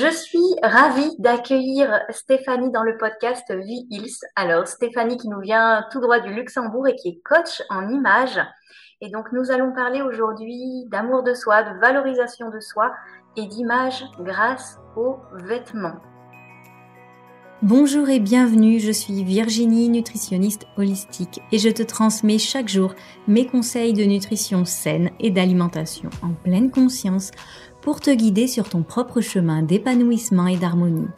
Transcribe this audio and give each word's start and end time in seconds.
Je 0.00 0.10
suis 0.10 0.38
ravie 0.62 1.14
d'accueillir 1.18 2.00
Stéphanie 2.08 2.70
dans 2.72 2.82
le 2.82 2.96
podcast 2.96 3.52
Vie 3.52 3.86
Hills. 3.90 4.16
Alors, 4.34 4.66
Stéphanie 4.66 5.18
qui 5.18 5.28
nous 5.28 5.40
vient 5.40 5.84
tout 5.92 6.00
droit 6.00 6.20
du 6.20 6.32
Luxembourg 6.32 6.88
et 6.88 6.96
qui 6.96 7.08
est 7.08 7.20
coach 7.22 7.60
en 7.68 7.86
images. 7.90 8.40
Et 9.02 9.10
donc, 9.10 9.26
nous 9.32 9.50
allons 9.50 9.74
parler 9.74 10.00
aujourd'hui 10.00 10.86
d'amour 10.86 11.22
de 11.22 11.34
soi, 11.34 11.64
de 11.64 11.78
valorisation 11.80 12.48
de 12.48 12.60
soi 12.60 12.94
et 13.36 13.46
d'image 13.46 14.02
grâce 14.20 14.78
aux 14.96 15.18
vêtements. 15.34 16.00
Bonjour 17.62 18.08
et 18.08 18.20
bienvenue, 18.20 18.80
je 18.80 18.90
suis 18.90 19.22
Virginie, 19.22 19.90
nutritionniste 19.90 20.66
holistique 20.78 21.42
et 21.52 21.58
je 21.58 21.68
te 21.68 21.82
transmets 21.82 22.38
chaque 22.38 22.68
jour 22.68 22.94
mes 23.28 23.46
conseils 23.46 23.92
de 23.92 24.04
nutrition 24.04 24.64
saine 24.64 25.10
et 25.20 25.30
d'alimentation 25.30 26.08
en 26.22 26.32
pleine 26.32 26.70
conscience 26.70 27.32
pour 27.82 28.00
te 28.00 28.10
guider 28.10 28.46
sur 28.46 28.68
ton 28.68 28.82
propre 28.82 29.20
chemin 29.20 29.62
d'épanouissement 29.62 30.46
et 30.46 30.56
d'harmonie. 30.56 31.08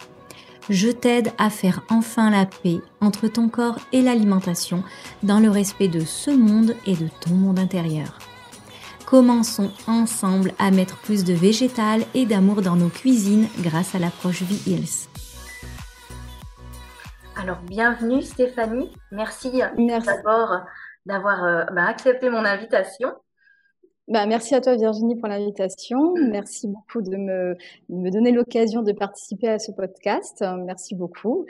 Je 0.70 0.88
t'aide 0.88 1.32
à 1.38 1.50
faire 1.50 1.82
enfin 1.90 2.30
la 2.30 2.46
paix 2.46 2.80
entre 3.00 3.26
ton 3.26 3.48
corps 3.48 3.78
et 3.92 4.00
l'alimentation 4.00 4.84
dans 5.22 5.40
le 5.40 5.50
respect 5.50 5.88
de 5.88 6.00
ce 6.00 6.30
monde 6.30 6.74
et 6.86 6.94
de 6.94 7.08
ton 7.20 7.34
monde 7.34 7.58
intérieur. 7.58 8.18
Commençons 9.06 9.70
ensemble 9.86 10.54
à 10.58 10.70
mettre 10.70 10.96
plus 10.98 11.24
de 11.24 11.34
végétal 11.34 12.02
et 12.14 12.24
d'amour 12.24 12.62
dans 12.62 12.76
nos 12.76 12.88
cuisines 12.88 13.48
grâce 13.58 13.94
à 13.94 13.98
l'approche 13.98 14.42
V-Hills. 14.42 15.08
Alors, 17.36 17.58
bienvenue 17.62 18.22
Stéphanie. 18.22 18.90
Merci, 19.10 19.62
Merci. 19.76 20.06
d'abord 20.06 20.62
d'avoir 21.06 21.44
euh, 21.44 21.64
bah, 21.72 21.86
accepté 21.86 22.30
mon 22.30 22.44
invitation. 22.44 23.12
Bah, 24.08 24.26
merci 24.26 24.54
à 24.54 24.60
toi 24.60 24.74
Virginie 24.76 25.16
pour 25.16 25.28
l'invitation. 25.28 26.14
Merci 26.30 26.68
beaucoup 26.68 27.02
de 27.02 27.16
me, 27.16 27.56
me 27.88 28.10
donner 28.10 28.32
l'occasion 28.32 28.82
de 28.82 28.92
participer 28.92 29.48
à 29.48 29.58
ce 29.58 29.72
podcast. 29.72 30.44
Merci 30.64 30.94
beaucoup. 30.94 31.46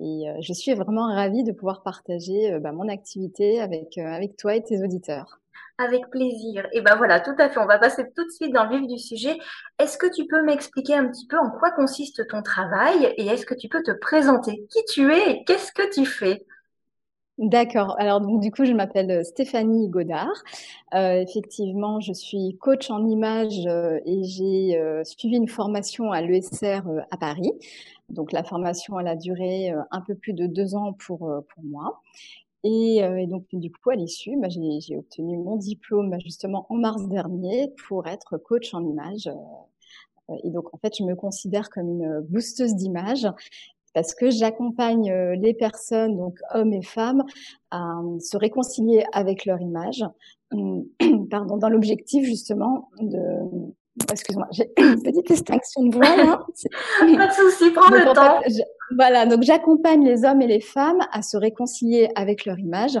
Et 0.00 0.28
euh, 0.28 0.34
je 0.40 0.52
suis 0.52 0.74
vraiment 0.74 1.06
ravie 1.06 1.44
de 1.44 1.52
pouvoir 1.52 1.82
partager 1.82 2.52
euh, 2.52 2.58
bah, 2.58 2.72
mon 2.72 2.88
activité 2.88 3.60
avec, 3.60 3.96
euh, 3.98 4.06
avec 4.06 4.36
toi 4.36 4.54
et 4.56 4.62
tes 4.62 4.82
auditeurs. 4.82 5.40
Avec 5.78 6.08
plaisir. 6.10 6.68
Et 6.72 6.82
ben 6.82 6.94
voilà, 6.96 7.20
tout 7.20 7.34
à 7.38 7.48
fait. 7.48 7.58
On 7.58 7.66
va 7.66 7.78
passer 7.78 8.04
tout 8.14 8.24
de 8.24 8.30
suite 8.30 8.52
dans 8.52 8.64
le 8.64 8.78
vif 8.78 8.86
du 8.86 8.98
sujet. 8.98 9.36
Est-ce 9.78 9.98
que 9.98 10.06
tu 10.14 10.26
peux 10.26 10.42
m'expliquer 10.42 10.94
un 10.94 11.08
petit 11.08 11.26
peu 11.26 11.36
en 11.36 11.50
quoi 11.50 11.72
consiste 11.72 12.26
ton 12.28 12.42
travail 12.42 13.12
et 13.16 13.26
est-ce 13.26 13.44
que 13.44 13.54
tu 13.54 13.68
peux 13.68 13.82
te 13.82 13.90
présenter? 13.90 14.66
Qui 14.70 14.84
tu 14.92 15.12
es 15.12 15.30
et 15.30 15.44
qu'est-ce 15.44 15.72
que 15.72 15.92
tu 15.92 16.06
fais? 16.06 16.44
D'accord. 17.38 17.96
Alors 17.98 18.20
donc 18.20 18.40
du 18.40 18.52
coup, 18.52 18.64
je 18.64 18.72
m'appelle 18.72 19.10
euh, 19.10 19.24
Stéphanie 19.24 19.88
Godard. 19.88 20.44
Euh, 20.94 21.20
effectivement, 21.20 21.98
je 21.98 22.12
suis 22.12 22.56
coach 22.60 22.90
en 22.90 23.04
images 23.08 23.66
euh, 23.66 23.98
et 24.06 24.22
j'ai 24.22 24.80
suivi 25.04 25.36
une 25.36 25.48
formation 25.48 26.12
à 26.12 26.20
l'ESR 26.20 26.82
à 27.10 27.16
Paris. 27.16 27.50
Donc 28.08 28.30
la 28.30 28.44
formation, 28.44 29.00
elle 29.00 29.08
a 29.08 29.16
duré 29.16 29.70
un 29.90 30.00
peu 30.02 30.14
plus 30.14 30.32
de 30.32 30.46
deux 30.46 30.76
ans 30.76 30.92
pour, 30.92 31.18
pour 31.18 31.64
moi. 31.64 32.02
Et, 32.62 33.02
donc 33.26 33.46
du 33.52 33.72
coup, 33.72 33.90
à 33.90 33.96
l'issue, 33.96 34.36
bah, 34.38 34.48
j'ai 34.48 34.96
obtenu 34.96 35.36
mon 35.38 35.56
diplôme 35.56 36.16
justement 36.20 36.66
en 36.68 36.76
mars 36.76 37.08
dernier 37.08 37.72
pour 37.88 38.06
être 38.06 38.38
coach 38.38 38.74
en 38.74 38.84
images. 38.84 39.30
Et 40.42 40.50
donc, 40.50 40.72
en 40.72 40.78
fait, 40.78 40.94
je 40.98 41.04
me 41.04 41.14
considère 41.14 41.68
comme 41.70 41.88
une 41.88 42.20
boosteuse 42.20 42.74
d'images 42.74 43.26
parce 43.94 44.14
que 44.14 44.30
j'accompagne 44.30 45.10
euh, 45.10 45.36
les 45.36 45.54
personnes, 45.54 46.16
donc 46.16 46.38
hommes 46.52 46.72
et 46.72 46.82
femmes, 46.82 47.24
à 47.70 47.98
euh, 48.00 48.18
se 48.20 48.36
réconcilier 48.36 49.04
avec 49.12 49.46
leur 49.46 49.60
image, 49.60 50.04
pardon, 51.30 51.56
dans 51.56 51.68
l'objectif 51.68 52.24
justement 52.24 52.90
de 53.00 53.18
Excuse-moi, 54.10 54.48
j'ai 54.50 54.72
une 54.78 55.00
petite 55.02 55.30
extinction 55.30 55.84
de 55.84 55.94
voix 55.94 56.16
là. 56.16 56.44
Pas 57.16 57.26
de 57.28 57.32
souci, 57.32 57.70
prends 57.70 57.90
le 57.90 58.12
temps. 58.12 58.40
voilà, 58.96 59.24
donc 59.24 59.42
j'accompagne 59.42 60.04
les 60.04 60.24
hommes 60.24 60.42
et 60.42 60.48
les 60.48 60.60
femmes 60.60 61.00
à 61.12 61.22
se 61.22 61.36
réconcilier 61.36 62.08
avec 62.16 62.44
leur 62.44 62.58
image. 62.58 62.98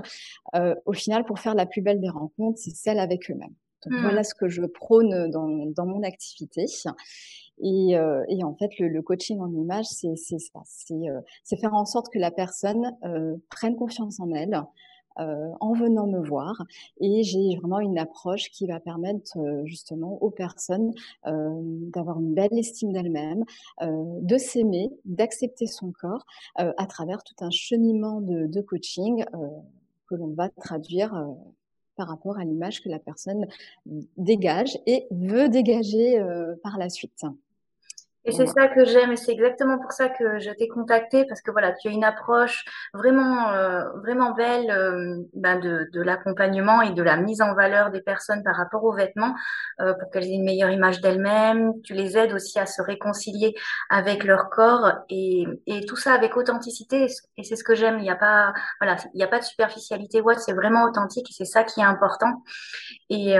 Euh, 0.54 0.74
au 0.86 0.92
final, 0.92 1.24
pour 1.24 1.40
faire 1.40 1.54
la 1.54 1.66
plus 1.66 1.82
belle 1.82 2.00
des 2.00 2.08
rencontres, 2.08 2.58
c'est 2.58 2.74
celle 2.74 3.00
avec 3.00 3.28
eux-mêmes. 3.28 3.54
Donc 3.84 3.98
hmm. 3.98 4.02
voilà 4.02 4.22
ce 4.22 4.34
que 4.34 4.48
je 4.48 4.62
prône 4.62 5.30
dans, 5.30 5.66
dans 5.66 5.86
mon 5.86 6.04
activité. 6.04 6.66
Et, 7.58 7.96
euh, 7.96 8.24
et, 8.28 8.42
en 8.44 8.54
fait, 8.54 8.78
le, 8.78 8.88
le, 8.88 9.02
coaching 9.02 9.40
en 9.40 9.52
image, 9.52 9.86
c'est 9.86 10.16
ça, 10.16 10.62
euh, 10.90 11.20
c'est 11.44 11.56
faire 11.56 11.74
en 11.74 11.84
sorte 11.84 12.12
que 12.12 12.18
la 12.18 12.30
personne 12.30 12.96
euh, 13.04 13.36
prenne 13.50 13.76
confiance 13.76 14.20
en 14.20 14.30
elle. 14.32 14.62
Euh, 15.20 15.52
en 15.60 15.74
venant 15.74 16.08
me 16.08 16.18
voir 16.18 16.64
et 17.00 17.22
j'ai 17.22 17.54
vraiment 17.54 17.78
une 17.78 17.98
approche 17.98 18.50
qui 18.50 18.66
va 18.66 18.80
permettre 18.80 19.38
justement 19.64 20.20
aux 20.20 20.32
personnes 20.32 20.92
d'avoir 21.24 22.18
une 22.18 22.34
belle 22.34 22.58
estime 22.58 22.92
d'elles-mêmes, 22.92 23.44
de 23.80 24.38
s'aimer, 24.38 24.90
d'accepter 25.04 25.68
son 25.68 25.92
corps 25.92 26.26
à 26.56 26.86
travers 26.88 27.22
tout 27.22 27.36
un 27.44 27.50
cheminement 27.50 28.22
de, 28.22 28.48
de 28.48 28.60
coaching 28.60 29.24
que 30.08 30.16
l'on 30.16 30.34
va 30.34 30.48
traduire 30.48 31.14
par 31.94 32.08
rapport 32.08 32.38
à 32.38 32.44
l'image 32.44 32.82
que 32.82 32.88
la 32.88 32.98
personne 32.98 33.46
dégage 34.16 34.76
et 34.86 35.06
veut 35.12 35.48
dégager 35.48 36.20
par 36.64 36.76
la 36.76 36.88
suite. 36.90 37.24
Et 38.26 38.32
c'est 38.32 38.46
ça 38.46 38.68
que 38.68 38.84
j'aime 38.86 39.12
et 39.12 39.16
c'est 39.16 39.32
exactement 39.32 39.78
pour 39.78 39.92
ça 39.92 40.08
que 40.08 40.38
je 40.38 40.50
t'ai 40.50 40.66
contacté 40.66 41.26
parce 41.26 41.42
que 41.42 41.50
voilà, 41.50 41.72
tu 41.72 41.88
as 41.88 41.90
une 41.90 42.04
approche 42.04 42.64
vraiment 42.94 43.50
euh, 43.50 43.84
vraiment 44.02 44.32
belle 44.32 44.70
euh, 44.70 45.18
ben 45.34 45.58
de, 45.60 45.88
de 45.92 46.00
l'accompagnement 46.00 46.80
et 46.80 46.92
de 46.92 47.02
la 47.02 47.18
mise 47.18 47.42
en 47.42 47.54
valeur 47.54 47.90
des 47.90 48.00
personnes 48.00 48.42
par 48.42 48.56
rapport 48.56 48.82
aux 48.84 48.94
vêtements 48.94 49.34
euh, 49.80 49.92
pour 49.94 50.10
qu'elles 50.10 50.24
aient 50.24 50.34
une 50.36 50.44
meilleure 50.44 50.70
image 50.70 51.02
d'elles-mêmes. 51.02 51.72
Tu 51.82 51.92
les 51.92 52.16
aides 52.16 52.32
aussi 52.32 52.58
à 52.58 52.64
se 52.64 52.80
réconcilier 52.80 53.54
avec 53.90 54.24
leur 54.24 54.48
corps 54.48 54.90
et, 55.10 55.44
et 55.66 55.84
tout 55.84 55.96
ça 55.96 56.14
avec 56.14 56.36
authenticité 56.38 57.06
et 57.36 57.42
c'est 57.44 57.56
ce 57.56 57.64
que 57.64 57.74
j'aime. 57.74 57.98
Il 57.98 58.02
n'y 58.02 58.10
a 58.10 58.16
pas 58.16 58.54
voilà, 58.80 58.96
il 59.12 59.18
n'y 59.18 59.24
a 59.24 59.28
pas 59.28 59.38
de 59.38 59.44
superficialité. 59.44 60.22
Ouais, 60.22 60.36
c'est 60.38 60.54
vraiment 60.54 60.84
authentique 60.84 61.28
et 61.30 61.34
c'est 61.34 61.44
ça 61.44 61.62
qui 61.62 61.80
est 61.80 61.84
important. 61.84 62.42
Et 63.10 63.36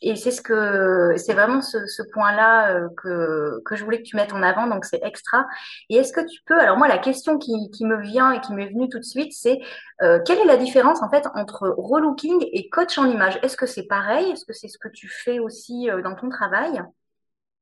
et 0.00 0.14
c'est 0.16 0.30
ce 0.30 0.40
que 0.42 1.14
c'est 1.16 1.34
vraiment 1.34 1.60
ce, 1.60 1.86
ce 1.86 2.02
point-là 2.12 2.80
que 2.96 3.60
que 3.68 3.76
je 3.76 3.84
voulais 3.84 3.98
que 3.98 4.08
tu 4.08 4.16
mettes 4.16 4.32
en 4.32 4.42
avant, 4.42 4.66
donc 4.66 4.84
c'est 4.84 5.00
extra. 5.04 5.46
Et 5.90 5.96
est-ce 5.96 6.12
que 6.12 6.20
tu 6.20 6.40
peux, 6.46 6.58
alors 6.58 6.78
moi 6.78 6.88
la 6.88 6.98
question 6.98 7.38
qui, 7.38 7.68
me 7.80 8.00
vient 8.00 8.32
et 8.32 8.40
qui 8.40 8.52
m'est 8.54 8.68
venue 8.68 8.88
tout 8.88 8.98
de 8.98 9.04
suite, 9.04 9.32
c'est 9.32 9.60
euh, 10.02 10.20
quelle 10.24 10.38
est 10.38 10.44
la 10.44 10.56
différence 10.56 11.02
en 11.02 11.10
fait 11.10 11.26
entre 11.34 11.74
relooking 11.76 12.44
et 12.52 12.68
coach 12.68 12.98
en 12.98 13.04
image? 13.06 13.38
Est-ce 13.42 13.56
que 13.56 13.66
c'est 13.66 13.86
pareil? 13.86 14.30
Est-ce 14.30 14.44
que 14.44 14.52
c'est 14.52 14.68
ce 14.68 14.78
que 14.78 14.88
tu 14.88 15.08
fais 15.08 15.38
aussi 15.38 15.90
euh, 15.90 16.02
dans 16.02 16.14
ton 16.14 16.28
travail? 16.28 16.82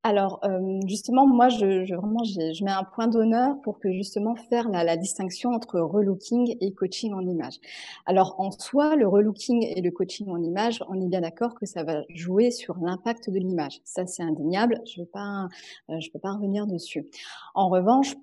Alors 0.06 0.38
euh, 0.44 0.80
justement, 0.86 1.26
moi, 1.26 1.48
je, 1.48 1.92
vraiment, 1.94 2.22
je 2.22 2.64
mets 2.64 2.70
un 2.70 2.84
point 2.84 3.08
d'honneur 3.08 3.60
pour 3.62 3.80
que 3.80 3.92
justement 3.92 4.36
faire 4.36 4.68
la, 4.68 4.96
distinction 4.96 5.50
entre 5.50 5.80
relooking 5.80 6.56
et 6.60 6.72
coaching 6.72 7.12
en 7.12 7.20
image. 7.20 7.58
Alors 8.06 8.36
en 8.38 8.50
soi, 8.52 8.94
le 8.94 9.08
relooking 9.08 9.64
et 9.64 9.80
le 9.80 9.90
coaching 9.90 10.28
en 10.28 10.40
image, 10.42 10.82
on 10.88 11.00
est 11.00 11.08
bien 11.08 11.20
d'accord 11.20 11.54
que 11.54 11.66
ça 11.66 11.82
va 11.82 12.02
jouer 12.14 12.50
sur 12.50 12.76
l'impact 12.78 13.30
de 13.30 13.38
l'image. 13.38 13.80
Ça, 13.84 14.06
c'est 14.06 14.22
indéniable. 14.22 14.80
Je 14.86 15.00
vais 15.00 15.06
pas, 15.06 15.48
euh, 15.90 15.98
peux 16.12 16.20
pas 16.20 16.32
revenir 16.32 16.66
dessus. 16.66 17.06
En 17.54 17.68
revanche, 17.68 18.14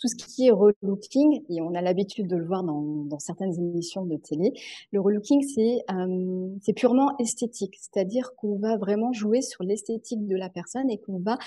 tout 0.00 0.08
ce 0.08 0.16
qui 0.16 0.46
est 0.46 0.50
relooking, 0.50 1.42
et 1.48 1.60
on 1.60 1.74
a 1.74 1.82
l'habitude 1.82 2.26
de 2.26 2.36
le 2.36 2.44
voir 2.44 2.64
dans, 2.64 3.18
certaines 3.18 3.54
émissions 3.58 4.04
de 4.06 4.16
télé, 4.16 4.52
le 4.92 5.00
relooking, 5.00 5.42
c'est 5.46 6.72
purement 6.72 7.16
esthétique, 7.18 7.76
c'est-à-dire 7.80 8.34
qu'on 8.36 8.56
va 8.58 8.76
vraiment 8.76 9.12
jouer 9.12 9.42
sur 9.42 9.62
l'esthétique 9.62 10.26
de 10.26 10.36
la 10.36 10.48
personne 10.48 10.90
et 10.90 10.98
qu'on 10.98 11.18
va 11.18 11.38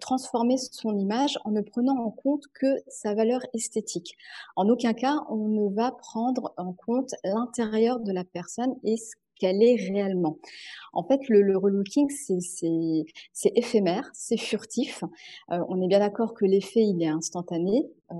transformer 0.00 0.56
son 0.56 0.96
image 0.96 1.38
en 1.44 1.50
ne 1.50 1.60
prenant 1.60 1.96
en 1.98 2.10
compte 2.10 2.44
que 2.54 2.66
sa 2.88 3.14
valeur 3.14 3.40
esthétique. 3.54 4.16
En 4.56 4.68
aucun 4.68 4.92
cas, 4.92 5.16
on 5.28 5.48
ne 5.48 5.74
va 5.74 5.92
prendre 5.92 6.54
en 6.56 6.72
compte 6.72 7.14
l'intérieur 7.24 8.00
de 8.00 8.12
la 8.12 8.24
personne 8.24 8.74
et 8.84 8.96
ce 8.96 9.16
qu'elle 9.38 9.62
est 9.62 9.76
réellement. 9.76 10.38
En 10.92 11.02
fait, 11.02 11.20
le, 11.28 11.56
relooking, 11.56 12.08
c'est 12.10 13.52
éphémère, 13.56 14.10
c'est 14.14 14.36
furtif. 14.36 15.02
Euh, 15.50 15.58
on 15.68 15.82
est 15.82 15.88
bien 15.88 15.98
d'accord 15.98 16.34
que 16.34 16.44
l'effet, 16.44 16.82
il 16.82 17.02
est 17.02 17.08
instantané, 17.08 17.84
euh, 18.12 18.14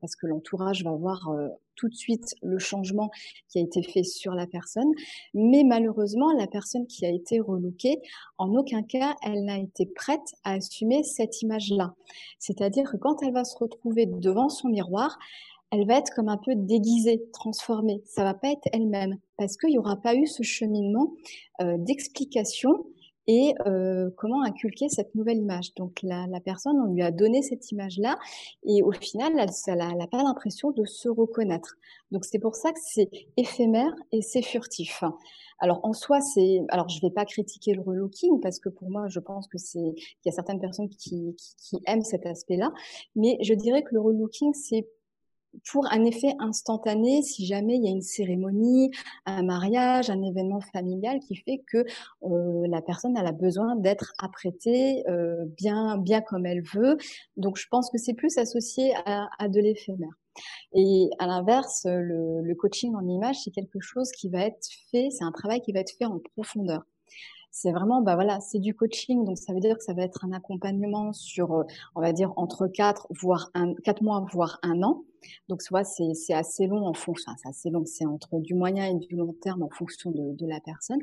parce 0.00 0.16
que 0.16 0.26
l'entourage 0.26 0.84
va 0.84 0.92
voir 0.92 1.30
euh, 1.30 1.48
tout 1.76 1.88
de 1.88 1.94
suite 1.94 2.34
le 2.42 2.58
changement 2.58 3.10
qui 3.48 3.58
a 3.58 3.62
été 3.62 3.82
fait 3.82 4.02
sur 4.02 4.34
la 4.34 4.46
personne. 4.46 4.90
Mais 5.32 5.64
malheureusement, 5.64 6.32
la 6.32 6.46
personne 6.46 6.86
qui 6.86 7.06
a 7.06 7.10
été 7.10 7.40
relookée, 7.40 8.00
en 8.36 8.54
aucun 8.54 8.82
cas, 8.82 9.16
elle 9.22 9.44
n'a 9.44 9.58
été 9.58 9.86
prête 9.86 10.34
à 10.44 10.52
assumer 10.52 11.02
cette 11.02 11.40
image-là. 11.40 11.94
C'est-à-dire 12.38 12.90
que 12.90 12.98
quand 12.98 13.22
elle 13.22 13.32
va 13.32 13.44
se 13.44 13.56
retrouver 13.56 14.04
devant 14.06 14.50
son 14.50 14.68
miroir, 14.68 15.18
elle 15.72 15.86
va 15.86 15.98
être 15.98 16.12
comme 16.14 16.28
un 16.28 16.36
peu 16.36 16.54
déguisée, 16.56 17.22
transformée. 17.32 18.02
Ça 18.04 18.24
va 18.24 18.34
pas 18.34 18.50
être 18.50 18.68
elle-même 18.72 19.18
parce 19.40 19.56
qu'il 19.56 19.70
n'y 19.70 19.78
aura 19.78 19.96
pas 19.96 20.14
eu 20.14 20.26
ce 20.26 20.42
cheminement 20.42 21.14
euh, 21.62 21.78
d'explication 21.78 22.84
et 23.26 23.54
comment 24.16 24.42
inculquer 24.42 24.88
cette 24.88 25.14
nouvelle 25.14 25.38
image. 25.38 25.72
Donc 25.76 26.00
la, 26.02 26.26
personne, 26.44 26.76
on 26.80 26.92
lui 26.92 27.02
a 27.02 27.12
donné 27.12 27.42
cette 27.42 27.70
image-là 27.70 28.18
et 28.64 28.82
au 28.82 28.90
final, 28.90 29.32
elle 29.68 29.96
n'a 29.96 30.06
pas 30.08 30.24
l'impression 30.24 30.72
de 30.72 30.84
se 30.84 31.08
reconnaître. 31.08 31.76
Donc 32.10 32.24
c'est 32.24 32.40
pour 32.40 32.56
ça 32.56 32.72
que 32.72 32.80
c'est 32.82 33.08
éphémère 33.36 33.92
et 34.10 34.20
c'est 34.20 34.42
furtif. 34.42 35.04
Alors 35.60 35.80
en 35.84 35.92
soi, 35.92 36.20
c'est 36.20 36.62
alors 36.70 36.88
je 36.88 37.00
vais 37.00 37.12
pas 37.12 37.24
critiquer 37.24 37.72
le 37.74 37.82
relooking 37.82 38.40
parce 38.40 38.58
que 38.58 38.68
pour 38.68 38.90
moi, 38.90 39.06
je 39.08 39.20
pense 39.20 39.46
que 39.46 39.58
c'est 39.58 39.78
il 39.78 40.26
y 40.26 40.28
a 40.28 40.32
certaines 40.32 40.60
personnes 40.60 40.88
qui, 40.88 41.36
qui, 41.36 41.54
qui 41.56 41.78
aiment 41.86 42.02
cet 42.02 42.26
aspect-là, 42.26 42.72
mais 43.14 43.38
je 43.42 43.54
dirais 43.54 43.84
que 43.84 43.94
le 43.94 44.00
relooking 44.00 44.54
c'est 44.54 44.88
pour 45.70 45.86
un 45.92 46.04
effet 46.04 46.34
instantané 46.38 47.22
si 47.22 47.46
jamais 47.46 47.76
il 47.76 47.84
y 47.84 47.88
a 47.88 47.90
une 47.90 48.02
cérémonie, 48.02 48.90
un 49.26 49.42
mariage, 49.42 50.10
un 50.10 50.22
événement 50.22 50.60
familial 50.60 51.20
qui 51.20 51.36
fait 51.36 51.62
que 51.66 51.84
euh, 52.24 52.66
la 52.68 52.82
personne 52.82 53.16
elle 53.16 53.26
a 53.26 53.32
besoin 53.32 53.76
d'être 53.76 54.12
apprêtée 54.18 55.02
euh, 55.08 55.44
bien 55.56 55.96
bien 55.98 56.20
comme 56.20 56.46
elle 56.46 56.62
veut. 56.62 56.96
Donc 57.36 57.56
je 57.58 57.66
pense 57.68 57.90
que 57.90 57.98
c'est 57.98 58.14
plus 58.14 58.38
associé 58.38 58.94
à, 59.06 59.28
à 59.38 59.48
de 59.48 59.60
l'éphémère. 59.60 60.12
Et 60.74 61.10
à 61.18 61.26
l'inverse, 61.26 61.82
le, 61.86 62.40
le 62.42 62.54
coaching 62.54 62.94
en 62.94 63.06
image, 63.06 63.36
c'est 63.44 63.50
quelque 63.50 63.80
chose 63.80 64.10
qui 64.12 64.28
va 64.28 64.44
être 64.46 64.68
fait, 64.90 65.10
c'est 65.10 65.24
un 65.24 65.32
travail 65.32 65.60
qui 65.60 65.72
va 65.72 65.80
être 65.80 65.92
fait 65.98 66.06
en 66.06 66.20
profondeur 66.36 66.84
c'est 67.50 67.72
vraiment, 67.72 68.00
bah 68.00 68.14
voilà, 68.14 68.40
c'est 68.40 68.60
du 68.60 68.74
coaching, 68.74 69.24
donc 69.24 69.36
ça 69.36 69.52
veut 69.52 69.60
dire 69.60 69.76
que 69.76 69.82
ça 69.82 69.92
va 69.92 70.02
être 70.02 70.24
un 70.24 70.32
accompagnement 70.32 71.12
sur, 71.12 71.64
on 71.94 72.00
va 72.00 72.12
dire, 72.12 72.32
entre 72.36 72.68
quatre, 72.68 73.06
voire 73.10 73.50
un, 73.54 73.74
quatre 73.74 74.02
mois, 74.02 74.24
voire 74.32 74.58
un 74.62 74.82
an. 74.82 75.02
Donc, 75.48 75.62
soit 75.62 75.84
c'est, 75.84 76.12
assez 76.32 76.66
long 76.66 76.86
en 76.86 76.94
fonction, 76.94 77.32
c'est 77.36 77.48
assez 77.48 77.70
long, 77.70 77.84
c'est 77.86 78.06
entre 78.06 78.38
du 78.38 78.54
moyen 78.54 78.86
et 78.86 78.94
du 78.94 79.16
long 79.16 79.32
terme 79.32 79.62
en 79.62 79.68
fonction 79.68 80.10
de, 80.10 80.46
la 80.46 80.60
personne. 80.60 81.00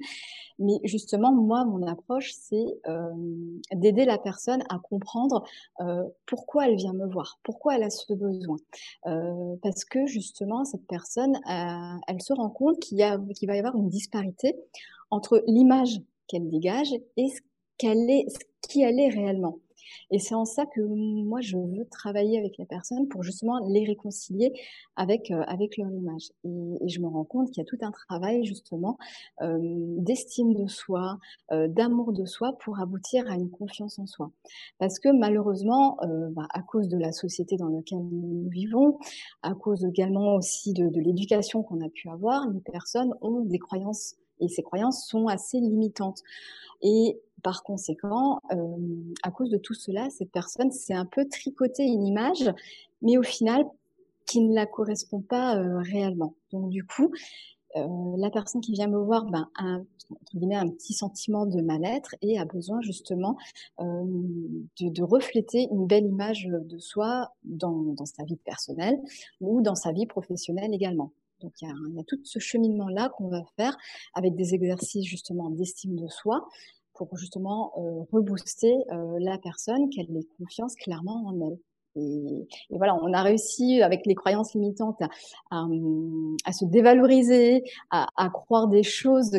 Mais 0.59 0.79
justement, 0.83 1.31
moi, 1.31 1.63
mon 1.63 1.85
approche, 1.85 2.33
c'est 2.33 2.65
euh, 2.87 3.11
d'aider 3.73 4.05
la 4.05 4.17
personne 4.17 4.63
à 4.69 4.79
comprendre 4.79 5.43
euh, 5.79 6.03
pourquoi 6.25 6.67
elle 6.67 6.75
vient 6.75 6.93
me 6.93 7.07
voir, 7.07 7.39
pourquoi 7.43 7.75
elle 7.75 7.83
a 7.83 7.89
ce 7.89 8.13
besoin. 8.13 8.57
Euh, 9.05 9.55
parce 9.61 9.85
que 9.85 10.05
justement, 10.05 10.65
cette 10.65 10.85
personne, 10.87 11.39
elle 11.45 12.21
se 12.21 12.33
rend 12.33 12.49
compte 12.49 12.79
qu'il, 12.79 12.97
va 12.99 13.55
y 13.55 13.59
avoir 13.59 13.75
une 13.75 13.89
disparité 13.89 14.55
entre 15.11 15.43
l'image 15.47 16.01
qu'elle 16.27 16.49
dégage 16.49 16.93
et 17.15 17.29
ce 17.29 17.39
qu'elle 17.77 18.07
ce 18.27 18.39
qui 18.67 18.81
elle 18.81 18.99
est 18.99 19.09
réellement. 19.09 19.59
Et 20.11 20.19
c'est 20.19 20.35
en 20.35 20.45
ça 20.45 20.65
que 20.65 20.81
moi 20.81 21.41
je 21.41 21.57
veux 21.57 21.85
travailler 21.89 22.37
avec 22.37 22.57
les 22.57 22.65
personnes 22.65 23.07
pour 23.07 23.23
justement 23.23 23.59
les 23.67 23.85
réconcilier 23.85 24.53
avec 24.95 25.31
euh, 25.31 25.43
avec 25.47 25.77
leur 25.77 25.91
image. 25.91 26.31
Et, 26.43 26.87
je 26.87 26.99
me 26.99 27.07
rends 27.07 27.25
compte 27.25 27.51
qu'il 27.51 27.63
y 27.63 27.65
a 27.65 27.69
tout 27.69 27.77
un 27.81 27.91
travail 27.91 28.45
justement 28.45 28.97
euh, 29.41 29.57
d'estime 29.97 30.53
de 30.53 30.67
soi, 30.67 31.17
euh, 31.51 31.67
d'amour 31.67 32.13
de 32.13 32.25
soi 32.25 32.57
pour 32.59 32.79
aboutir 32.79 33.29
à 33.29 33.35
une 33.35 33.49
confiance 33.49 33.99
en 33.99 34.05
soi. 34.05 34.31
Parce 34.79 34.99
que 34.99 35.09
malheureusement, 35.09 35.97
bah, 36.31 36.47
à 36.51 36.61
cause 36.61 36.87
de 36.87 36.97
la 36.97 37.11
société 37.11 37.57
dans 37.57 37.69
laquelle 37.69 38.03
nous 38.03 38.49
vivons, 38.49 38.97
à 39.41 39.53
cause 39.53 39.85
également 39.85 40.35
aussi 40.35 40.73
de, 40.73 40.89
de 40.89 40.99
l'éducation 40.99 41.63
qu'on 41.63 41.81
a 41.81 41.89
pu 41.89 42.09
avoir, 42.09 42.49
les 42.49 42.61
personnes 42.61 43.13
ont 43.21 43.41
des 43.41 43.59
croyances 43.59 44.15
et 44.39 44.47
ces 44.47 44.63
croyances 44.63 45.07
sont 45.07 45.27
assez 45.27 45.59
limitantes. 45.59 46.21
Et 46.81 47.19
par 47.43 47.63
conséquent, 47.63 48.39
euh, 48.51 48.57
à 49.23 49.31
cause 49.31 49.49
de 49.49 49.57
tout 49.57 49.73
cela, 49.73 50.09
cette 50.09 50.31
personne 50.31 50.71
s'est 50.71 50.93
un 50.93 51.05
peu 51.05 51.27
tricoté 51.27 51.83
une 51.83 52.05
image, 52.05 52.51
mais 53.01 53.17
au 53.17 53.23
final, 53.23 53.65
qui 54.25 54.41
ne 54.41 54.53
la 54.53 54.65
correspond 54.65 55.21
pas 55.21 55.57
euh, 55.57 55.79
réellement. 55.79 56.33
Donc 56.51 56.69
du 56.69 56.85
coup, 56.85 57.11
euh, 57.75 57.87
la 58.17 58.29
personne 58.29 58.61
qui 58.61 58.71
vient 58.71 58.87
me 58.87 58.99
voir 58.99 59.25
ben, 59.25 59.49
a 59.57 59.63
un, 59.63 59.85
petit 60.69 60.93
sentiment 60.93 61.45
de 61.45 61.61
mal-être 61.61 62.15
et 62.21 62.39
a 62.39 62.45
besoin 62.45 62.79
justement 62.81 63.37
de, 63.79 65.03
refléter 65.03 65.67
une 65.71 65.85
belle 65.85 66.05
image 66.05 66.47
de 66.49 66.77
soi 66.77 67.33
dans 67.43 67.95
sa 68.05 68.23
vie 68.23 68.37
personnelle 68.37 68.99
ou 69.41 69.61
dans 69.61 69.75
sa 69.75 69.91
vie 69.91 70.05
professionnelle 70.05 70.73
également. 70.73 71.11
Donc 71.41 71.53
il 71.61 71.67
y 71.67 71.99
a, 71.99 72.03
tout 72.07 72.19
ce 72.23 72.39
cheminement-là 72.39 73.09
qu'on 73.17 73.29
va 73.29 73.43
faire 73.55 73.75
avec 74.13 74.35
des 74.35 74.53
exercices 74.53 75.05
justement 75.05 75.49
d'estime 75.49 75.95
de 75.95 76.07
soi 76.07 76.47
pour 76.93 77.15
justement 77.17 77.73
euh, 77.77 78.03
rebooster 78.11 78.73
euh, 78.91 79.17
la 79.19 79.37
personne, 79.37 79.89
qu'elle 79.89 80.09
ait 80.17 80.27
confiance 80.39 80.75
clairement 80.75 81.27
en 81.27 81.39
elle. 81.41 81.57
Et, 81.99 82.47
voilà, 82.69 82.95
on 82.95 83.11
a 83.13 83.23
réussi 83.23 83.81
avec 83.81 84.05
les 84.05 84.13
croyances 84.13 84.53
limitantes 84.53 85.01
à, 85.49 85.65
à 86.45 86.53
se 86.53 86.65
dévaloriser, 86.65 87.63
à, 87.89 88.29
croire 88.31 88.67
des 88.67 88.83
choses 88.83 89.31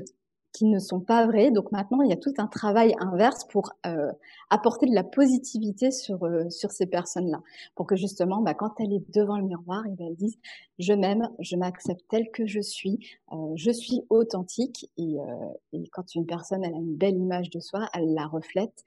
qui 0.59 0.65
ne 0.65 0.81
sont 0.81 0.99
pas 0.99 1.25
vraies. 1.25 1.53
Donc 1.53 1.71
maintenant, 1.71 2.03
il 2.03 2.11
y 2.11 2.13
a 2.13 2.17
tout 2.17 2.35
un 2.39 2.49
travail 2.49 2.93
inverse 2.99 3.45
pour 3.45 3.71
euh, 3.87 4.11
apporter 4.51 4.87
de 4.87 4.95
la 4.95 5.05
positivité 5.05 5.93
sur 5.93 6.25
euh, 6.25 6.51
sur 6.51 6.73
ces 6.73 6.87
personnes-là, 6.87 7.41
pour 7.77 7.87
que 7.87 7.95
justement, 7.95 8.43
bah, 8.43 8.55
quand 8.55 8.75
elle 8.81 8.93
est 8.93 9.15
devant 9.15 9.39
le 9.39 9.45
miroir, 9.45 9.87
et 9.87 9.91
eh 9.93 9.95
ben, 9.95 10.07
elle 10.09 10.17
dise 10.17 10.37
je 10.81 10.93
m'aime, 10.93 11.31
je 11.39 11.55
m'accepte 11.55 12.03
telle 12.09 12.29
que 12.33 12.45
je 12.47 12.61
suis, 12.61 12.99
euh, 13.33 13.53
je 13.55 13.71
suis 13.71 14.03
authentique. 14.11 14.91
Et, 14.97 15.17
et, 15.73 15.89
quand 15.93 16.15
une 16.17 16.27
personne 16.27 16.65
elle 16.65 16.75
a 16.75 16.79
une 16.79 16.97
belle 16.97 17.17
image 17.17 17.51
de 17.51 17.61
soi, 17.61 17.89
elle 17.95 18.13
la 18.15 18.27
reflète. 18.27 18.85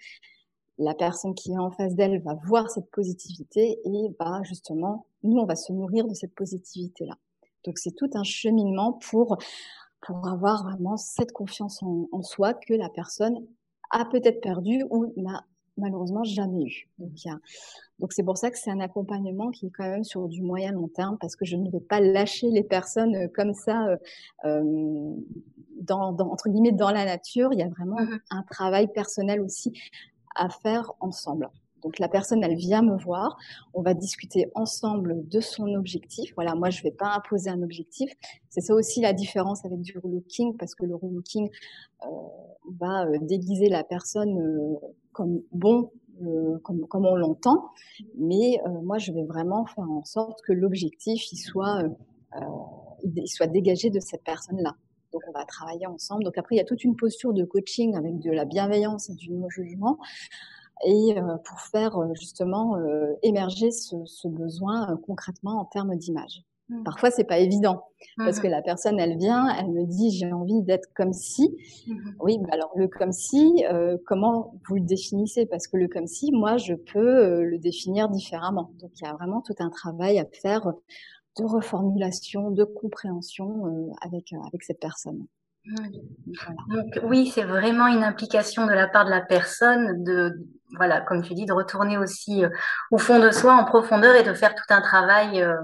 La 0.78 0.94
personne 0.94 1.36
qui 1.36 1.54
est 1.54 1.58
en 1.58 1.72
face 1.72 1.96
d'elle 1.96 2.22
va 2.22 2.34
voir 2.46 2.70
cette 2.70 2.90
positivité 2.92 3.80
et 3.86 4.10
bah 4.20 4.42
justement, 4.44 5.06
nous 5.24 5.38
on 5.38 5.46
va 5.46 5.56
se 5.56 5.72
nourrir 5.72 6.06
de 6.06 6.14
cette 6.14 6.34
positivité-là. 6.36 7.18
Donc 7.66 7.78
c'est 7.78 7.96
tout 7.96 8.10
un 8.14 8.24
cheminement 8.24 8.94
pour 8.94 9.38
pour 10.02 10.28
avoir 10.28 10.64
vraiment 10.64 10.98
cette 10.98 11.32
confiance 11.32 11.82
en, 11.84 12.08
en 12.12 12.22
soi 12.22 12.54
que 12.54 12.74
la 12.74 12.90
personne 12.90 13.36
a 13.92 14.06
peut-être 14.06 14.42
perdu 14.42 14.84
ou 14.90 15.14
n'a 15.18 15.46
malheureusement 15.78 16.24
jamais 16.24 16.64
eu. 16.64 16.90
Donc, 17.00 17.24
y 17.24 17.30
a, 17.30 17.40
donc 18.00 18.14
c'est 18.14 18.24
pour 18.24 18.38
ça 18.38 18.52
que 18.52 18.58
c'est 18.58 18.72
un 18.72 18.80
accompagnement 18.80 19.52
qui 19.52 19.68
est 19.68 19.70
quand 19.70 19.88
même 19.88 20.04
sur 20.04 20.28
du 20.28 20.42
moyen 20.42 20.72
long 20.72 20.88
terme 20.88 21.18
parce 21.20 21.36
que 21.36 21.46
je 21.46 21.56
ne 21.56 21.70
vais 21.70 21.80
pas 21.80 22.00
lâcher 22.00 22.50
les 22.50 22.64
personnes 22.64 23.16
euh, 23.16 23.28
comme 23.34 23.54
ça 23.54 23.88
euh, 23.88 23.98
euh, 24.46 25.16
dans, 25.82 26.12
dans, 26.12 26.32
entre 26.32 26.50
guillemets 26.50 26.72
dans 26.72 26.92
la 26.92 27.06
nature. 27.06 27.50
Il 27.54 27.60
y 27.60 27.64
a 27.64 27.70
vraiment 27.70 28.02
mmh 28.02 28.20
un 28.32 28.44
travail 28.44 28.88
personnel 28.92 29.42
aussi 29.42 29.74
à 30.36 30.50
faire 30.50 30.92
ensemble. 31.00 31.50
Donc 31.82 32.00
la 32.00 32.08
personne, 32.08 32.44
elle 32.44 32.56
vient 32.56 32.82
me 32.82 32.98
voir, 32.98 33.38
on 33.74 33.82
va 33.82 33.94
discuter 33.94 34.52
ensemble 34.56 35.28
de 35.28 35.40
son 35.40 35.74
objectif. 35.76 36.34
Voilà, 36.36 36.56
moi 36.56 36.70
je 36.70 36.80
ne 36.80 36.84
vais 36.84 36.92
pas 36.92 37.16
imposer 37.16 37.50
un 37.50 37.62
objectif. 37.62 38.12
C'est 38.50 38.62
ça 38.62 38.74
aussi 38.74 39.02
la 39.02 39.14
différence 39.14 39.66
avec 39.66 39.82
du 39.82 39.98
relooking, 39.98 40.58
parce 40.58 40.76
que 40.76 40.86
le 40.86 40.96
relooking 40.96 41.50
euh, 42.04 42.08
va 42.80 43.06
euh, 43.06 43.18
déguiser 43.22 43.70
la 43.70 43.84
personne 43.84 44.40
euh, 44.40 44.76
comme 45.12 45.42
bon, 45.52 45.92
comme, 46.64 47.06
on 47.06 47.16
l'entend, 47.16 47.72
mais 48.16 48.62
moi 48.84 49.00
je 49.00 49.12
vais 49.12 49.24
vraiment 49.24 49.66
faire 49.66 49.90
en 49.90 50.04
sorte 50.04 50.40
que 50.44 50.54
l'objectif 50.54 51.32
il 51.32 51.40
il 53.04 53.28
soit 53.28 53.48
dégagé 53.48 53.90
de 53.90 54.00
cette 54.00 54.24
personne-là. 54.24 54.76
Donc 55.14 55.24
on 55.28 55.32
va 55.32 55.46
travailler 55.46 55.88
ensemble. 55.88 56.24
Donc 56.24 56.38
après 56.38 56.56
il 56.56 56.58
y 56.60 56.62
a 56.62 56.66
toute 56.66 56.84
une 56.84 56.96
posture 56.96 57.34
de 57.34 57.44
coaching 57.44 57.96
avec 57.96 58.20
de 58.20 58.30
la 58.30 58.46
bienveillance 58.46 59.10
et 59.10 59.16
du 59.16 59.32
non-jugement 59.32 59.98
et 60.86 61.18
euh, 61.18 61.38
pour 61.46 61.60
faire 61.60 61.98
euh, 61.98 62.14
justement 62.14 62.76
euh, 62.78 63.14
émerger 63.24 63.72
ce, 63.72 63.96
ce 64.06 64.28
besoin 64.28 64.98
concrètement 65.06 65.60
en 65.60 65.66
termes 65.66 65.96
d'image. 65.96 66.44
Mmh. 66.70 66.84
Parfois, 66.84 67.12
c'est 67.12 67.26
pas 67.26 67.40
évident 67.40 67.84
parce 68.18 68.38
mmh. 68.38 68.42
que 68.42 68.48
la 68.48 68.62
personne, 68.62 69.00
elle 69.00 69.18
vient, 69.18 69.48
elle 69.58 69.72
me 69.72 69.86
dit 69.86 70.12
j'ai 70.12 70.32
envie 70.32 70.62
d'être 70.62 70.90
comme 70.96 71.14
si. 71.14 71.56
Mmh. 71.88 71.94
Oui, 72.20 72.38
bah 72.40 72.50
alors 72.52 72.72
le 72.76 72.88
comme 72.88 73.12
si, 73.12 73.66
euh, 73.70 73.98
comment 74.06 74.54
vous 74.68 74.76
le 74.76 74.82
définissez? 74.82 75.46
Parce 75.46 75.68
que 75.68 75.78
le 75.78 75.88
comme 75.88 76.08
si, 76.08 76.32
moi, 76.32 76.58
je 76.58 76.74
peux 76.74 77.44
le 77.44 77.58
définir 77.58 78.10
différemment. 78.10 78.72
Donc, 78.80 78.92
il 79.00 79.04
y 79.04 79.08
a 79.08 79.14
vraiment 79.14 79.42
tout 79.42 79.56
un 79.60 79.70
travail 79.70 80.18
à 80.20 80.26
faire 80.26 80.74
de 81.38 81.46
reformulation, 81.46 82.52
de 82.52 82.64
compréhension 82.64 83.68
euh, 83.68 83.92
avec 84.02 84.34
avec 84.34 84.64
cette 84.64 84.80
personne. 84.80 85.26
Oui, 87.04 87.32
c'est 87.34 87.44
vraiment 87.44 87.88
une 87.88 88.04
implication 88.04 88.66
de 88.66 88.72
la 88.72 88.88
part 88.88 89.06
de 89.06 89.12
la 89.12 89.22
personne 89.22 90.04
de, 90.04 90.34
voilà, 90.76 91.02
comme 91.02 91.22
tu 91.22 91.34
dis, 91.34 91.46
de 91.46 91.54
retourner 91.54 91.98
aussi 91.98 92.44
euh, 92.44 92.50
au 92.92 92.98
fond 92.98 93.20
de 93.20 93.32
soi, 93.32 93.54
en 93.56 93.66
profondeur 93.66 94.16
et 94.16 94.24
de 94.24 94.34
faire 94.34 94.56
tout 94.56 94.64
un 94.70 94.82
travail, 94.82 95.42
euh, 95.42 95.56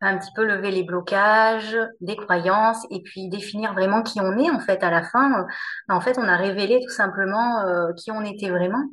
un 0.00 0.18
petit 0.18 0.30
peu 0.34 0.44
lever 0.44 0.70
les 0.70 0.82
blocages, 0.82 1.76
des 2.00 2.16
croyances 2.16 2.86
et 2.90 3.02
puis 3.02 3.28
définir 3.28 3.72
vraiment 3.72 4.02
qui 4.02 4.20
on 4.20 4.36
est 4.38 4.50
en 4.50 4.60
fait 4.60 4.82
à 4.82 4.90
la 4.90 5.02
fin. 5.02 5.40
Euh, 5.40 5.44
en 5.88 6.00
fait, 6.00 6.18
on 6.18 6.28
a 6.28 6.36
révélé 6.36 6.80
tout 6.82 6.92
simplement 6.92 7.64
qui 7.96 8.10
on 8.10 8.22
était 8.22 8.50
vraiment. 8.50 8.84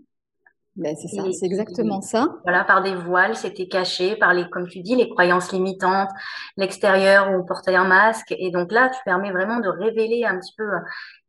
Ben, 0.75 0.95
c'est 0.95 1.07
ça, 1.07 1.21
c'est 1.31 1.45
exactement 1.45 2.01
ça. 2.01 2.29
Voilà, 2.43 2.63
par 2.63 2.81
des 2.81 2.95
voiles, 2.95 3.35
c'était 3.35 3.67
caché, 3.67 4.15
par 4.15 4.33
les, 4.33 4.49
comme 4.49 4.67
tu 4.67 4.79
dis, 4.79 4.95
les 4.95 5.07
croyances 5.07 5.51
limitantes, 5.51 6.09
l'extérieur 6.57 7.29
où 7.29 7.35
on 7.35 7.45
portait 7.45 7.75
un 7.75 7.85
masque. 7.85 8.33
Et 8.39 8.49
donc 8.49 8.71
là, 8.71 8.89
tu 8.89 8.99
permets 9.05 9.31
vraiment 9.31 9.59
de 9.59 9.69
révéler 9.69 10.25
un 10.25 10.39
petit 10.39 10.53
peu 10.57 10.63
euh, 10.63 10.79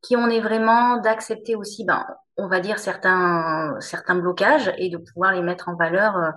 qui 0.00 0.16
on 0.16 0.28
est 0.28 0.40
vraiment, 0.40 0.96
d'accepter 0.96 1.56
aussi, 1.56 1.84
ben, 1.84 2.06
on 2.38 2.48
va 2.48 2.60
dire 2.60 2.78
certains, 2.78 3.76
certains 3.80 4.14
blocages 4.14 4.72
et 4.78 4.88
de 4.88 4.96
pouvoir 4.96 5.32
les 5.32 5.42
mettre 5.42 5.68
en 5.68 5.76
valeur 5.76 6.16
euh, 6.16 6.30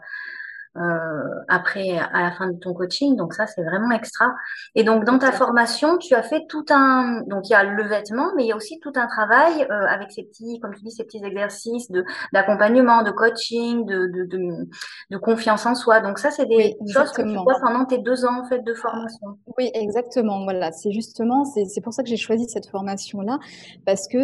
après 1.48 1.98
à 1.98 2.24
la 2.24 2.32
fin 2.32 2.48
de 2.48 2.58
ton 2.58 2.74
coaching. 2.74 3.16
Donc 3.16 3.34
ça, 3.34 3.48
c'est 3.48 3.64
vraiment 3.64 3.92
extra. 3.92 4.34
Et 4.76 4.84
donc 4.84 5.06
dans 5.06 5.20
ta 5.20 5.32
formation, 5.32 5.98
tu 5.98 6.14
as 6.16 6.24
fait 6.24 6.44
tout 6.50 6.66
un 6.70 7.22
donc 7.28 7.50
il 7.50 7.54
y 7.54 7.56
a 7.56 7.64
le 7.64 7.84
vêtement, 7.88 8.32
mais 8.36 8.44
il 8.44 8.48
y 8.48 8.52
a 8.52 8.56
aussi 8.56 8.80
tout 8.80 8.94
un 8.96 9.08
travail 9.08 9.68
avec 9.70 10.12
ces 10.12 10.24
petits, 10.24 10.60
comme 10.60 10.74
tu 10.74 10.84
dis, 10.84 10.92
ces 10.92 11.04
petits 11.04 11.24
exercices 11.24 11.90
de 11.92 12.04
d'accompagnement, 12.34 13.04
de 13.04 13.12
coaching, 13.12 13.86
de, 13.86 14.08
de, 14.08 14.26
de, 14.26 14.68
de 15.12 15.18
confiance 15.18 15.66
en 15.66 15.76
soi. 15.76 16.00
Donc 16.02 16.20
ça, 16.20 16.32
c'est 16.32 16.46
des 16.46 16.78
choses 16.94 17.12
que 17.12 17.22
tu 17.22 17.36
vois 17.36 17.60
pendant 17.62 17.86
tes 17.86 17.98
deux 17.98 18.26
ans 18.26 18.42
en 18.42 18.46
fait 18.46 18.60
de 18.64 18.74
formation. 18.74 19.38
Oui, 19.58 19.70
exactement. 19.74 20.44
Voilà, 20.44 20.72
c'est 20.72 20.92
justement 20.92 21.46
c'est 21.46 21.82
pour 21.82 21.94
ça 21.94 22.04
que 22.04 22.10
j'ai 22.10 22.18
choisi 22.18 22.48
cette 22.48 22.68
formation 22.68 23.22
là 23.22 23.40
parce 23.86 24.08
que 24.08 24.18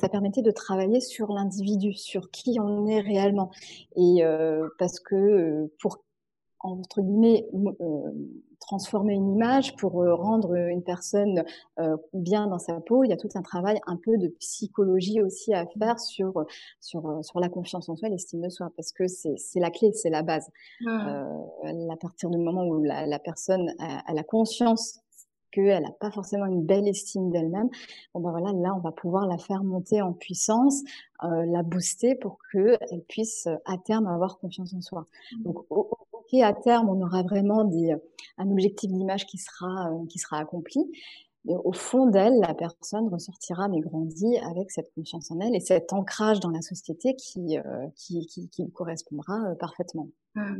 ça 0.00 0.08
permettait 0.08 0.42
de 0.42 0.50
travailler 0.50 1.00
sur 1.00 1.32
l'individu, 1.32 1.94
sur 1.94 2.30
qui 2.30 2.58
on 2.60 2.86
est 2.86 3.00
réellement. 3.00 3.50
Et 3.96 4.24
euh, 4.24 4.68
parce 4.78 5.00
que 5.00 5.14
euh, 5.14 5.72
pour 5.80 5.98
entre 6.60 7.02
guillemets 7.02 7.46
euh, 7.54 8.10
transformer 8.58 9.14
une 9.14 9.30
image, 9.30 9.76
pour 9.76 9.92
rendre 9.92 10.56
une 10.56 10.82
personne 10.82 11.44
bien 12.12 12.48
dans 12.48 12.58
sa 12.58 12.80
peau, 12.80 13.04
il 13.04 13.10
y 13.10 13.12
a 13.12 13.16
tout 13.16 13.28
un 13.36 13.42
travail 13.42 13.78
un 13.86 13.96
peu 13.96 14.18
de 14.18 14.26
psychologie 14.40 15.22
aussi 15.22 15.54
à 15.54 15.66
faire 15.78 16.00
sur 16.00 16.44
sur 16.80 17.24
sur 17.24 17.38
la 17.38 17.48
confiance 17.48 17.88
en 17.88 17.94
soi, 17.94 18.08
l'estime 18.08 18.40
de 18.40 18.48
soi, 18.48 18.72
parce 18.76 18.90
que 18.90 19.06
c'est 19.06 19.36
la 19.60 19.70
clé, 19.70 19.92
c'est 19.92 20.10
la 20.10 20.22
base. 20.22 20.50
Mmh. 20.80 21.90
à 21.92 21.96
partir 21.96 22.28
du 22.30 22.38
moment 22.38 22.64
où 22.66 22.82
la, 22.82 23.06
la 23.06 23.20
personne 23.20 23.72
a, 23.78 24.10
a 24.10 24.12
la 24.12 24.24
conscience 24.24 25.00
qu'elle 25.58 25.82
n'a 25.82 25.92
pas 25.92 26.10
forcément 26.10 26.46
une 26.46 26.62
belle 26.62 26.88
estime 26.88 27.30
d'elle-même, 27.30 27.68
bon 28.14 28.20
ben 28.20 28.30
voilà, 28.30 28.52
là 28.52 28.74
on 28.76 28.80
va 28.80 28.92
pouvoir 28.92 29.26
la 29.26 29.38
faire 29.38 29.64
monter 29.64 30.02
en 30.02 30.12
puissance, 30.12 30.82
euh, 31.24 31.44
la 31.46 31.62
booster 31.62 32.14
pour 32.14 32.38
qu'elle 32.52 33.02
puisse 33.08 33.48
à 33.64 33.76
terme 33.78 34.06
avoir 34.06 34.38
confiance 34.38 34.74
en 34.74 34.80
soi. 34.80 35.06
Mmh. 35.32 35.42
Donc 35.42 35.64
ok 35.70 36.34
à 36.42 36.52
terme 36.52 36.88
on 36.88 37.00
aura 37.04 37.22
vraiment 37.22 37.64
des, 37.64 37.94
un 38.38 38.50
objectif 38.50 38.90
d'image 38.90 39.26
qui 39.26 39.38
sera 39.38 39.90
euh, 39.90 40.06
qui 40.08 40.18
sera 40.18 40.38
accompli, 40.38 40.80
mais 41.44 41.54
au 41.64 41.72
fond 41.72 42.06
d'elle, 42.06 42.38
la 42.40 42.54
personne 42.54 43.08
ressortira 43.08 43.68
mais 43.68 43.80
grandit 43.80 44.38
avec 44.38 44.70
cette 44.70 44.92
confiance 44.94 45.30
en 45.30 45.40
elle 45.40 45.54
et 45.54 45.60
cet 45.60 45.92
ancrage 45.92 46.40
dans 46.40 46.50
la 46.50 46.62
société 46.62 47.14
qui, 47.16 47.58
euh, 47.58 47.86
qui, 47.96 48.26
qui, 48.26 48.48
qui, 48.48 48.64
lui 48.64 48.72
correspondra 48.72 49.54
parfaitement. 49.58 50.08
Mmh. 50.34 50.56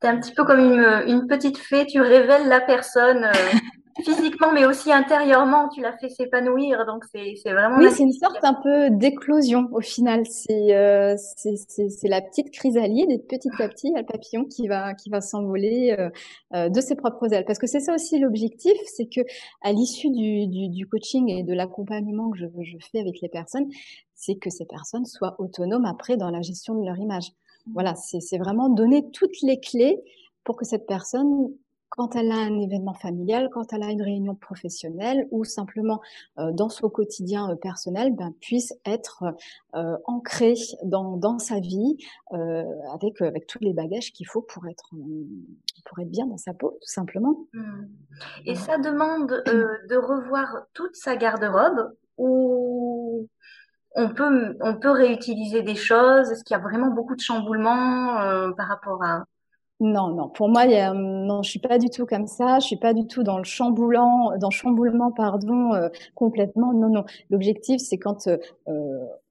Tu 0.00 0.06
es 0.06 0.10
un 0.10 0.20
petit 0.20 0.34
peu 0.34 0.44
comme 0.44 0.60
une, 0.60 1.02
une, 1.08 1.26
petite 1.26 1.58
fée, 1.58 1.86
tu 1.86 2.00
révèles 2.00 2.48
la 2.48 2.60
personne 2.60 3.26
physiquement, 4.02 4.52
mais 4.52 4.64
aussi 4.64 4.92
intérieurement, 4.92 5.68
tu 5.68 5.80
l'as 5.80 5.96
fait 5.96 6.08
s'épanouir. 6.08 6.86
Donc, 6.86 7.04
c'est 7.12 7.34
vraiment. 7.44 7.78
Oui, 7.78 7.90
c'est 7.90 8.02
une 8.02 8.12
sorte 8.12 8.42
un 8.42 8.54
peu 8.54 8.90
d'éclosion 8.90 9.68
au 9.72 9.80
final. 9.80 10.24
Euh, 10.50 11.16
c'est 11.36 12.08
la 12.08 12.20
petite 12.20 12.50
chrysalide 12.50 13.10
et 13.10 13.18
petit 13.18 13.50
à 13.58 13.68
petit, 13.68 13.88
il 13.88 13.92
y 13.92 13.96
a 13.96 14.00
le 14.00 14.06
papillon 14.06 14.44
qui 14.44 14.68
va, 14.68 14.94
qui 14.94 15.10
va 15.10 15.20
s'envoler 15.20 15.96
euh, 15.98 16.10
euh, 16.54 16.68
de 16.68 16.80
ses 16.80 16.96
propres 16.96 17.32
ailes. 17.32 17.44
Parce 17.44 17.58
que 17.58 17.66
c'est 17.66 17.80
ça 17.80 17.94
aussi 17.94 18.18
l'objectif, 18.18 18.74
c'est 18.86 19.06
que 19.06 19.20
à 19.62 19.72
l'issue 19.72 20.10
du, 20.10 20.46
du, 20.46 20.68
du, 20.68 20.86
coaching 20.86 21.30
et 21.30 21.42
de 21.42 21.52
l'accompagnement 21.52 22.30
que 22.30 22.38
je, 22.38 22.46
je 22.62 22.76
fais 22.90 23.00
avec 23.00 23.20
les 23.20 23.28
personnes, 23.28 23.68
c'est 24.14 24.36
que 24.36 24.50
ces 24.50 24.66
personnes 24.66 25.06
soient 25.06 25.36
autonomes 25.38 25.86
après 25.86 26.16
dans 26.16 26.30
la 26.30 26.42
gestion 26.42 26.74
de 26.74 26.84
leur 26.84 26.98
image. 26.98 27.32
Voilà, 27.74 27.94
c'est 27.96 28.38
vraiment 28.38 28.68
donner 28.68 29.10
toutes 29.10 29.42
les 29.42 29.58
clés 29.58 30.00
pour 30.44 30.56
que 30.56 30.64
cette 30.64 30.86
personne 30.86 31.48
quand 31.96 32.14
elle 32.14 32.30
a 32.30 32.36
un 32.36 32.58
événement 32.60 32.92
familial, 32.92 33.48
quand 33.50 33.72
elle 33.72 33.82
a 33.82 33.90
une 33.90 34.02
réunion 34.02 34.34
professionnelle 34.34 35.26
ou 35.30 35.44
simplement 35.44 36.00
euh, 36.38 36.52
dans 36.52 36.68
son 36.68 36.90
quotidien 36.90 37.50
euh, 37.50 37.56
personnel, 37.56 38.14
ben, 38.14 38.32
puisse 38.40 38.74
être 38.84 39.24
euh, 39.74 39.96
ancrée 40.04 40.54
dans, 40.84 41.16
dans, 41.16 41.38
sa 41.38 41.58
vie 41.58 41.96
euh, 42.32 42.64
avec, 42.92 43.20
avec 43.22 43.46
tous 43.46 43.58
les 43.60 43.72
bagages 43.72 44.12
qu'il 44.12 44.26
faut 44.26 44.42
pour 44.42 44.66
être, 44.68 44.90
pour 45.86 45.98
être 45.98 46.10
bien 46.10 46.26
dans 46.26 46.36
sa 46.36 46.52
peau, 46.52 46.78
tout 46.82 46.88
simplement. 46.88 47.46
Mmh. 47.54 47.84
Et 48.44 48.54
ça 48.54 48.78
demande 48.78 49.28
de 49.46 49.96
revoir 49.96 50.66
toute 50.74 50.96
sa 50.96 51.16
garde-robe 51.16 51.94
ou 52.18 53.26
on 53.94 54.10
peut, 54.10 54.56
on 54.60 54.74
peut 54.74 54.90
réutiliser 54.90 55.62
des 55.62 55.74
choses? 55.74 56.30
Est-ce 56.30 56.44
qu'il 56.44 56.54
y 56.54 56.60
a 56.60 56.62
vraiment 56.62 56.90
beaucoup 56.90 57.16
de 57.16 57.20
chamboulements 57.20 58.16
par 58.54 58.68
rapport 58.68 59.02
à... 59.02 59.24
Non, 59.80 60.08
non. 60.14 60.28
Pour 60.30 60.48
moi, 60.48 60.62
a, 60.62 60.94
non, 60.94 61.42
je 61.42 61.50
suis 61.50 61.58
pas 61.58 61.78
du 61.78 61.90
tout 61.90 62.06
comme 62.06 62.26
ça. 62.26 62.60
Je 62.60 62.66
suis 62.66 62.76
pas 62.76 62.94
du 62.94 63.06
tout 63.06 63.22
dans 63.22 63.36
le 63.36 63.44
chamboulant, 63.44 64.32
dans 64.38 64.50
chamboulement, 64.50 65.12
pardon, 65.12 65.74
euh, 65.74 65.90
complètement. 66.14 66.72
Non, 66.72 66.88
non. 66.88 67.04
L'objectif, 67.28 67.80
c'est 67.82 67.98
quand 67.98 68.26
euh, 68.26 68.38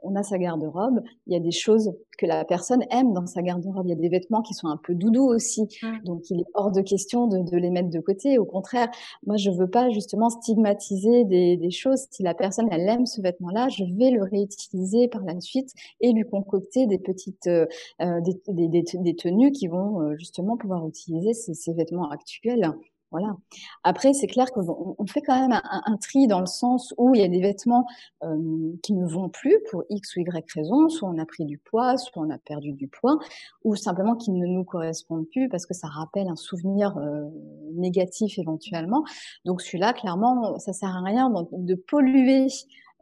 on 0.05 0.15
a 0.15 0.23
sa 0.23 0.37
garde-robe, 0.37 1.01
il 1.27 1.33
y 1.33 1.35
a 1.35 1.39
des 1.39 1.51
choses 1.51 1.93
que 2.17 2.25
la 2.25 2.45
personne 2.45 2.83
aime 2.91 3.13
dans 3.13 3.25
sa 3.25 3.41
garde-robe. 3.41 3.85
Il 3.87 3.89
y 3.89 3.93
a 3.93 3.95
des 3.95 4.09
vêtements 4.09 4.41
qui 4.41 4.53
sont 4.53 4.67
un 4.67 4.77
peu 4.77 4.93
doudous 4.93 5.27
aussi. 5.27 5.63
Mmh. 5.81 6.03
Donc, 6.05 6.29
il 6.29 6.41
est 6.41 6.45
hors 6.53 6.71
de 6.71 6.81
question 6.81 7.27
de, 7.27 7.39
de, 7.39 7.57
les 7.57 7.69
mettre 7.69 7.89
de 7.89 7.99
côté. 7.99 8.37
Au 8.37 8.45
contraire, 8.45 8.89
moi, 9.25 9.37
je 9.37 9.49
veux 9.51 9.69
pas 9.69 9.89
justement 9.89 10.29
stigmatiser 10.29 11.25
des, 11.25 11.57
des 11.57 11.71
choses. 11.71 12.05
Si 12.11 12.23
la 12.23 12.33
personne, 12.33 12.67
elle 12.71 12.87
aime 12.87 13.05
ce 13.05 13.21
vêtement-là, 13.21 13.67
je 13.69 13.83
vais 13.83 14.11
le 14.11 14.23
réutiliser 14.23 15.07
par 15.07 15.23
la 15.23 15.39
suite 15.41 15.73
et 15.99 16.11
lui 16.13 16.23
concocter 16.23 16.87
des 16.87 16.99
petites, 16.99 17.47
euh, 17.47 17.65
des, 17.99 18.67
des, 18.67 18.83
des, 18.83 19.15
tenues 19.15 19.51
qui 19.51 19.67
vont 19.67 20.01
euh, 20.01 20.15
justement 20.17 20.57
pouvoir 20.57 20.87
utiliser 20.87 21.33
ces, 21.33 21.53
ces 21.53 21.73
vêtements 21.73 22.09
actuels. 22.09 22.71
Après, 23.83 24.13
c'est 24.13 24.27
clair 24.27 24.51
qu'on 24.51 24.95
on 24.97 25.05
fait 25.07 25.21
quand 25.21 25.39
même 25.39 25.59
un, 25.63 25.97
tri 25.97 26.27
dans 26.27 26.39
le 26.39 26.45
sens 26.45 26.93
où 26.97 27.15
il 27.15 27.21
y 27.21 27.23
a 27.23 27.27
des 27.27 27.41
vêtements 27.41 27.85
qui 28.83 28.93
ne 28.93 29.05
vont 29.05 29.29
plus 29.29 29.57
pour 29.69 29.83
X 29.89 30.15
ou 30.15 30.21
Y 30.21 30.51
raison, 30.53 30.89
soit 30.89 31.09
on 31.09 31.17
a 31.17 31.25
pris 31.25 31.45
du 31.45 31.57
poids, 31.57 31.97
soit 31.97 32.21
on 32.21 32.29
a 32.29 32.37
perdu 32.37 32.73
du 32.73 32.87
poids, 32.87 33.17
ou 33.63 33.75
simplement 33.75 34.15
qui 34.15 34.31
ne 34.31 34.45
nous 34.45 34.63
correspondent 34.63 35.27
plus 35.27 35.49
parce 35.49 35.65
que 35.65 35.73
ça 35.73 35.87
rappelle 35.87 36.27
un 36.27 36.35
souvenir 36.35 36.97
négatif 37.73 38.37
éventuellement. 38.39 39.03
Donc 39.45 39.61
celui-là, 39.61 39.93
clairement, 39.93 40.57
ça 40.59 40.73
sert 40.73 40.95
à 40.95 41.01
rien 41.01 41.31
de 41.51 41.75
polluer 41.75 42.47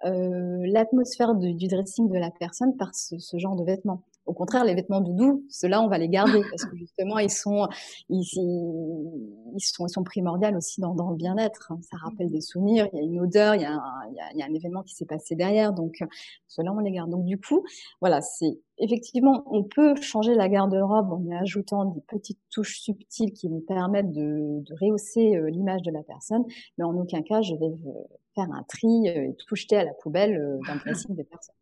l'atmosphère 0.04 1.36
du, 1.36 1.68
dressing 1.68 2.10
de 2.10 2.18
la 2.18 2.32
personne 2.32 2.76
par 2.78 2.94
ce 2.94 3.38
genre 3.38 3.56
de 3.56 3.64
vêtements. 3.64 4.04
Au 4.26 4.34
contraire, 4.34 4.64
les 4.64 4.74
vêtements 4.74 5.02
doudous, 5.02 5.46
ceux-là, 5.50 5.82
on 5.82 5.88
va 5.88 5.98
les 5.98 6.10
garder 6.10 6.42
parce 6.50 6.66
que 6.66 6.76
justement, 6.78 7.20
ils 7.20 7.30
sont, 7.30 7.68
ils, 8.10 8.22
ils 8.22 9.60
sont, 9.60 9.86
ils 9.86 9.90
sont 9.90 10.04
primordiaux 10.04 10.56
aussi 10.56 10.82
dans, 10.82 10.96
dans 10.96 11.10
le 11.10 11.16
bien-être. 11.16 11.72
Hein. 11.72 11.80
Ça 11.82 11.98
rappelle 11.98 12.30
des 12.30 12.42
souvenirs, 12.42 12.88
il 12.94 12.98
y 12.98 13.02
a 13.02 13.04
une 13.04 13.20
odeur, 13.20 13.56
il 13.56 13.62
y 13.62 13.66
a 13.66 13.74
un, 13.74 13.82
il 14.10 14.16
y 14.16 14.20
a, 14.20 14.32
il 14.34 14.40
y 14.40 14.42
a 14.42 14.46
un 14.46 14.54
événement 14.54 14.84
qui 14.84 14.96
s'est 14.96 15.06
passé 15.06 15.36
derrière. 15.36 15.74
Donc, 15.74 16.04
ceux-là, 16.48 16.72
on 16.74 16.80
les 16.80 16.92
garde. 16.92 17.10
Donc, 17.10 17.26
du 17.26 17.40
coup, 17.40 17.64
voilà, 18.02 18.22
c'est 18.22 18.60
effectivement, 18.78 19.44
on 19.48 19.64
peut 19.64 19.96
changer 20.02 20.36
la 20.36 20.50
garde-robe 20.50 21.12
en 21.12 21.24
y 21.24 21.34
ajoutant 21.34 21.86
des 21.86 22.02
petites 22.02 22.40
touches 22.50 22.80
subtiles 22.80 23.34
qui 23.34 23.48
vont 23.48 23.62
permettre 23.62 24.10
de, 24.10 24.62
de 24.62 24.74
rehausser 24.82 25.36
euh, 25.36 25.50
l'image 25.50 25.82
de 25.82 25.92
la 25.92 26.04
personne, 26.04 26.44
mais 26.78 26.84
en 26.84 26.96
aucun 26.96 27.22
cas, 27.22 27.42
je 27.42 27.56
vais 27.56 27.66
euh, 27.66 28.04
faire 28.36 28.52
un 28.52 28.64
tri 28.64 29.08
euh, 29.08 29.30
et 29.30 29.36
tout 29.36 29.56
jeter 29.56 29.78
à 29.78 29.84
la 29.84 29.94
poubelle 29.94 30.60
d'un 30.68 30.76
dressing 30.86 31.16
des 31.16 31.24
personnes. 31.24 31.54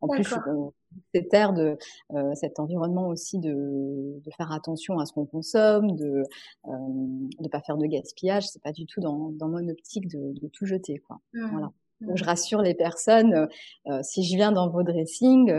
En 0.00 0.08
plus, 0.08 0.34
cette 1.14 1.34
ère 1.34 1.52
de 1.52 1.76
cet 2.34 2.60
environnement 2.60 3.08
aussi 3.08 3.38
de, 3.38 4.20
de, 4.20 4.30
faire 4.36 4.52
attention 4.52 4.98
à 4.98 5.06
ce 5.06 5.12
qu'on 5.12 5.26
consomme, 5.26 5.96
de 5.96 6.22
ne 6.66 7.48
pas 7.48 7.60
faire 7.60 7.76
de 7.76 7.86
gaspillage, 7.86 8.46
c'est 8.46 8.62
pas 8.62 8.72
du 8.72 8.86
tout 8.86 9.00
dans, 9.00 9.30
dans 9.30 9.48
mon 9.48 9.68
optique 9.68 10.08
de, 10.08 10.32
de 10.40 10.48
tout 10.48 10.66
jeter, 10.66 10.98
quoi. 10.98 11.20
Mmh. 11.34 11.50
Voilà. 11.50 11.72
Donc, 12.00 12.16
je 12.16 12.24
mmh. 12.24 12.26
rassure 12.26 12.62
les 12.62 12.74
personnes, 12.74 13.48
si 14.02 14.24
je 14.24 14.36
viens 14.36 14.52
dans 14.52 14.70
vos 14.70 14.82
dressings, 14.82 15.52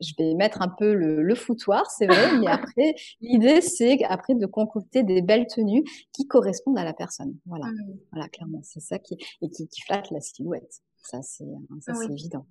je 0.00 0.12
vais 0.18 0.34
mettre 0.34 0.62
un 0.62 0.68
peu 0.68 0.94
le, 0.94 1.22
le 1.22 1.34
foutoir, 1.34 1.90
c'est 1.90 2.06
vrai, 2.06 2.38
mais 2.38 2.46
après, 2.50 2.94
l'idée, 3.20 3.60
c'est 3.60 4.02
après 4.04 4.34
de 4.34 4.46
concocter 4.46 5.02
des 5.02 5.22
belles 5.22 5.46
tenues 5.46 5.84
qui 6.12 6.26
correspondent 6.26 6.78
à 6.78 6.84
la 6.84 6.94
personne. 6.94 7.36
Voilà, 7.46 7.66
mmh. 7.66 7.98
voilà, 8.12 8.28
clairement, 8.28 8.60
c'est 8.62 8.80
ça 8.80 8.98
qui, 8.98 9.16
et 9.42 9.48
qui, 9.48 9.68
qui 9.68 9.80
flatte 9.82 10.10
la 10.10 10.20
silhouette. 10.20 10.82
Ça, 11.02 11.22
c'est, 11.22 11.44
c'est 11.80 12.10
évident. 12.10 12.46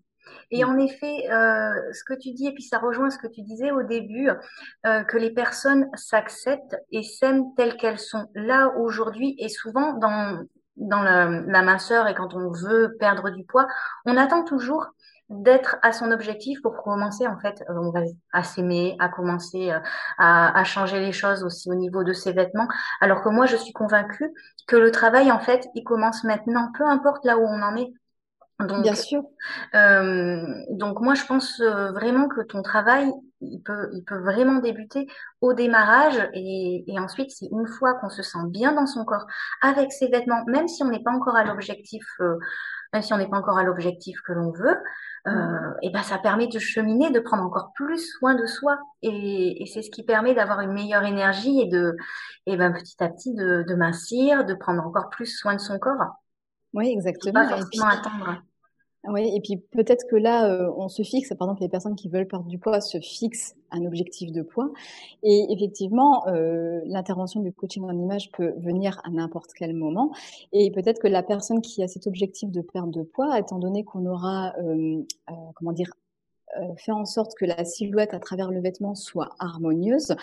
Et 0.51 0.63
mmh. 0.63 0.69
en 0.69 0.77
effet, 0.79 1.31
euh, 1.31 1.93
ce 1.93 2.03
que 2.03 2.17
tu 2.19 2.31
dis, 2.31 2.47
et 2.47 2.53
puis 2.53 2.63
ça 2.63 2.79
rejoint 2.79 3.09
ce 3.09 3.17
que 3.17 3.27
tu 3.27 3.41
disais 3.41 3.71
au 3.71 3.83
début, 3.83 4.29
euh, 4.85 5.03
que 5.03 5.17
les 5.17 5.31
personnes 5.31 5.89
s'acceptent 5.95 6.77
et 6.91 7.03
s'aiment 7.03 7.53
telles 7.55 7.77
qu'elles 7.77 7.99
sont 7.99 8.27
là 8.33 8.73
aujourd'hui 8.77 9.35
et 9.37 9.49
souvent 9.49 9.93
dans, 9.93 10.43
dans 10.77 11.03
la, 11.03 11.27
la, 11.41 11.61
minceur 11.61 12.07
et 12.07 12.15
quand 12.15 12.33
on 12.33 12.51
veut 12.51 12.95
perdre 12.99 13.29
du 13.29 13.43
poids, 13.43 13.67
on 14.05 14.17
attend 14.17 14.43
toujours 14.43 14.87
d'être 15.29 15.77
à 15.81 15.91
son 15.91 16.11
objectif 16.11 16.61
pour 16.61 16.83
commencer 16.83 17.27
en 17.27 17.37
fait 17.39 17.63
euh, 17.69 17.91
à 18.31 18.43
s'aimer, 18.43 18.95
à 18.99 19.09
commencer 19.09 19.71
euh, 19.71 19.79
à, 20.17 20.57
à, 20.57 20.63
changer 20.63 20.99
les 20.99 21.11
choses 21.11 21.43
aussi 21.43 21.69
au 21.69 21.75
niveau 21.75 22.03
de 22.03 22.13
ses 22.13 22.31
vêtements. 22.31 22.67
Alors 23.01 23.23
que 23.23 23.29
moi 23.29 23.45
je 23.45 23.55
suis 23.55 23.73
convaincue 23.73 24.31
que 24.67 24.75
le 24.75 24.91
travail 24.91 25.31
en 25.31 25.39
fait 25.39 25.67
il 25.73 25.83
commence 25.83 26.23
maintenant, 26.23 26.71
peu 26.77 26.85
importe 26.85 27.25
là 27.25 27.37
où 27.37 27.41
on 27.41 27.61
en 27.61 27.75
est. 27.75 27.91
Donc, 28.59 28.83
Bien 28.83 28.95
sûr. 28.95 29.21
euh, 29.75 30.45
donc 30.69 31.01
moi, 31.01 31.13
je 31.13 31.25
pense 31.25 31.59
euh, 31.59 31.91
vraiment 31.91 32.29
que 32.29 32.39
ton 32.39 32.61
travail, 32.61 33.11
il 33.41 33.61
peut, 33.61 33.89
il 33.91 34.03
peut 34.05 34.17
vraiment 34.17 34.59
débuter 34.59 35.07
au 35.41 35.51
démarrage 35.53 36.29
et, 36.33 36.85
et 36.87 36.97
ensuite, 36.97 37.31
c'est 37.31 37.47
une 37.51 37.67
fois 37.67 37.95
qu'on 37.95 38.07
se 38.09 38.23
sent 38.23 38.45
bien 38.47 38.71
dans 38.71 38.85
son 38.85 39.03
corps, 39.03 39.25
avec 39.61 39.91
ses 39.91 40.07
vêtements, 40.07 40.45
même 40.45 40.69
si 40.69 40.83
on 40.83 40.87
n'est 40.87 41.03
pas 41.03 41.11
encore 41.11 41.35
à 41.35 41.43
l'objectif, 41.43 42.05
euh, 42.21 42.37
même 42.93 43.01
si 43.01 43.11
on 43.13 43.17
n'est 43.17 43.27
pas 43.27 43.37
encore 43.37 43.57
à 43.57 43.63
l'objectif 43.63 44.21
que 44.25 44.31
l'on 44.31 44.51
veut, 44.51 44.77
euh, 45.27 45.73
et 45.81 45.89
ben 45.89 46.03
ça 46.03 46.17
permet 46.17 46.47
de 46.47 46.59
cheminer, 46.59 47.11
de 47.11 47.19
prendre 47.19 47.43
encore 47.43 47.71
plus 47.73 47.97
soin 48.17 48.35
de 48.35 48.45
soi 48.45 48.77
et, 49.01 49.63
et 49.63 49.65
c'est 49.65 49.81
ce 49.81 49.89
qui 49.89 50.03
permet 50.03 50.35
d'avoir 50.35 50.59
une 50.61 50.71
meilleure 50.71 51.03
énergie 51.03 51.61
et 51.61 51.67
de, 51.67 51.95
et 52.45 52.57
ben 52.57 52.71
petit 52.71 53.03
à 53.03 53.09
petit 53.09 53.33
de, 53.33 53.63
de 53.67 53.75
mincir, 53.75 54.45
de 54.45 54.53
prendre 54.53 54.85
encore 54.85 55.09
plus 55.09 55.25
soin 55.25 55.55
de 55.55 55.59
son 55.59 55.79
corps. 55.79 56.21
Oui, 56.73 56.85
pas 56.85 56.91
exactement. 56.91 57.41
Et 57.41 57.49
forcément 57.49 57.87
puis, 57.87 57.97
attendre. 57.97 58.41
Oui, 59.07 59.31
et 59.35 59.39
puis 59.41 59.57
peut-être 59.57 60.05
que 60.09 60.15
là, 60.15 60.49
euh, 60.49 60.71
on 60.77 60.87
se 60.87 61.03
fixe, 61.03 61.29
par 61.29 61.47
exemple, 61.47 61.61
les 61.61 61.69
personnes 61.69 61.95
qui 61.95 62.09
veulent 62.09 62.27
perdre 62.27 62.47
du 62.47 62.57
poids 62.57 62.81
se 62.81 62.99
fixent 62.99 63.55
un 63.71 63.85
objectif 63.85 64.31
de 64.31 64.41
poids. 64.41 64.71
Et 65.23 65.45
effectivement, 65.51 66.27
euh, 66.27 66.81
l'intervention 66.85 67.41
du 67.41 67.51
coaching 67.51 67.83
en 67.83 67.97
image 67.97 68.31
peut 68.31 68.53
venir 68.57 68.99
à 69.03 69.09
n'importe 69.11 69.51
quel 69.53 69.73
moment. 69.73 70.11
Et 70.53 70.71
peut-être 70.71 70.99
que 70.99 71.07
la 71.07 71.23
personne 71.23 71.61
qui 71.61 71.83
a 71.83 71.87
cet 71.87 72.07
objectif 72.07 72.51
de 72.51 72.61
perte 72.61 72.91
de 72.91 73.03
poids, 73.03 73.37
étant 73.39 73.59
donné 73.59 73.83
qu'on 73.83 74.05
aura, 74.05 74.53
euh, 74.59 75.03
euh, 75.29 75.33
comment 75.55 75.71
dire, 75.71 75.91
euh, 76.59 76.75
fait 76.77 76.91
en 76.91 77.05
sorte 77.05 77.33
que 77.35 77.45
la 77.45 77.65
silhouette 77.65 78.13
à 78.13 78.19
travers 78.19 78.51
le 78.51 78.61
vêtement 78.61 78.95
soit 78.95 79.29
harmonieuse, 79.39 80.15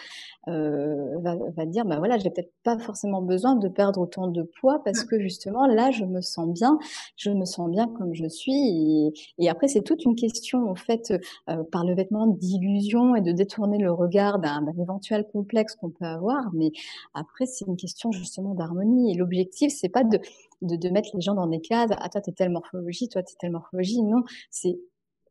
euh, 0.48 1.18
va, 1.20 1.36
va 1.56 1.66
dire, 1.66 1.84
bah 1.84 1.98
voilà, 1.98 2.18
j'ai 2.18 2.30
peut-être 2.30 2.52
pas 2.62 2.78
forcément 2.78 3.22
besoin 3.22 3.54
de 3.56 3.68
perdre 3.68 4.00
autant 4.00 4.28
de 4.28 4.42
poids 4.42 4.82
parce 4.84 5.04
que 5.04 5.20
justement 5.20 5.66
là, 5.66 5.90
je 5.90 6.04
me 6.04 6.20
sens 6.20 6.48
bien, 6.48 6.78
je 7.16 7.30
me 7.30 7.44
sens 7.44 7.70
bien 7.70 7.88
comme 7.88 8.14
je 8.14 8.26
suis. 8.26 8.52
Et, 8.52 9.12
et 9.38 9.48
après, 9.48 9.68
c'est 9.68 9.82
toute 9.82 10.04
une 10.04 10.16
question 10.16 10.68
en 10.70 10.74
fait 10.74 11.12
euh, 11.50 11.62
par 11.70 11.84
le 11.84 11.94
vêtement 11.94 12.26
d'illusion 12.26 13.14
et 13.16 13.20
de 13.20 13.32
détourner 13.32 13.78
le 13.78 13.92
regard 13.92 14.38
d'un 14.38 14.66
éventuel 14.80 15.26
complexe 15.32 15.76
qu'on 15.76 15.90
peut 15.90 16.04
avoir. 16.04 16.50
Mais 16.54 16.72
après, 17.14 17.46
c'est 17.46 17.66
une 17.66 17.76
question 17.76 18.12
justement 18.12 18.54
d'harmonie. 18.54 19.12
Et 19.12 19.14
l'objectif, 19.16 19.72
c'est 19.72 19.88
pas 19.88 20.04
de, 20.04 20.18
de, 20.62 20.76
de 20.76 20.88
mettre 20.90 21.10
les 21.14 21.20
gens 21.20 21.34
dans 21.34 21.46
des 21.46 21.60
cadres. 21.60 21.96
Ah, 21.98 22.08
toi, 22.08 22.20
t'es 22.20 22.32
telle 22.32 22.50
morphologie, 22.50 23.08
toi, 23.08 23.22
t'es 23.22 23.34
telle 23.38 23.52
morphologie. 23.52 24.02
Non, 24.02 24.22
c'est 24.50 24.78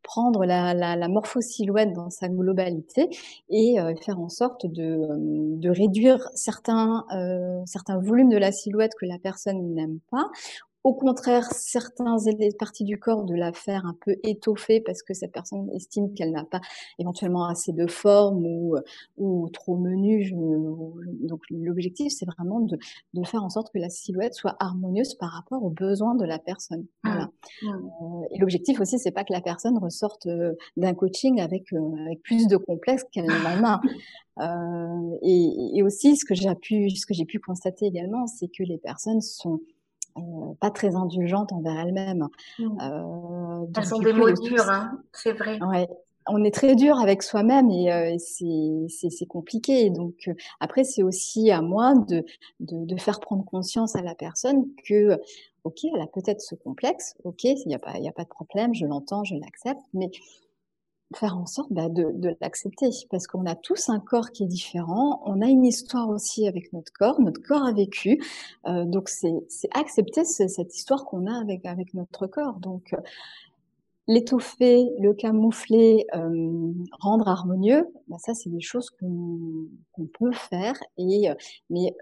prendre 0.04 0.46
la, 0.46 0.74
la, 0.74 0.96
la 0.96 1.08
morpho-silhouette 1.08 1.94
dans 1.94 2.10
sa 2.10 2.30
globalité 2.30 3.10
et 3.50 3.80
euh, 3.80 3.94
faire 3.96 4.20
en 4.20 4.30
sorte 4.30 4.66
de, 4.66 5.08
de 5.58 5.70
réduire 5.70 6.28
certains, 6.36 7.06
euh, 7.16 7.62
certains 7.66 8.00
volumes 8.00 8.30
de 8.30 8.38
la 8.38 8.52
silhouette 8.52 8.94
que 9.00 9.06
la 9.06 9.20
personne 9.20 9.74
n'aime 9.74 10.00
pas 10.10 10.30
au 10.84 10.94
contraire, 10.94 11.52
certains 11.52 12.18
parties 12.58 12.84
du 12.84 12.98
corps 13.00 13.24
de 13.24 13.36
la 13.36 13.54
faire 13.54 13.86
un 13.86 13.96
peu 14.04 14.16
étoffer 14.24 14.82
parce 14.82 15.04
que 15.04 15.14
cette 15.14 15.32
personne 15.32 15.70
estime 15.72 16.14
qu'elle 16.14 16.32
n'a 16.32 16.44
pas 16.44 16.62
éventuellement 16.98 17.46
assez 17.46 17.72
de 17.72 17.86
forme 17.88 18.46
ou, 18.46 18.78
ou 19.18 19.50
trop 19.50 19.78
menu. 19.78 20.24
Je, 20.24 20.36
donc 21.28 21.42
l'objectif, 21.52 22.12
c'est 22.12 22.26
vraiment 22.26 22.62
de, 22.62 22.78
de, 23.14 23.24
faire 23.24 23.44
en 23.44 23.50
sorte 23.50 23.72
que 23.72 23.78
la 23.78 23.90
silhouette 23.90 24.34
soit 24.34 24.56
harmonieuse 24.60 25.14
par 25.16 25.32
rapport 25.32 25.64
aux 25.64 25.70
besoins 25.70 26.16
de 26.16 26.26
la 26.26 26.40
personne. 26.40 26.86
Voilà. 27.04 27.30
Mmh. 27.62 27.68
Euh, 27.68 28.28
et 28.32 28.40
l'objectif 28.40 28.80
aussi, 28.80 28.98
c'est 28.98 29.12
pas 29.12 29.24
que 29.24 29.34
la 29.34 29.42
personne 29.42 29.78
ressorte 29.78 30.26
euh, 30.26 30.54
d'un 30.78 30.96
coaching 30.96 31.42
avec, 31.42 31.72
euh, 31.74 32.06
avec 32.06 32.24
plus 32.24 32.48
de 32.48 32.58
complexes 32.58 33.06
qu'elle 33.12 33.28
n'en 33.28 33.64
a. 33.64 33.82
Euh, 34.40 35.18
et, 35.22 35.78
et, 35.78 35.84
aussi, 35.84 36.16
ce 36.16 36.26
que 36.26 36.34
j'ai 36.34 36.56
pu, 36.56 36.90
ce 36.90 37.06
que 37.06 37.14
j'ai 37.14 37.26
pu 37.26 37.40
constater 37.40 37.86
également, 37.86 38.28
c'est 38.28 38.48
que 38.48 38.64
les 38.64 38.78
personnes 38.78 39.22
sont 39.22 39.60
euh, 40.18 40.54
pas 40.60 40.72
très 40.72 40.96
indulgentes 40.96 41.52
envers 41.54 41.80
elles-mêmes. 41.80 42.28
Mmh. 42.60 42.64
Euh, 42.82 43.66
elles 43.76 43.86
sont 43.86 44.00
des 44.00 44.14
mots 44.14 44.32
durs, 44.32 44.70
hein, 44.70 45.00
c'est 45.14 45.34
vrai. 45.34 45.60
Ouais, 45.62 45.88
on 46.28 46.44
est 46.44 46.54
très 46.54 46.76
dur 46.76 47.00
avec 47.00 47.24
soi-même 47.24 47.70
et, 47.70 47.92
euh, 47.92 48.18
c'est 48.18 49.26
compliqué. 49.28 49.90
Donc 49.90 50.16
euh, 50.28 50.34
après, 50.60 50.84
c'est 50.84 51.04
aussi 51.04 51.52
à 51.52 51.62
moi 51.62 51.94
de, 51.96 52.24
de, 52.60 52.86
de, 52.86 52.98
faire 52.98 53.20
prendre 53.20 53.44
conscience 53.46 53.96
à 53.96 54.02
la 54.02 54.16
personne 54.16 54.66
que, 54.88 55.20
ok, 55.64 55.80
elle 55.84 56.02
a 56.02 56.08
peut-être 56.08 56.42
ce 56.42 56.56
complexe, 56.56 57.16
ok, 57.24 57.44
il 57.44 57.68
n'y 57.68 57.76
a 57.76 57.80
pas, 57.80 57.98
il 57.98 58.08
a 58.08 58.12
pas 58.12 58.24
de 58.24 58.30
problème, 58.30 58.74
je 58.74 58.86
l'entends, 58.86 59.24
je 59.24 59.36
l'accepte, 59.36 59.82
mais 59.94 60.12
faire 61.16 61.38
en 61.38 61.46
sorte 61.46 61.72
bah, 61.72 61.90
de, 61.90 62.12
de 62.14 62.36
l'accepter 62.42 62.90
parce 63.10 63.28
qu'on 63.28 63.46
a 63.46 63.56
tous 63.56 63.90
un 63.90 64.00
corps 64.00 64.32
qui 64.32 64.44
est 64.44 64.48
différent, 64.48 65.22
on 65.26 65.42
a 65.42 65.48
une 65.48 65.66
histoire 65.66 66.10
aussi 66.10 66.48
avec 66.48 66.72
notre 66.74 66.92
corps, 66.92 67.20
notre 67.20 67.42
corps 67.42 67.64
a 67.64 67.74
vécu, 67.74 68.22
euh, 68.68 68.86
donc 68.86 69.10
c'est 69.10 69.44
accepter 69.74 70.24
cette 70.26 70.76
histoire 70.76 71.06
qu'on 71.06 71.28
a 71.28 71.40
avec 71.40 71.66
avec 71.66 71.94
notre 71.94 72.28
corps. 72.28 72.60
Donc 72.60 72.94
euh, 72.94 72.98
l'étoffer, 74.08 74.90
le 75.00 75.14
camoufler, 75.14 76.06
euh, 76.16 76.74
rendre 77.00 77.28
harmonieux, 77.28 77.88
bah, 78.08 78.18
ça 78.20 78.34
c'est 78.34 78.50
des 78.50 78.62
choses 78.62 78.90
qu'on 78.90 79.68
qu 79.96 80.08
peut 80.08 80.32
faire 80.32 80.76
et 80.98 81.30
euh, 81.30 81.36
mais 81.70 81.96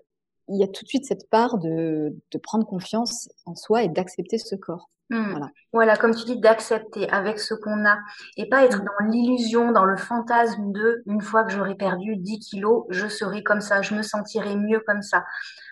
il 0.50 0.60
y 0.60 0.63
a 0.63 0.68
tout 0.68 0.84
de 0.84 0.89
suite 0.89 1.06
cette 1.06 1.29
part 1.29 1.58
de, 1.58 2.15
de 2.32 2.38
prendre 2.38 2.65
confiance 2.65 3.29
en 3.46 3.56
soi 3.56 3.84
et 3.84 3.89
d'accepter 3.89 4.38
ce 4.38 4.56
corps. 4.56 4.89
Mmh. 5.10 5.32
Voilà. 5.32 5.50
voilà. 5.74 5.98
comme 5.98 6.13
tu 6.13 6.24
dis, 6.25 6.39
d'accepter 6.39 7.10
avec 7.10 7.39
ce 7.39 7.56
qu'on 7.56 7.84
a 7.86 7.98
et 8.38 8.48
pas 8.48 8.63
être 8.63 8.82
mmh. 8.82 8.86
dans 8.86 9.12
l'illusion, 9.12 9.72
dans 9.72 9.86
le 9.86 9.98
fantasme 9.98 10.72
de 10.72 11.01
une 11.08 11.22
fois 11.22 11.44
que 11.44 11.51
j'aurai 11.51 11.75
perdu 11.75 12.15
10 12.15 12.39
kilos, 12.39 12.86
je 12.89 13.08
serai 13.08 13.44
comme 13.44 13.62
ça, 13.62 13.82
je 13.82 13.96
me 13.96 14.03
sentirai 14.03 14.56
mieux 14.56 14.84
comme 14.86 15.01
ça. 15.01 15.25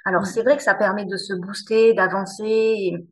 Alors 0.06 0.24
mmh. 0.24 0.26
c'est 0.26 0.42
vrai 0.42 0.58
que 0.58 0.64
ça 0.64 0.74
permet 0.74 1.06
de 1.06 1.18
se 1.18 1.36
booster, 1.36 1.94
d'avancer 1.94 2.46
et, 2.46 3.08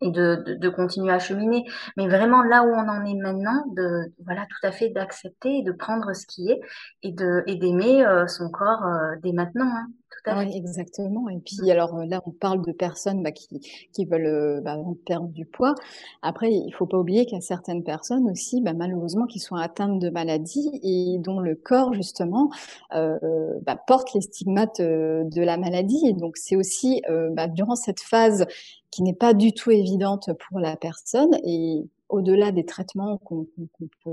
et 0.00 0.10
de, 0.10 0.42
de, 0.44 0.54
de, 0.54 0.68
continuer 0.70 1.12
à 1.12 1.20
cheminer, 1.20 1.64
mais 1.96 2.08
vraiment 2.08 2.42
là 2.42 2.64
où 2.64 2.70
on 2.70 2.88
en 2.88 3.04
est 3.04 3.14
maintenant, 3.14 3.64
de 3.76 4.12
voilà 4.24 4.46
tout 4.46 4.66
à 4.66 4.72
fait 4.72 4.88
d'accepter 4.88 5.58
et 5.58 5.62
de 5.62 5.72
prendre 5.72 6.12
ce 6.14 6.26
qui 6.26 6.50
est 6.50 6.60
et 7.02 7.12
d'aimer 7.12 8.04
euh, 8.04 8.26
son 8.26 8.50
corps 8.50 8.84
euh, 8.86 9.14
dès 9.22 9.32
maintenant. 9.32 9.70
Hein. 9.72 9.86
Tout 10.24 10.30
à 10.30 10.38
oui, 10.40 10.52
exactement. 10.54 11.28
Et 11.28 11.38
puis 11.38 11.70
alors 11.70 11.96
là, 12.04 12.22
on 12.26 12.30
parle 12.30 12.64
de 12.64 12.72
personnes 12.72 13.22
bah, 13.22 13.32
qui, 13.32 13.60
qui 13.92 14.04
veulent 14.04 14.60
bah, 14.62 14.76
perdre 15.06 15.28
du 15.28 15.46
poids. 15.46 15.74
Après, 16.22 16.52
il 16.52 16.72
faut 16.72 16.86
pas 16.86 16.98
oublier 16.98 17.24
qu'il 17.26 17.34
y 17.34 17.38
a 17.38 17.42
certaines 17.42 17.84
personnes 17.84 18.28
aussi, 18.30 18.60
bah, 18.60 18.72
malheureusement, 18.72 19.26
qui 19.26 19.38
sont 19.38 19.56
atteintes 19.56 19.98
de 19.98 20.10
maladies 20.10 20.80
et 20.82 21.18
dont 21.18 21.40
le 21.40 21.54
corps 21.54 21.94
justement 21.94 22.50
euh, 22.94 23.18
bah, 23.62 23.76
porte 23.86 24.12
les 24.14 24.20
stigmates 24.20 24.80
de 24.80 25.40
la 25.42 25.56
maladie. 25.56 26.06
Et 26.06 26.12
donc 26.12 26.36
c'est 26.36 26.56
aussi 26.56 27.02
bah, 27.32 27.48
durant 27.48 27.76
cette 27.76 28.00
phase 28.00 28.46
qui 28.90 29.02
n'est 29.02 29.14
pas 29.14 29.34
du 29.34 29.52
tout 29.52 29.70
évidente 29.70 30.30
pour 30.48 30.58
la 30.58 30.76
personne 30.76 31.30
et 31.44 31.84
au-delà 32.08 32.50
des 32.52 32.66
traitements 32.66 33.18
qu'on 33.18 33.44
qu 33.44 33.88
peut, 34.04 34.10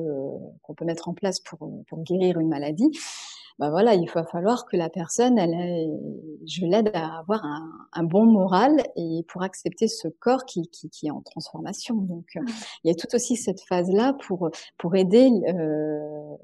qu'on 0.62 0.74
peut 0.74 0.86
mettre 0.86 1.10
en 1.10 1.13
place 1.13 1.39
pour, 1.39 1.60
pour 1.88 2.04
guérir 2.04 2.39
une 2.39 2.48
maladie, 2.48 2.91
bah 3.60 3.72
voilà, 3.72 3.96
il 3.96 4.08
va 4.12 4.24
falloir 4.24 4.65
que 4.65 4.78
la 4.78 4.89
personne, 4.89 5.39
elle, 5.39 5.89
je 6.46 6.65
l'aide 6.65 6.91
à 6.93 7.17
avoir 7.20 7.43
un, 7.43 7.72
un, 7.93 8.04
bon 8.04 8.26
moral 8.26 8.84
et 8.96 9.26
pour 9.28 9.41
accepter 9.41 9.88
ce 9.88 10.08
corps 10.08 10.46
qui, 10.46 10.67
qui, 10.70 10.89
qui 10.89 11.08
est 11.08 11.12
en 11.12 11.22
transformation. 11.22 11.96
Donc, 11.96 12.28
mmh. 12.36 12.46
il 12.84 12.89
y 12.89 12.91
a 12.91 12.96
tout 12.96 13.13
aussi 13.15 13.36
cette 13.36 13.62
phase-là 13.62 14.13
pour, 14.28 14.52
pour 14.78 14.96
aider, 14.96 15.32
euh, 15.48 16.36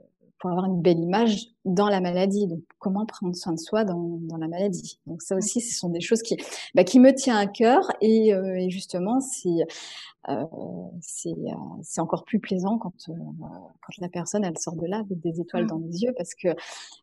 pour 0.44 0.52
avoir 0.52 0.66
une 0.66 0.82
belle 0.82 1.00
image 1.00 1.48
dans 1.64 1.88
la 1.88 2.02
maladie. 2.02 2.48
Donc, 2.48 2.60
comment 2.78 3.06
prendre 3.06 3.34
soin 3.34 3.54
de 3.54 3.60
soi 3.60 3.86
dans, 3.86 4.20
dans 4.24 4.36
la 4.36 4.50
maladie? 4.50 5.00
Donc, 5.08 5.22
ça 5.22 5.38
aussi, 5.38 5.62
ce 5.62 5.74
sont 5.74 5.88
des 5.88 6.02
choses 6.02 6.22
qui, 6.22 6.36
bah, 6.76 6.84
qui 6.84 7.00
me 7.00 7.14
tient 7.16 7.38
à 7.38 7.48
cœur 7.48 7.90
et, 8.02 8.34
euh, 8.34 8.60
et 8.60 8.70
justement, 8.70 9.22
si 9.22 9.64
euh, 10.28 10.44
c'est 11.00 12.02
encore 12.02 12.26
plus 12.26 12.42
plaisant 12.42 12.78
quand, 12.78 12.94
euh, 13.08 13.14
quand 13.14 13.94
la 14.00 14.10
personne 14.10 14.44
elle 14.44 14.58
sort 14.58 14.76
de 14.76 14.86
là 14.86 14.98
avec 14.98 15.18
des 15.22 15.40
étoiles 15.40 15.64
mmh. 15.64 15.68
dans 15.68 15.78
les 15.78 16.04
yeux 16.04 16.14
parce 16.18 16.34
que 16.34 16.50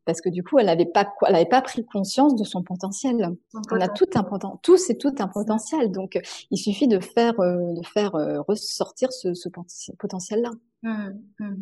parce 0.07 0.22
que 0.22 0.31
du 0.31 0.42
coup 0.42 0.59
elle 0.59 0.66
n'avait 0.66 0.87
pas 0.87 1.07
elle 1.26 1.35
avait 1.35 1.44
pas 1.44 1.61
pris 1.61 1.85
conscience 1.85 2.35
de 2.35 2.44
son 2.44 2.62
potentiel. 2.62 3.37
On 3.70 3.81
a 3.81 3.88
tout 3.88 4.07
un 4.14 4.24
tous 4.62 4.88
et 4.88 4.96
tout 4.96 5.14
un 5.18 5.29
potentiel 5.29 5.90
donc 5.92 6.18
il 6.50 6.57
suffit 6.57 6.88
de 6.88 6.98
faire 6.98 7.35
de 7.35 7.85
faire 7.92 8.12
ressortir 8.48 9.12
ce, 9.12 9.35
ce 9.35 9.50
potentiel 9.98 10.40
là. 10.40 10.50
Mmh, 10.83 11.11
mmh. 11.38 11.55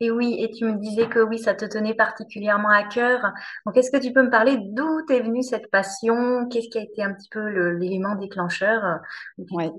Et 0.00 0.10
oui, 0.10 0.36
et 0.38 0.50
tu 0.50 0.66
me 0.66 0.78
disais 0.78 1.08
que 1.08 1.20
oui, 1.20 1.38
ça 1.38 1.54
te 1.54 1.64
tenait 1.64 1.94
particulièrement 1.94 2.68
à 2.68 2.84
cœur. 2.84 3.32
Donc, 3.64 3.76
est-ce 3.76 3.90
que 3.90 3.96
tu 3.96 4.12
peux 4.12 4.22
me 4.22 4.30
parler 4.30 4.58
d'où 4.58 5.02
t'es 5.06 5.20
venue 5.20 5.42
cette 5.42 5.70
passion? 5.70 6.46
Qu'est-ce 6.48 6.68
qui 6.68 6.78
a 6.78 6.82
été 6.82 7.02
un 7.02 7.14
petit 7.14 7.30
peu 7.30 7.48
l'élément 7.78 8.16
déclencheur 8.16 9.00
où 9.38 9.46
tu 9.46 9.54
ouais. 9.54 9.70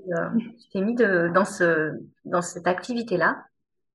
t'es 0.73 0.79
euh, 0.79 0.83
mis 0.83 0.95
de, 0.95 1.29
dans, 1.33 1.45
ce, 1.45 1.91
dans 2.25 2.41
cette 2.41 2.65
activité-là? 2.65 3.43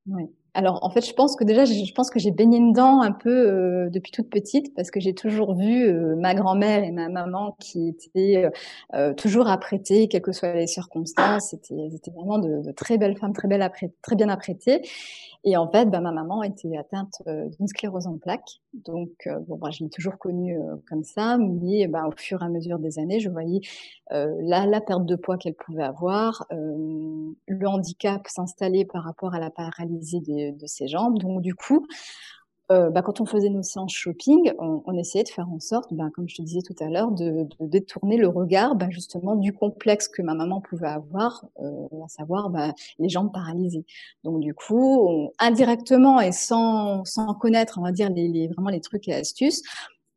Oui. 0.06 0.30
Alors 0.56 0.82
en 0.82 0.88
fait, 0.88 1.06
je 1.06 1.12
pense 1.12 1.36
que 1.36 1.44
déjà, 1.44 1.66
je 1.66 1.92
pense 1.92 2.08
que 2.08 2.18
j'ai 2.18 2.30
baigné 2.30 2.58
dedans 2.58 3.02
un 3.02 3.12
peu 3.12 3.28
euh, 3.28 3.90
depuis 3.90 4.10
toute 4.10 4.30
petite 4.30 4.74
parce 4.74 4.90
que 4.90 5.00
j'ai 5.00 5.12
toujours 5.12 5.54
vu 5.54 5.86
euh, 5.86 6.16
ma 6.16 6.34
grand-mère 6.34 6.82
et 6.82 6.92
ma 6.92 7.10
maman 7.10 7.54
qui 7.60 7.88
étaient 7.88 8.50
euh, 8.94 9.12
toujours 9.12 9.48
apprêtées, 9.48 10.08
quelles 10.08 10.22
que 10.22 10.32
soient 10.32 10.54
les 10.54 10.66
circonstances. 10.66 11.50
C'était, 11.50 11.90
c'était 11.92 12.10
vraiment 12.10 12.38
de, 12.38 12.72
très 12.72 12.96
belles 12.96 13.18
femmes, 13.18 13.34
très 13.34 13.48
belles 13.48 13.70
très 14.00 14.16
bien 14.16 14.30
apprêtées. 14.30 14.80
Et 15.44 15.58
en 15.58 15.70
fait, 15.70 15.90
bah, 15.90 16.00
ma 16.00 16.10
maman 16.10 16.42
était 16.42 16.76
atteinte 16.76 17.22
d'une 17.26 17.68
sclérose 17.68 18.06
en 18.08 18.16
plaques. 18.16 18.62
Donc, 18.72 19.28
bon, 19.46 19.58
bah, 19.58 19.68
je 19.70 19.84
l'ai 19.84 19.90
toujours 19.90 20.18
connue 20.18 20.58
comme 20.88 21.04
ça, 21.04 21.38
mais 21.38 21.86
bah, 21.86 22.08
au 22.08 22.12
fur 22.16 22.42
et 22.42 22.46
à 22.46 22.48
mesure 22.48 22.80
des 22.80 22.98
années, 22.98 23.20
je 23.20 23.28
voyais 23.28 23.60
la, 24.10 24.66
la 24.66 24.80
perte 24.80 25.06
de 25.06 25.14
poids 25.14 25.36
qu'elle 25.36 25.54
pouvait 25.54 25.84
avoir, 25.84 26.46
le 26.50 27.68
handicap 27.68 28.26
s'installer 28.26 28.84
par 28.84 29.04
rapport 29.04 29.34
à 29.34 29.38
la 29.38 29.50
paralysie 29.50 30.45
de, 30.52 30.66
ses 30.66 30.88
jambes. 30.88 31.18
Donc, 31.18 31.42
du 31.42 31.54
coup, 31.54 31.86
euh, 32.72 32.90
bah, 32.90 33.00
quand 33.02 33.20
on 33.20 33.26
faisait 33.26 33.48
nos 33.48 33.62
séances 33.62 33.92
shopping, 33.92 34.52
on, 34.58 34.98
essayait 34.98 35.22
de 35.22 35.28
faire 35.28 35.48
en 35.48 35.60
sorte, 35.60 35.94
bah, 35.94 36.06
comme 36.14 36.28
je 36.28 36.36
te 36.36 36.42
disais 36.42 36.62
tout 36.62 36.74
à 36.80 36.88
l'heure, 36.88 37.12
de, 37.12 37.46
détourner 37.60 38.16
le 38.16 38.26
regard 38.26 38.74
bah, 38.74 38.88
justement 38.90 39.36
du 39.36 39.52
complexe 39.52 40.08
que 40.08 40.20
ma 40.20 40.34
maman 40.34 40.60
pouvait 40.60 40.88
avoir, 40.88 41.44
euh, 41.60 42.04
à 42.04 42.08
savoir 42.08 42.50
les 42.98 43.08
jambes 43.08 43.32
paralysées. 43.32 43.84
Donc 44.24 44.40
du 44.40 44.52
coup, 44.52 45.30
indirectement 45.38 46.20
et 46.20 46.32
sans, 46.32 47.04
sans 47.04 47.34
connaître, 47.34 47.78
on 47.78 47.82
va 47.82 47.92
dire 47.92 48.10
les, 48.10 48.26
les, 48.26 48.48
vraiment 48.48 48.70
les 48.70 48.80
trucs 48.80 49.06
et 49.06 49.14
astuces, 49.14 49.62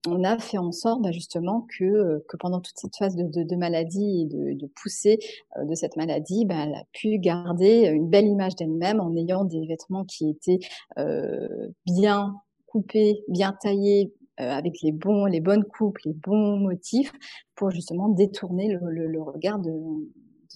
on 0.08 0.24
a 0.24 0.38
fait 0.38 0.58
en 0.58 0.72
sorte 0.72 1.02
bah, 1.02 1.12
justement 1.12 1.68
que, 1.78 1.84
euh, 1.84 2.26
pendant 2.40 2.62
toute 2.62 2.78
cette 2.78 2.96
phase 2.96 3.16
de, 3.16 3.56
maladie 3.56 4.22
et 4.22 4.26
de, 4.26 4.66
poussée 4.82 5.20
euh, 5.58 5.66
de 5.66 5.76
cette 5.76 5.98
maladie, 5.98 6.46
bah, 6.46 6.64
elle 6.66 6.76
a 6.76 6.84
pu 6.94 7.18
garder 7.18 7.88
une 7.88 8.10
belle 8.10 8.28
image 8.28 8.56
d'elle-même 8.56 9.00
en 9.00 9.16
ayant 9.16 9.44
des 9.44 9.66
vêtements 9.68 10.06
qui 10.06 10.30
étaient 10.30 10.60
euh, 10.98 11.70
bien 11.86 12.36
coupés, 12.68 13.24
bien 13.28 13.56
taillés, 13.60 14.14
avec 14.38 14.82
les 14.82 14.94
bons, 14.94 15.26
les 15.26 15.42
bonnes 15.42 15.66
coupes, 15.66 15.98
les 16.06 16.14
bons 16.14 16.56
motifs, 16.56 17.12
pour 17.56 17.72
justement 17.72 18.08
détourner 18.08 18.70
le, 18.70 19.22
regard 19.22 19.60
de 19.60 19.70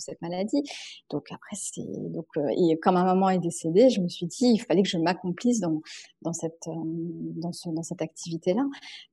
cette 0.01 0.21
maladie. 0.21 0.63
Donc 1.09 1.27
après, 1.31 1.55
c'est 1.55 1.81
donc 2.11 2.27
euh, 2.37 2.47
et 2.49 2.77
quand 2.79 2.91
ma 2.91 3.03
maman 3.03 3.29
est 3.29 3.39
décédée, 3.39 3.89
je 3.89 4.01
me 4.01 4.07
suis 4.07 4.25
dit 4.25 4.45
il 4.45 4.59
fallait 4.59 4.83
que 4.83 4.89
je 4.89 4.97
m'accomplisse 4.97 5.59
dans 5.59 5.81
dans 6.21 6.33
cette 6.33 6.67
euh, 6.67 6.73
dans 6.75 7.51
ce 7.51 7.69
dans 7.69 7.83
cette 7.83 8.01
activité 8.01 8.53
là, 8.53 8.65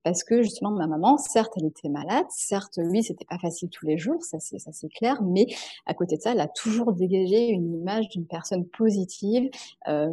parce 0.04 0.24
que 0.24 0.42
justement 0.42 0.70
ma 0.70 0.86
maman, 0.86 1.18
certes, 1.18 1.52
elle 1.56 1.66
était 1.66 1.88
malade, 1.88 2.26
certes, 2.30 2.78
lui, 2.78 3.02
c'était 3.02 3.24
pas 3.24 3.38
facile 3.38 3.68
tous 3.70 3.86
les 3.86 3.98
jours, 3.98 4.22
ça 4.22 4.38
c'est 4.40 4.58
ça 4.58 4.72
c'est 4.72 4.88
clair, 4.88 5.22
mais 5.22 5.46
à 5.86 5.94
côté 5.94 6.16
de 6.16 6.22
ça, 6.22 6.32
elle 6.32 6.40
a 6.40 6.48
toujours 6.48 6.92
dégagé 6.92 7.48
une 7.48 7.74
image 7.74 8.08
d'une 8.08 8.26
personne 8.26 8.66
positive, 8.66 9.50
euh, 9.88 10.08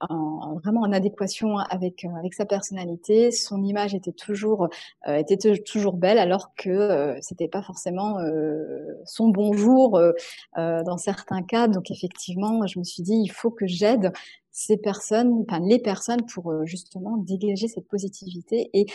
en, 0.00 0.58
vraiment 0.62 0.80
en 0.82 0.92
adéquation 0.92 1.58
avec 1.58 2.04
euh, 2.04 2.08
avec 2.18 2.34
sa 2.34 2.46
personnalité. 2.46 3.30
Son 3.30 3.62
image 3.62 3.94
était 3.94 4.12
toujours 4.12 4.68
euh, 5.08 5.16
était 5.16 5.36
toujours 5.62 5.94
belle, 5.94 6.18
alors 6.18 6.54
que 6.56 7.16
c'était 7.20 7.48
pas 7.48 7.62
forcément 7.62 8.18
son 9.04 9.28
bonjour 9.28 9.75
euh, 9.96 10.12
euh, 10.58 10.82
dans 10.82 10.98
certains 10.98 11.42
cas. 11.42 11.68
Donc 11.68 11.90
effectivement, 11.90 12.66
je 12.66 12.78
me 12.78 12.84
suis 12.84 13.02
dit, 13.02 13.14
il 13.14 13.30
faut 13.30 13.50
que 13.50 13.66
j'aide 13.66 14.12
ces 14.50 14.76
personnes, 14.76 15.44
enfin 15.46 15.60
les 15.60 15.78
personnes, 15.78 16.24
pour 16.26 16.50
euh, 16.50 16.64
justement 16.64 17.16
dégager 17.18 17.68
cette 17.68 17.86
positivité 17.88 18.70
et 18.72 18.86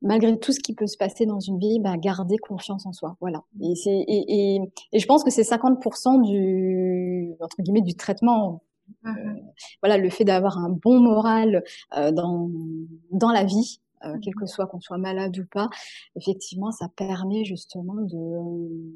malgré 0.00 0.36
tout 0.38 0.52
ce 0.52 0.60
qui 0.60 0.74
peut 0.74 0.86
se 0.86 0.96
passer 0.96 1.26
dans 1.26 1.40
une 1.40 1.58
vie, 1.58 1.78
bah, 1.80 1.96
garder 1.96 2.36
confiance 2.36 2.86
en 2.86 2.92
soi. 2.92 3.16
Voilà. 3.20 3.44
Et, 3.60 3.74
et, 3.86 4.54
et, 4.56 4.60
et 4.92 4.98
je 4.98 5.06
pense 5.06 5.24
que 5.24 5.30
c'est 5.30 5.42
50% 5.42 6.22
du 6.22 7.32
entre 7.40 7.62
guillemets 7.62 7.82
du 7.82 7.94
traitement. 7.94 8.62
Mmh 9.04 9.36
voilà, 9.80 9.96
le 9.96 10.10
fait 10.10 10.24
d'avoir 10.24 10.58
un 10.58 10.68
bon 10.68 11.00
moral 11.00 11.64
euh, 11.96 12.12
dans 12.12 12.50
dans 13.10 13.30
la 13.30 13.44
vie, 13.44 13.80
euh, 14.04 14.16
quel 14.22 14.34
que 14.34 14.44
mmh 14.44 14.48
soit 14.48 14.66
qu'on 14.66 14.80
soit 14.80 14.98
malade 14.98 15.36
ou 15.38 15.46
pas, 15.46 15.70
effectivement, 16.16 16.72
ça 16.72 16.88
permet 16.88 17.44
justement 17.44 17.94
de 17.94 18.92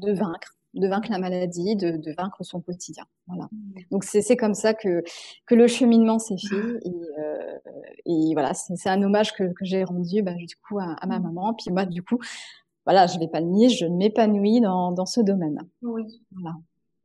de 0.00 0.12
vaincre 0.12 0.56
de 0.76 0.88
vaincre 0.88 1.10
la 1.10 1.18
maladie, 1.18 1.74
de, 1.74 1.92
de 1.92 2.12
vaincre 2.12 2.44
son 2.44 2.60
quotidien. 2.60 3.04
Voilà. 3.26 3.48
Mmh. 3.50 3.80
Donc 3.90 4.04
c'est 4.04 4.36
comme 4.36 4.54
ça 4.54 4.74
que 4.74 5.02
que 5.46 5.54
le 5.54 5.66
cheminement 5.66 6.18
s'est 6.18 6.36
fait 6.36 6.78
et, 6.84 6.94
euh, 7.18 7.58
et 8.04 8.34
voilà 8.34 8.52
c'est 8.54 8.88
un 8.88 9.02
hommage 9.02 9.32
que, 9.32 9.44
que 9.44 9.64
j'ai 9.64 9.84
rendu 9.84 10.22
bah, 10.22 10.34
du 10.34 10.56
coup 10.56 10.78
à, 10.78 10.94
à, 11.00 11.06
ma 11.06 11.18
mmh. 11.18 11.22
maman. 11.22 11.54
Puis 11.54 11.70
moi 11.70 11.86
du 11.86 12.02
coup 12.02 12.18
voilà 12.84 13.06
je 13.06 13.18
vais 13.18 13.28
pas 13.28 13.40
le 13.40 13.46
nier, 13.46 13.68
je 13.68 13.86
m'épanouis 13.86 14.60
dans 14.60 14.92
dans 14.92 15.06
ce 15.06 15.20
domaine. 15.20 15.58
Oui. 15.82 16.04
Voilà. 16.32 16.56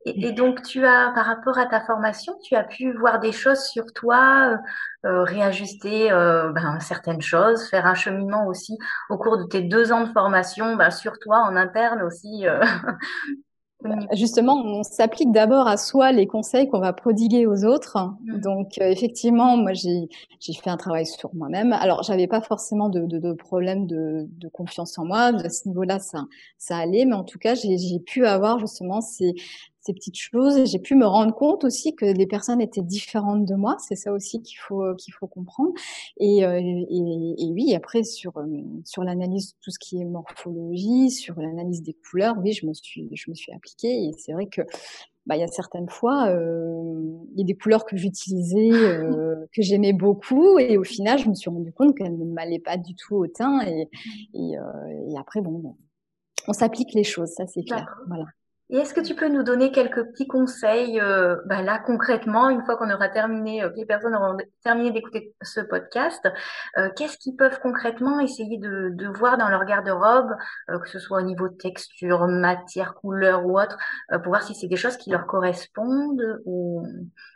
Et, 0.04 0.32
donc, 0.32 0.62
tu 0.62 0.84
as, 0.84 1.12
par 1.14 1.26
rapport 1.26 1.58
à 1.58 1.66
ta 1.66 1.80
formation, 1.80 2.34
tu 2.42 2.54
as 2.56 2.64
pu 2.64 2.92
voir 2.92 3.20
des 3.20 3.32
choses 3.32 3.60
sur 3.60 3.92
toi, 3.92 4.52
euh, 4.52 4.56
euh, 5.04 5.24
réajuster 5.24 6.12
euh, 6.12 6.52
ben, 6.52 6.78
certaines 6.78 7.20
choses, 7.20 7.68
faire 7.68 7.86
un 7.86 7.94
cheminement 7.94 8.46
aussi 8.46 8.78
au 9.10 9.18
cours 9.18 9.36
de 9.36 9.44
tes 9.44 9.60
deux 9.60 9.90
ans 9.90 10.02
de 10.02 10.12
formation 10.12 10.76
ben, 10.76 10.90
sur 10.90 11.18
toi 11.18 11.38
en 11.38 11.56
interne 11.56 12.02
aussi. 12.02 12.46
Euh. 12.46 12.64
Bah, 13.84 13.96
justement, 14.12 14.62
on 14.64 14.84
s'applique 14.84 15.32
d'abord 15.32 15.66
à 15.66 15.76
soi 15.76 16.12
les 16.12 16.28
conseils 16.28 16.68
qu'on 16.68 16.78
va 16.78 16.92
prodiguer 16.92 17.46
aux 17.46 17.64
autres. 17.64 17.98
Mmh. 18.24 18.38
Donc, 18.38 18.78
effectivement, 18.78 19.56
moi, 19.56 19.72
j'ai 19.72 20.08
fait 20.40 20.70
un 20.70 20.76
travail 20.76 21.04
sur 21.04 21.34
moi-même. 21.34 21.72
Alors, 21.72 22.04
j'avais 22.04 22.28
pas 22.28 22.40
forcément 22.40 22.88
de, 22.90 23.06
de, 23.06 23.18
de 23.18 23.32
problème 23.32 23.88
de, 23.88 24.28
de, 24.38 24.48
confiance 24.48 24.96
en 25.00 25.04
moi. 25.04 25.32
À 25.44 25.48
ce 25.50 25.66
niveau-là, 25.66 25.98
ça, 25.98 26.26
ça 26.58 26.76
allait. 26.76 27.04
Mais 27.06 27.14
en 27.14 27.24
tout 27.24 27.40
cas, 27.40 27.56
j'ai 27.56 27.98
pu 28.06 28.24
avoir 28.24 28.60
justement 28.60 29.00
ces, 29.00 29.34
ces 29.82 29.92
petites 29.92 30.16
choses. 30.16 30.64
J'ai 30.70 30.78
pu 30.78 30.94
me 30.94 31.06
rendre 31.06 31.34
compte 31.34 31.64
aussi 31.64 31.94
que 31.94 32.04
les 32.04 32.26
personnes 32.26 32.60
étaient 32.60 32.82
différentes 32.82 33.44
de 33.44 33.54
moi. 33.54 33.76
C'est 33.78 33.96
ça 33.96 34.12
aussi 34.12 34.42
qu'il 34.42 34.58
faut 34.58 34.94
qu'il 34.96 35.12
faut 35.14 35.26
comprendre. 35.26 35.72
Et, 36.18 36.44
euh, 36.44 36.58
et, 36.60 37.34
et, 37.38 37.52
oui, 37.52 37.74
après 37.74 38.04
sur 38.04 38.36
euh, 38.38 38.46
sur 38.84 39.04
l'analyse 39.04 39.54
tout 39.60 39.70
ce 39.70 39.78
qui 39.78 40.00
est 40.00 40.04
morphologie, 40.04 41.10
sur 41.10 41.38
l'analyse 41.40 41.82
des 41.82 41.94
couleurs, 41.94 42.36
oui, 42.42 42.52
je 42.52 42.66
me 42.66 42.74
suis 42.74 43.08
je 43.12 43.30
me 43.30 43.34
suis 43.34 43.52
appliquée. 43.52 44.06
Et 44.06 44.12
c'est 44.18 44.32
vrai 44.32 44.46
que 44.46 44.62
bah, 45.26 45.36
il 45.36 45.40
y 45.40 45.44
a 45.44 45.48
certaines 45.48 45.88
fois, 45.88 46.28
euh, 46.28 47.00
il 47.32 47.38
y 47.38 47.42
a 47.42 47.46
des 47.46 47.54
couleurs 47.54 47.84
que 47.84 47.96
j'utilisais, 47.96 48.72
euh, 48.72 49.46
que 49.54 49.62
j'aimais 49.62 49.92
beaucoup, 49.92 50.58
et 50.58 50.76
au 50.76 50.82
final, 50.82 51.18
je 51.18 51.28
me 51.28 51.34
suis 51.34 51.48
rendu 51.48 51.72
compte 51.72 51.96
qu'elles 51.96 52.18
ne 52.18 52.24
m'allaient 52.24 52.58
pas 52.58 52.76
du 52.76 52.94
tout 52.96 53.14
au 53.14 53.26
teint. 53.28 53.60
Et, 53.66 53.88
et, 54.34 54.58
euh, 54.58 55.08
et 55.08 55.16
après, 55.16 55.40
bon, 55.40 55.76
on 56.48 56.52
s'applique 56.52 56.92
les 56.94 57.04
choses, 57.04 57.30
ça 57.30 57.46
c'est 57.46 57.62
clair. 57.62 57.96
Voilà. 58.08 58.24
Et 58.72 58.76
est-ce 58.78 58.94
que 58.94 59.00
tu 59.00 59.14
peux 59.14 59.28
nous 59.28 59.42
donner 59.42 59.70
quelques 59.70 60.02
petits 60.02 60.26
conseils, 60.26 60.98
euh, 60.98 61.36
bah 61.44 61.60
là 61.60 61.78
concrètement, 61.78 62.48
une 62.48 62.64
fois 62.64 62.78
qu'on 62.78 62.90
aura 62.90 63.10
terminé, 63.10 63.62
euh, 63.62 63.68
que 63.68 63.76
les 63.76 63.84
personnes 63.84 64.14
auront 64.14 64.34
terminé 64.64 64.90
d'écouter 64.90 65.34
ce 65.42 65.60
podcast, 65.60 66.26
euh, 66.78 66.88
qu'est-ce 66.96 67.18
qu'ils 67.18 67.36
peuvent 67.36 67.60
concrètement 67.60 68.18
essayer 68.18 68.56
de, 68.56 69.06
voir 69.14 69.36
dans 69.36 69.50
leur 69.50 69.66
garde-robe, 69.66 70.34
euh, 70.70 70.78
que 70.78 70.88
ce 70.88 70.98
soit 70.98 71.18
au 71.18 71.22
niveau 71.22 71.50
texture, 71.50 72.26
matière, 72.28 72.94
couleur 72.94 73.44
ou 73.44 73.60
autre, 73.60 73.76
pour 74.08 74.28
voir 74.28 74.42
si 74.42 74.54
c'est 74.54 74.68
des 74.68 74.76
choses 74.76 74.96
qui 74.96 75.10
leur 75.10 75.26
correspondent 75.26 76.40
ou 76.46 76.86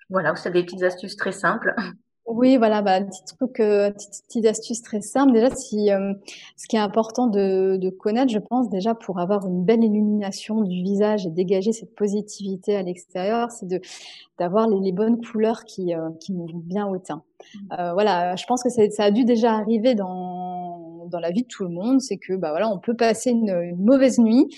voilà, 0.09 0.33
ou 0.33 0.37
c'est 0.37 0.51
des 0.51 0.65
petites 0.65 0.85
astuces 0.85 1.17
très 1.17 1.33
simples? 1.33 1.75
Oui, 2.27 2.57
voilà, 2.57 2.83
bah, 2.83 3.01
petit 3.01 3.25
truc, 3.25 3.61
euh, 3.61 3.93
petite, 3.93 4.47
astuce 4.47 4.83
très 4.83 5.01
simple. 5.01 5.33
Déjà, 5.33 5.55
si, 5.55 5.93
euh, 5.93 6.13
ce 6.57 6.67
qui 6.67 6.75
est 6.75 6.81
important 6.81 7.29
de, 7.29 7.77
de, 7.77 7.89
connaître, 7.89 8.33
je 8.33 8.41
pense, 8.41 8.69
déjà 8.69 8.97
pour 8.97 9.21
avoir 9.21 9.47
une 9.47 9.65
belle 9.65 9.85
illumination 9.85 10.63
du 10.63 10.83
visage 10.83 11.25
et 11.25 11.31
dégager 11.31 11.73
cette 11.73 11.95
positivité 11.95 12.75
à 12.75 12.83
l'extérieur, 12.83 13.53
c'est 13.53 13.67
de 13.67 13.81
d'avoir 14.39 14.69
les, 14.69 14.81
les, 14.81 14.93
bonnes 14.93 15.25
couleurs 15.25 15.65
qui, 15.65 15.95
euh, 15.95 16.11
qui 16.21 16.33
nous 16.33 16.47
vont 16.47 16.59
bien 16.59 16.87
au 16.87 16.99
teint. 16.99 17.23
Mmh. 17.55 17.59
Euh, 17.79 17.93
voilà, 17.93 18.35
je 18.37 18.45
pense 18.47 18.63
que 18.63 18.69
ça 18.69 19.05
a 19.05 19.11
dû 19.11 19.25
déjà 19.25 19.53
arriver 19.53 19.95
dans, 19.95 21.07
dans 21.07 21.21
la 21.21 21.31
vie 21.31 21.43
de 21.43 21.49
tout 21.49 21.63
le 21.63 21.71
monde, 21.71 22.01
c'est 22.01 22.19
que 22.19 22.35
bah 22.35 22.51
voilà, 22.51 22.69
on 22.69 22.79
peut 22.79 22.95
passer 22.95 23.31
une, 23.31 23.51
une 23.51 23.83
mauvaise 23.83 24.19
nuit 24.19 24.49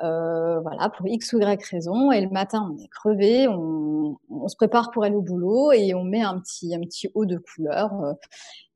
euh, 0.00 0.60
voilà, 0.60 0.88
pour 0.88 1.06
X 1.06 1.32
ou 1.32 1.40
Y 1.40 1.62
raison. 1.70 2.12
Et 2.12 2.20
le 2.20 2.30
matin, 2.30 2.70
on 2.72 2.82
est 2.82 2.88
crevé, 2.88 3.48
on, 3.48 4.16
on, 4.30 4.48
se 4.48 4.56
prépare 4.56 4.90
pour 4.90 5.04
aller 5.04 5.16
au 5.16 5.22
boulot 5.22 5.72
et 5.72 5.94
on 5.94 6.04
met 6.04 6.22
un 6.22 6.38
petit, 6.38 6.74
un 6.74 6.80
petit 6.80 7.10
haut 7.14 7.26
de 7.26 7.36
couleur. 7.36 7.92
Euh, 8.02 8.14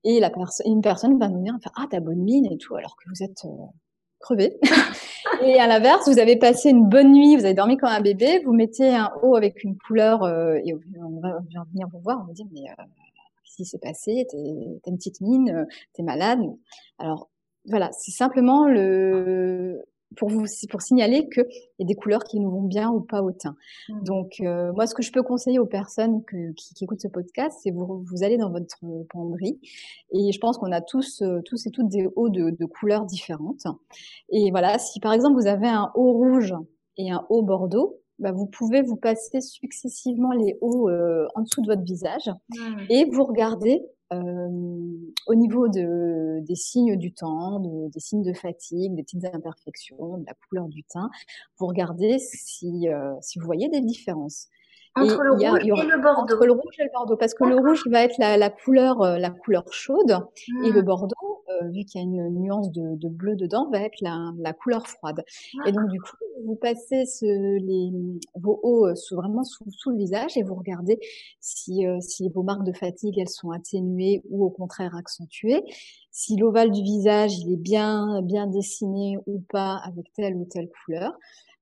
et 0.06 0.20
la 0.20 0.30
personne, 0.30 0.70
une 0.70 0.82
personne 0.82 1.18
va 1.18 1.28
nous 1.28 1.42
dire, 1.42 1.58
ah, 1.74 1.86
t'as 1.90 1.98
bonne 1.98 2.22
mine 2.22 2.46
et 2.46 2.58
tout, 2.58 2.76
alors 2.76 2.96
que 2.96 3.08
vous 3.08 3.24
êtes 3.24 3.44
euh, 3.44 3.66
crevé. 4.20 4.56
et 5.42 5.58
à 5.58 5.66
l'inverse, 5.66 6.08
vous 6.08 6.20
avez 6.20 6.36
passé 6.36 6.70
une 6.70 6.88
bonne 6.88 7.12
nuit, 7.12 7.34
vous 7.34 7.44
avez 7.44 7.54
dormi 7.54 7.76
comme 7.76 7.88
un 7.88 8.00
bébé, 8.00 8.40
vous 8.44 8.52
mettez 8.52 8.94
un 8.94 9.10
haut 9.22 9.34
avec 9.34 9.64
une 9.64 9.76
couleur 9.76 10.22
euh, 10.22 10.60
et 10.64 10.74
on 10.74 11.20
va, 11.20 11.40
venir 11.72 11.88
vous 11.92 11.98
voir, 11.98 12.20
on 12.22 12.26
va 12.28 12.32
dire, 12.34 12.46
mais 12.52 12.70
euh, 12.70 12.84
qu'est-ce 13.42 13.56
qui 13.56 13.64
s'est 13.64 13.80
passé? 13.80 14.28
T'as 14.30 14.38
une 14.38 14.96
petite 14.96 15.20
mine, 15.20 15.66
t'es 15.92 16.04
malade. 16.04 16.38
Alors, 17.00 17.28
voilà, 17.64 17.90
c'est 17.90 18.12
simplement 18.12 18.68
le, 18.68 19.82
pour 20.16 20.28
vous 20.28 20.44
pour 20.70 20.82
signaler 20.82 21.28
qu'il 21.28 21.46
y 21.78 21.82
a 21.82 21.86
des 21.86 21.94
couleurs 21.94 22.24
qui 22.24 22.38
nous 22.38 22.50
vont 22.50 22.62
bien 22.62 22.90
ou 22.90 23.00
pas 23.00 23.22
au 23.22 23.32
teint. 23.32 23.56
Mmh. 23.88 24.04
Donc 24.04 24.34
euh, 24.40 24.72
moi 24.72 24.86
ce 24.86 24.94
que 24.94 25.02
je 25.02 25.12
peux 25.12 25.22
conseiller 25.22 25.58
aux 25.58 25.66
personnes 25.66 26.24
que, 26.24 26.52
qui, 26.52 26.74
qui, 26.74 26.84
écoutent 26.84 27.00
ce 27.00 27.08
podcast, 27.08 27.58
c'est 27.62 27.70
vous 27.70 28.04
vous 28.04 28.22
allez 28.22 28.36
dans 28.36 28.50
votre 28.50 28.78
penderie 29.10 29.58
et 30.12 30.32
je 30.32 30.38
pense 30.38 30.58
qu'on 30.58 30.72
a 30.72 30.80
tous 30.80 31.22
euh, 31.22 31.40
tous 31.44 31.66
et 31.66 31.70
toutes 31.70 31.88
des 31.88 32.08
hauts 32.16 32.28
de, 32.28 32.50
de, 32.50 32.64
couleurs 32.66 33.04
différentes. 33.04 33.66
Et 34.30 34.50
voilà, 34.50 34.78
si 34.78 35.00
par 35.00 35.12
exemple 35.12 35.40
vous 35.40 35.48
avez 35.48 35.68
un 35.68 35.90
haut 35.94 36.12
rouge 36.12 36.54
et 36.96 37.10
un 37.10 37.26
haut 37.28 37.42
bordeaux, 37.42 38.00
bah, 38.18 38.32
vous 38.32 38.46
pouvez 38.46 38.82
vous 38.82 38.96
passer 38.96 39.40
successivement 39.40 40.32
les 40.32 40.56
hauts 40.60 40.88
euh, 40.88 41.26
en 41.34 41.42
dessous 41.42 41.60
de 41.60 41.66
votre 41.66 41.82
visage 41.82 42.30
mmh. 42.50 42.76
et 42.90 43.04
vous 43.10 43.24
regardez 43.24 43.82
au 44.10 45.34
niveau 45.34 45.68
de, 45.68 46.40
des 46.40 46.54
signes 46.54 46.96
du 46.96 47.12
temps, 47.12 47.60
de, 47.60 47.88
des 47.90 48.00
signes 48.00 48.22
de 48.22 48.32
fatigue, 48.32 48.94
des 48.94 49.02
petites 49.02 49.24
imperfections, 49.24 50.18
de 50.18 50.24
la 50.26 50.34
couleur 50.34 50.68
du 50.68 50.84
teint. 50.84 51.10
Vous 51.58 51.66
regardez 51.66 52.18
si, 52.18 52.88
euh, 52.88 53.14
si 53.20 53.38
vous 53.38 53.46
voyez 53.46 53.68
des 53.68 53.80
différences. 53.80 54.48
Entre 54.96 55.22
le 55.22 55.32
rouge 55.32 55.60
et 55.62 55.86
le 55.86 56.00
bordeaux. 56.00 56.34
Entre 56.34 56.46
le 56.46 56.52
rouge 56.52 56.74
et 56.78 56.84
le 56.84 56.90
bordeaux, 56.92 57.16
parce 57.16 57.34
que 57.34 57.44
le 57.44 57.56
rouge 57.56 57.82
va 57.90 58.02
être 58.02 58.16
la, 58.18 58.38
la 58.38 58.48
couleur, 58.48 59.02
euh, 59.02 59.18
la 59.18 59.30
couleur 59.30 59.64
chaude, 59.70 60.26
et 60.64 60.70
le 60.70 60.80
mmh. 60.80 60.84
bordeaux, 60.84 61.42
euh, 61.50 61.68
vu 61.68 61.84
qu'il 61.84 62.00
y 62.00 62.04
a 62.04 62.06
une 62.06 62.30
nuance 62.30 62.72
de, 62.72 62.96
de, 62.96 63.08
bleu 63.08 63.36
dedans, 63.36 63.68
va 63.70 63.80
être 63.80 64.00
la, 64.00 64.32
la 64.38 64.54
couleur 64.54 64.86
froide. 64.86 65.22
Et 65.66 65.72
donc 65.72 65.88
du 65.88 66.00
coup, 66.00 66.16
vous 66.46 66.56
passez 66.56 67.04
ce, 67.04 67.26
les, 67.26 67.92
vos 68.36 68.58
hauts 68.62 68.86
euh, 68.86 68.94
sous, 68.94 69.16
vraiment 69.16 69.44
sous, 69.44 69.64
sous, 69.70 69.90
le 69.90 69.98
visage 69.98 70.38
et 70.38 70.42
vous 70.42 70.54
regardez 70.54 70.98
si, 71.40 71.84
si 72.00 72.28
vos 72.30 72.42
marques 72.42 72.64
de 72.64 72.72
fatigue 72.72 73.18
elles 73.18 73.28
sont 73.28 73.50
atténuées 73.50 74.22
ou 74.30 74.44
au 74.44 74.50
contraire 74.50 74.96
accentuées. 74.96 75.62
Si 76.10 76.36
l'ovale 76.36 76.70
du 76.70 76.82
visage 76.82 77.38
il 77.38 77.52
est 77.52 77.58
bien 77.58 78.22
bien 78.22 78.46
dessiné 78.46 79.18
ou 79.26 79.42
pas 79.50 79.78
avec 79.84 80.12
telle 80.14 80.36
ou 80.36 80.46
telle 80.46 80.68
couleur. 80.84 81.12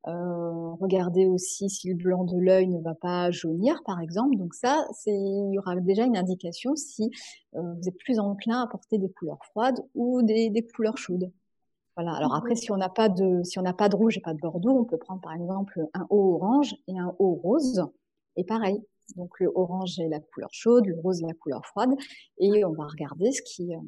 Euh, 0.07 0.75
regardez 0.81 1.27
aussi 1.27 1.71
si 1.71 1.89
le 1.89 1.95
blanc 1.95 2.25
de 2.25 2.39
l'œil 2.39 2.69
ne 2.69 2.81
va 2.81 2.95
pas 2.95 3.31
jaunir, 3.31 3.83
par 3.85 4.01
exemple. 4.01 4.37
Donc 4.37 4.55
ça, 4.55 4.87
c'est, 4.93 5.15
il 5.15 5.53
y 5.53 5.59
aura 5.59 5.77
déjà 5.77 6.05
une 6.05 6.17
indication 6.17 6.77
si 6.77 7.11
euh, 7.55 7.73
vous 7.75 7.89
êtes 7.89 7.99
plus 7.99 8.19
enclin 8.19 8.61
à 8.63 8.67
porter 8.67 8.99
des 8.99 9.11
couleurs 9.11 9.45
froides 9.45 9.81
ou 9.95 10.23
des, 10.23 10.51
des 10.51 10.67
couleurs 10.67 10.99
chaudes. 10.99 11.31
Voilà. 11.97 12.13
Alors 12.15 12.35
après, 12.35 12.57
si 12.57 12.71
on 12.71 12.77
n'a 12.77 12.89
pas 12.89 13.09
de, 13.09 13.43
si 13.45 13.59
on 13.59 13.63
n'a 13.63 13.73
pas 13.73 13.89
de 13.89 13.97
rouge 13.97 14.19
et 14.19 14.21
pas 14.21 14.35
de 14.35 14.41
bordeaux, 14.41 14.77
on 14.79 14.85
peut 14.85 14.99
prendre 14.99 15.21
par 15.21 15.33
exemple 15.33 15.81
un 15.95 16.07
haut 16.11 16.35
orange 16.35 16.75
et 16.89 16.99
un 16.99 17.15
haut 17.19 17.35
rose. 17.35 17.83
Et 18.37 18.45
pareil. 18.45 18.83
Donc 19.17 19.39
le 19.39 19.53
orange 19.55 19.99
est 20.01 20.09
la 20.09 20.21
couleur 20.21 20.49
chaude, 20.53 20.87
le 20.87 20.99
rose 20.99 21.23
est 21.23 21.27
la 21.27 21.35
couleur 21.35 21.65
froide, 21.67 21.91
et 22.39 22.65
on 22.65 22.73
va 22.73 22.87
regarder 22.87 23.33
ce 23.33 23.43
qui, 23.43 23.75
euh, 23.75 23.79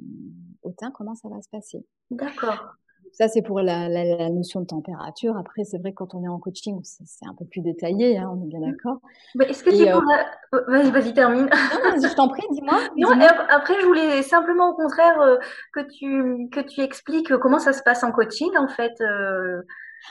au 0.62 0.72
teint, 0.72 0.90
comment 0.90 1.14
ça 1.14 1.28
va 1.28 1.40
se 1.40 1.48
passer. 1.48 1.84
D'accord. 2.10 2.74
Ça, 3.16 3.28
c'est 3.28 3.40
pour 3.40 3.62
la, 3.62 3.88
la, 3.88 4.04
la, 4.04 4.28
notion 4.28 4.60
de 4.60 4.66
température. 4.66 5.38
Après, 5.38 5.64
c'est 5.64 5.78
vrai 5.78 5.92
que 5.92 5.96
quand 5.96 6.14
on 6.14 6.22
est 6.22 6.28
en 6.28 6.38
coaching, 6.38 6.78
c'est 6.82 7.24
un 7.26 7.32
peu 7.32 7.46
plus 7.46 7.62
détaillé, 7.62 8.18
hein, 8.18 8.30
on 8.30 8.44
est 8.44 8.46
bien 8.46 8.60
mmh. 8.60 8.72
d'accord. 8.72 9.00
Est-ce 9.40 9.64
que 9.64 9.70
tu 9.70 9.88
euh... 9.88 10.62
Vas-y, 10.68 10.90
vas-y, 10.90 11.14
termine. 11.14 11.44
Non, 11.46 12.08
je 12.08 12.14
t'en 12.14 12.28
prie, 12.28 12.46
dis-moi. 12.50 12.78
non, 12.98 13.08
après, 13.48 13.80
je 13.80 13.86
voulais 13.86 14.20
simplement, 14.20 14.68
au 14.68 14.74
contraire, 14.74 15.18
euh, 15.22 15.36
que 15.72 15.80
tu 15.80 16.50
que 16.50 16.60
tu 16.60 16.82
expliques 16.82 17.34
comment 17.38 17.58
ça 17.58 17.72
se 17.72 17.82
passe 17.82 18.04
en 18.04 18.12
coaching, 18.12 18.50
en 18.58 18.68
fait. 18.68 19.00
Euh, 19.00 19.62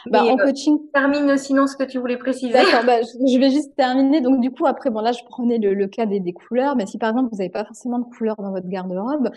bah, 0.08 0.24
en 0.24 0.38
euh, 0.38 0.44
coaching. 0.44 0.80
termine 0.94 1.38
sinon 1.38 1.68
ce 1.68 1.76
que 1.76 1.84
tu 1.84 1.98
voulais 1.98 2.18
préciser. 2.18 2.54
D'accord, 2.54 2.84
bah, 2.86 3.02
je 3.02 3.40
vais 3.40 3.50
juste 3.50 3.76
terminer. 3.76 4.22
Donc, 4.22 4.42
du 4.42 4.52
coup, 4.52 4.66
après, 4.66 4.90
bon, 4.90 5.02
là, 5.02 5.12
je 5.12 5.24
prenais 5.26 5.58
le, 5.58 5.74
le 5.74 5.88
cas 5.88 6.06
des, 6.06 6.20
des, 6.20 6.34
couleurs. 6.34 6.76
Mais 6.76 6.86
si, 6.86 6.98
par 6.98 7.10
exemple, 7.10 7.30
vous 7.32 7.38
n'avez 7.38 7.50
pas 7.50 7.66
forcément 7.66 8.00
de 8.00 8.06
couleurs 8.06 8.36
dans 8.38 8.52
votre 8.52 8.68
garde-robe, 8.68 9.30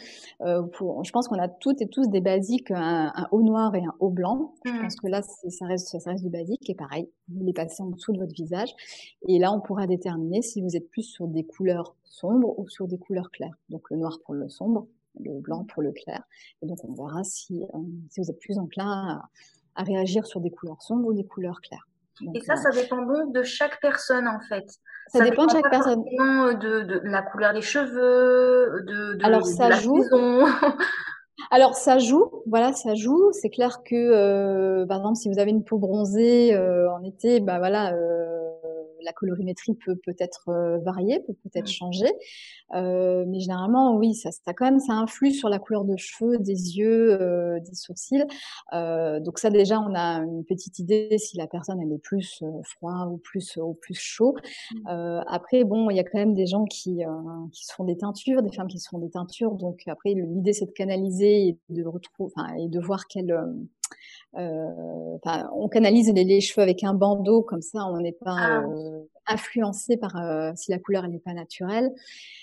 euh, 0.43 0.63
je 1.03 1.11
pense 1.11 1.29
qu'on 1.29 1.39
a 1.39 1.49
toutes 1.49 1.81
et 1.81 1.89
tous 1.89 2.09
des 2.09 2.21
basiques, 2.21 2.71
un, 2.71 3.13
un, 3.15 3.27
haut 3.31 3.43
noir 3.43 3.75
et 3.75 3.85
un 3.85 3.95
haut 4.01 4.11
blanc. 4.11 4.55
Je 4.65 4.73
mmh. 4.73 4.81
pense 4.83 4.97
que 4.97 5.07
là, 5.09 5.23
ça 5.23 5.67
reste, 5.67 5.99
ça 5.99 6.11
reste 6.11 6.25
du 6.25 6.31
basique. 6.31 6.69
Et 6.69 6.75
pareil, 6.75 7.09
vous 7.29 7.45
les 7.45 7.53
passez 7.53 7.83
en 7.83 7.91
dessous 7.91 8.13
de 8.13 8.19
votre 8.19 8.35
visage. 8.35 8.75
Et 9.27 9.39
là, 9.39 9.53
on 9.53 9.61
pourra 9.61 9.87
déterminer 9.87 10.43
si 10.43 10.61
vous 10.61 10.77
êtes 10.77 10.89
plus 10.91 11.03
sur 11.03 11.27
des 11.29 11.45
couleurs 11.45 11.95
sombres 12.05 12.59
ou 12.59 12.69
sur 12.69 12.89
des 12.89 12.99
couleurs 12.99 13.31
claires. 13.31 13.57
Donc, 13.69 13.91
le 13.91 13.97
noir 13.97 14.19
pour 14.25 14.35
le 14.35 14.49
sombre, 14.49 14.87
le 15.21 15.41
blanc 15.41 15.65
pour 15.65 15.83
le 15.83 15.93
clair. 15.93 16.23
Et 16.63 16.67
donc, 16.67 16.79
on 16.85 16.93
verra 16.93 17.25
si, 17.25 17.63
euh, 17.63 17.79
si 18.11 18.21
vous 18.21 18.31
êtes 18.31 18.39
plus 18.41 18.59
enclin 18.59 18.91
à 18.91 19.29
à 19.79 19.85
réagir 19.85 20.27
sur 20.27 20.41
des 20.41 20.51
couleurs 20.51 20.83
sombres 20.83 21.09
ou 21.09 21.15
des 21.15 21.25
couleurs 21.25 21.61
claires. 21.63 21.87
et 22.35 22.41
ça, 22.41 22.55
euh, 22.55 22.57
ça 22.57 22.71
dépend 22.71 23.01
donc 23.07 23.33
de 23.33 23.43
chaque 23.43 23.81
personne 23.81 24.29
en 24.29 24.41
fait. 24.41 24.67
Ça, 25.07 25.25
dépend, 25.25 25.47
de 25.47 25.53
chaque 25.53 25.71
personne. 25.71 26.05
De, 26.05 26.83
de, 26.83 27.01
la 27.05 27.23
couleur 27.23 27.55
des 27.55 27.63
cheveux, 27.63 28.83
de, 28.87 29.15
de, 29.15 29.25
Alors, 29.25 29.47
ça 29.47 29.71
la 29.71 29.77
joue. 29.77 30.03
saison. 30.03 30.45
Alors 31.51 31.77
ça 31.77 31.99
joue, 31.99 32.31
voilà, 32.47 32.73
ça 32.73 32.95
joue. 32.95 33.31
C'est 33.33 33.49
clair 33.49 33.83
que, 33.83 33.95
euh, 33.95 34.87
par 34.87 34.99
exemple, 34.99 35.17
si 35.17 35.31
vous 35.31 35.39
avez 35.39 35.51
une 35.51 35.65
peau 35.65 35.79
bronzée 35.79 36.55
euh, 36.55 36.91
en 36.93 37.03
été, 37.05 37.41
bah 37.41 37.59
voilà, 37.59 37.95
euh, 37.95 38.18
la 39.03 39.13
colorimétrie 39.13 39.75
peut 39.75 39.97
peut-être 39.97 40.49
euh, 40.49 40.79
varier, 40.79 41.21
peut 41.21 41.35
peut-être 41.45 41.67
mmh. 41.67 41.69
changer, 41.69 42.13
euh, 42.75 43.25
mais 43.29 43.41
généralement 43.41 43.97
oui, 43.97 44.15
ça, 44.15 44.31
ça 44.33 44.53
quand 44.53 44.65
même 44.65 44.81
ça 44.81 44.95
influe 44.95 45.33
sur 45.33 45.49
la 45.49 45.59
couleur 45.59 45.85
de 45.85 45.97
cheveux, 45.97 46.39
des 46.39 46.79
yeux, 46.79 47.21
euh, 47.21 47.61
des 47.61 47.75
sourcils. 47.75 48.25
donc 48.73 49.39
ça 49.39 49.51
déjà 49.51 49.81
on 49.81 49.95
a 49.95 50.21
une 50.21 50.45
petite 50.45 50.79
idée 50.79 51.17
si 51.19 51.37
la 51.37 51.47
personne 51.47 51.81
elle 51.81 51.93
est 51.93 52.03
plus 52.03 52.43
froid 52.65 53.09
ou 53.11 53.19
plus 53.19 53.57
ou 53.57 53.75
plus 53.75 53.95
chaud. 53.95 54.37
Mmh. 54.73 55.23
après 55.27 55.65
bon, 55.65 55.91
il 55.91 55.97
y 55.97 56.01
a 56.01 56.05
quand 56.05 56.19
même 56.19 56.35
des 56.35 56.47
gens 56.47 56.65
qui 56.65 57.01
qui 57.53 57.65
se 57.67 57.75
font 57.75 57.85
des 57.85 57.97
teintures, 57.97 58.43
des 58.43 58.53
femmes 58.53 58.69
qui 58.69 58.79
se 58.79 58.89
font 58.89 58.99
des 58.99 59.11
teintures. 59.11 59.53
Donc 59.53 59.83
après 59.87 60.15
l'idée 60.15 60.53
c'est 60.53 60.67
de 60.67 60.73
canaliser 60.73 61.49
et 61.49 61.59
de 61.69 61.85
retrouver, 61.85 62.33
et 62.59 62.69
de 62.69 62.81
voir 62.81 63.07
quelle 63.07 63.35
euh, 64.37 65.19
on 65.53 65.69
canalise 65.69 66.13
les, 66.13 66.25
les, 66.25 66.41
cheveux 66.41 66.63
avec 66.63 66.85
un 66.85 66.95
bandeau, 66.95 67.43
comme 67.43 67.63
ça 67.63 67.87
on 67.87 67.99
n'est 68.01 68.13
pas 68.13 68.37
ah. 68.37 68.63
euh, 68.63 69.03
influencé 69.27 69.97
par 69.97 70.17
euh, 70.17 70.53
si 70.55 70.71
la 70.71 70.79
couleur 70.79 71.09
n'est 71.09 71.19
pas 71.19 71.33
naturelle. 71.33 71.91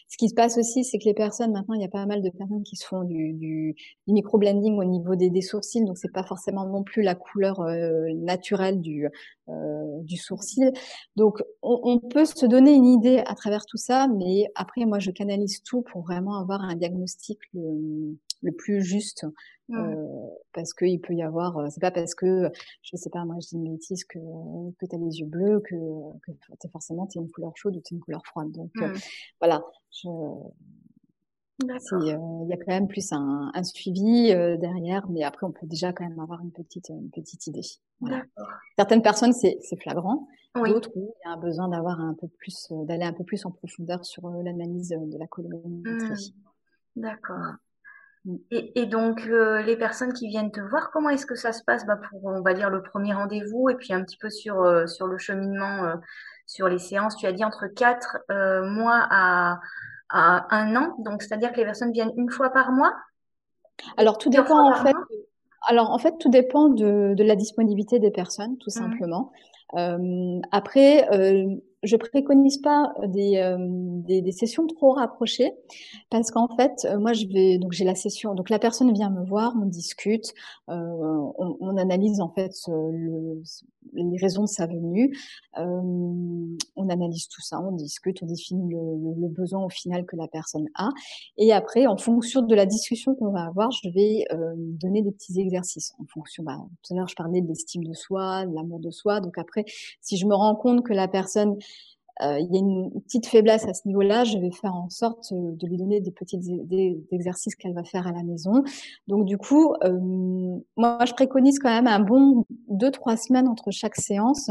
Ce 0.08 0.18
qui 0.18 0.30
se 0.30 0.36
passe 0.36 0.58
aussi, 0.58 0.84
c'est 0.84 1.00
que 1.00 1.06
les 1.06 1.14
personnes 1.14 1.52
maintenant, 1.52 1.74
il 1.74 1.82
y 1.82 1.86
a 1.86 1.90
pas 1.90 2.06
mal 2.06 2.22
de 2.22 2.30
personnes 2.30 2.64
qui 2.64 2.76
se 2.76 2.86
font 2.86 3.04
du, 3.04 3.34
du, 3.34 3.76
du 4.08 4.14
micro-blending 4.14 4.78
au 4.78 4.84
niveau 4.84 5.16
des, 5.16 5.30
des 5.30 5.42
sourcils, 5.42 5.84
donc 5.84 5.98
c'est 5.98 6.12
pas 6.12 6.24
forcément 6.24 6.66
non 6.66 6.84
plus 6.84 7.02
la 7.02 7.16
couleur 7.16 7.62
euh, 7.62 8.14
naturelle 8.14 8.82
du, 8.82 9.08
euh, 9.50 10.02
du 10.02 10.18
sourcil. 10.18 10.72
Donc 11.16 11.42
on, 11.62 11.80
on, 11.84 12.00
peut 12.00 12.26
se 12.26 12.46
donner 12.46 12.74
une 12.74 12.86
idée 12.86 13.24
à 13.26 13.34
travers 13.36 13.66
tout 13.66 13.78
ça, 13.78 14.08
mais 14.08 14.46
après 14.56 14.86
moi 14.86 15.00
je 15.00 15.12
canalise 15.12 15.64
tout 15.64 15.82
pour 15.82 16.04
vraiment 16.04 16.40
avoir 16.40 16.62
un 16.62 16.76
diagnostic 16.76 17.40
le, 17.54 18.16
le 18.42 18.52
plus 18.52 18.84
juste 18.84 19.26
Mmh. 19.68 19.78
Euh, 19.78 20.28
parce 20.54 20.74
qu'il 20.76 21.02
peut 21.02 21.16
y 21.16 21.24
avoir, 21.24 21.58
euh, 21.58 21.68
c'est 21.72 21.82
pas 21.82 21.90
parce 21.90 22.14
que, 22.14 22.52
je 22.84 22.96
sais 22.98 23.10
pas, 23.10 23.26
moi 23.26 23.38
je 23.42 23.48
dis 23.48 23.56
une 23.56 23.72
bêtise 23.72 24.04
que, 24.04 24.20
que 24.80 24.86
tu 24.86 24.96
as 24.96 25.00
les 25.00 25.20
yeux 25.20 25.26
bleus, 25.26 25.60
que, 25.62 25.76
que 26.24 26.32
es 26.32 26.70
forcément 26.72 27.08
tu 27.08 27.18
une 27.18 27.32
couleur 27.32 27.52
chaude 27.56 27.76
ou 27.76 27.82
tu 27.84 27.96
une 27.96 28.00
couleur 28.00 28.24
froide. 28.26 28.52
Donc 28.52 28.70
euh, 28.82 28.94
voilà, 29.42 29.66
je, 29.96 30.08
il 31.64 32.48
y 32.50 32.54
a 32.54 32.58
quand 32.58 32.68
même 32.68 32.88
plus 32.88 33.12
un, 33.14 33.52
un 33.54 33.64
suivi 33.64 34.28
derrière, 34.60 35.10
mais 35.10 35.24
après 35.24 35.46
on 35.46 35.52
peut 35.52 35.66
déjà 35.68 35.94
quand 35.94 36.08
même 36.08 36.20
avoir 36.20 36.42
une 36.42 36.52
petite, 36.52 36.90
une 36.90 37.10
petite 37.12 37.48
idée. 37.48 37.62
Voilà. 38.02 38.24
Certaines 38.78 39.02
personnes 39.02 39.34
c'est 39.34 39.58
flagrant, 39.82 40.28
oui. 40.56 40.70
d'autres 40.70 40.92
il 40.96 41.04
y 41.04 41.30
a 41.30 41.32
un 41.32 41.38
besoin 41.38 41.70
d'avoir 41.70 42.00
un 42.02 42.14
peu 42.14 42.28
plus, 42.28 42.68
d'aller 42.84 43.06
un 43.06 43.14
peu 43.14 43.24
plus 43.24 43.46
en 43.46 43.52
profondeur 43.52 44.04
sur 44.06 44.30
l'analyse 44.30 44.90
de 44.90 45.18
la 45.18 45.28
colorimétrie. 45.28 46.36
Mmh. 46.96 47.02
D'accord. 47.02 47.56
Et, 48.50 48.82
et, 48.82 48.86
donc, 48.88 49.22
euh, 49.28 49.62
les 49.62 49.78
personnes 49.78 50.14
qui 50.14 50.28
viennent 50.28 50.52
te 50.52 50.60
voir, 50.60 50.90
comment 50.92 51.10
est-ce 51.10 51.28
que 51.28 51.36
ça 51.36 51.52
se 51.52 51.64
passe? 51.64 51.86
Bah, 51.86 51.98
pour, 51.98 52.26
on 52.26 52.42
va 52.42 52.54
dire, 52.54 52.70
le 52.70 52.82
premier 52.82 53.14
rendez-vous 53.14 53.70
et 53.70 53.76
puis 53.76 53.94
un 53.94 54.04
petit 54.04 54.18
peu 54.18 54.30
sur, 54.30 54.62
euh, 54.62 54.88
sur 54.88 55.06
le 55.06 55.18
cheminement, 55.18 55.84
euh, 55.84 55.96
sur 56.46 56.68
les 56.68 56.80
séances 56.80 57.16
Tu 57.16 57.26
as 57.26 57.32
dit 57.32 57.44
entre 57.44 57.68
4 57.68 58.18
mois 58.64 59.08
à, 59.10 59.60
à 60.10 60.56
un 60.56 60.76
an, 60.76 60.96
donc 61.00 61.22
c'est-à-dire 61.22 61.52
que 61.52 61.58
les 61.58 61.66
personnes 61.66 61.92
viennent 61.92 62.14
une 62.18 62.30
fois 62.30 62.52
par 62.52 62.72
mois? 62.72 62.94
Alors, 63.98 64.18
tout 64.18 64.30
dépend 64.30 64.72
en 64.72 64.76
fait. 64.76 64.96
Alors, 65.68 65.92
en 65.92 65.98
fait, 65.98 66.14
tout 66.20 66.30
dépend 66.30 66.70
de, 66.70 67.14
de 67.16 67.24
la 67.24 67.36
disponibilité 67.36 68.00
des 68.00 68.12
personnes, 68.12 68.58
tout 68.58 68.70
mmh. 68.70 68.82
simplement. 68.82 69.32
après, 70.52 71.08
je 71.86 71.96
préconise 71.96 72.58
pas 72.58 72.94
des, 73.08 73.38
euh, 73.38 73.58
des, 73.60 74.22
des, 74.22 74.32
sessions 74.32 74.68
trop 74.68 74.94
rapprochées 74.94 75.54
parce 76.10 76.32
qu'en 76.32 76.48
fait, 76.56 76.86
euh, 76.86 77.00
moi, 77.00 77.14
je 77.14 77.28
vais 77.28 77.58
donc 77.58 77.72
j'ai 77.74 77.86
la 77.86 77.96
session, 77.96 78.34
donc 78.36 78.50
la 78.50 78.60
personne 78.60 78.92
vient 78.94 79.10
me 79.10 79.24
voir, 79.26 79.54
on 79.62 79.66
discute, 79.66 80.34
euh, 80.70 80.74
on, 80.74 81.58
on, 81.60 81.78
analyse 81.78 82.22
en 82.22 82.30
fait 82.30 82.54
le, 82.68 83.42
les 83.94 84.18
raisons 84.18 84.44
de 84.44 84.48
sa 84.48 84.66
venue, 84.66 85.16
on 85.56 86.90
analyse 86.90 87.28
tout 87.28 87.42
ça, 87.42 87.60
on 87.62 87.72
discute, 87.72 88.24
on 88.24 88.26
définit 88.26 88.74
le, 88.74 89.22
le, 89.22 89.28
besoin 89.28 89.64
au 89.64 89.70
final 89.70 90.06
que 90.06 90.16
la 90.16 90.28
personne 90.28 90.68
a, 90.76 90.90
et 91.38 91.54
après, 91.54 91.86
en 91.86 91.98
fonction 91.98 92.42
de 92.42 92.56
la 92.56 92.66
discussion 92.66 93.16
qu'on 93.16 93.32
va 93.32 93.46
avoir, 93.46 93.72
je 93.72 93.90
vais 93.90 94.26
donner 94.56 95.02
des 95.02 95.12
petits 95.12 95.40
exercices 95.40 95.94
en 96.00 96.06
fonction. 96.06 96.44
Bah, 96.44 96.58
tout 96.84 96.94
à 96.94 96.98
l'heure, 96.98 97.08
je 97.08 97.16
parlais 97.16 97.42
de 97.42 97.48
l'estime 97.48 97.84
de 97.84 97.94
soi, 97.94 98.46
de 98.46 98.56
l'amour 98.56 98.80
de 98.80 98.92
soi, 98.92 99.20
donc 99.20 99.38
après, 99.38 99.66
si 100.02 100.18
je 100.18 100.26
me 100.26 100.36
rends 100.36 100.56
compte 100.56 100.84
que 100.84 100.94
la 100.94 101.08
personne 101.08 101.58
euh, 102.22 102.40
il 102.40 102.54
y 102.54 102.58
a 102.58 102.60
une 102.60 103.02
petite 103.02 103.28
faiblesse 103.28 103.66
à 103.66 103.74
ce 103.74 103.88
niveau-là, 103.88 104.24
je 104.24 104.38
vais 104.38 104.52
faire 104.52 104.74
en 104.74 104.90
sorte 104.90 105.32
euh, 105.34 105.52
de 105.52 105.68
lui 105.68 105.78
donner 105.78 106.00
des 106.00 106.12
petits 106.12 106.38
des, 106.38 107.04
exercices 107.12 107.56
qu'elle 107.56 107.74
va 107.74 107.84
faire 107.84 108.08
à 108.08 108.12
la 108.12 108.24
maison. 108.24 108.64
Donc 109.08 109.26
du 109.26 109.38
coup, 109.38 109.74
euh, 109.84 110.00
moi 110.78 111.00
je 111.06 111.14
préconise 111.14 111.60
quand 111.60 111.70
même 111.70 111.88
un 111.88 112.00
bon 112.00 112.46
deux 112.70 112.92
trois 112.92 113.18
semaines 113.18 113.48
entre 113.48 113.72
chaque 113.72 113.96
séance 113.96 114.50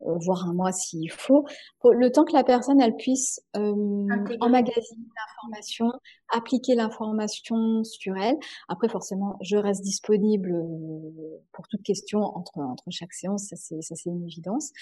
voire 0.00 0.48
un 0.48 0.54
mois 0.54 0.72
s'il 0.72 1.10
faut, 1.10 1.44
le 1.84 2.10
temps 2.10 2.24
que 2.24 2.32
la 2.32 2.44
personne 2.44 2.80
elle 2.80 2.96
puisse 2.96 3.40
euh, 3.56 4.06
emmagasiner 4.40 5.06
l'information, 5.16 5.92
appliquer 6.30 6.74
l'information 6.74 7.84
sur 7.84 8.16
elle. 8.16 8.36
Après, 8.68 8.88
forcément, 8.88 9.36
je 9.40 9.56
reste 9.56 9.82
disponible 9.82 10.52
euh, 10.52 11.40
pour 11.52 11.68
toute 11.68 11.82
question 11.82 12.20
entre 12.20 12.58
entre 12.58 12.84
chaque 12.90 13.12
séance, 13.12 13.46
ça 13.48 13.56
c'est 13.56 13.80
ça 13.82 13.94
c'est 13.94 14.10
une 14.10 14.24
évidence. 14.24 14.72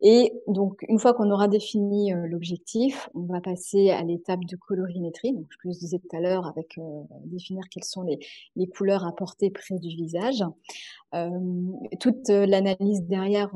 Et 0.00 0.32
donc, 0.46 0.84
une 0.88 0.98
fois 0.98 1.14
qu'on 1.14 1.30
aura 1.30 1.48
défini 1.48 2.12
euh, 2.12 2.26
l'objectif, 2.26 3.08
on 3.14 3.22
va 3.22 3.40
passer 3.40 3.90
à 3.90 4.02
l'étape 4.02 4.44
de 4.44 4.56
colorimétrie. 4.56 5.32
Donc, 5.32 5.46
je 5.50 5.68
vous 5.68 5.74
disais 5.74 5.98
tout 5.98 6.16
à 6.16 6.20
l'heure, 6.20 6.46
avec 6.46 6.78
définir 7.24 7.64
quelles 7.70 7.84
sont 7.84 8.02
les 8.02 8.18
les 8.56 8.66
couleurs 8.66 9.06
apportées 9.06 9.50
près 9.50 9.78
du 9.78 9.88
visage. 9.88 10.42
toute 12.00 12.28
l'analyse 12.28 13.02
derrière 13.02 13.50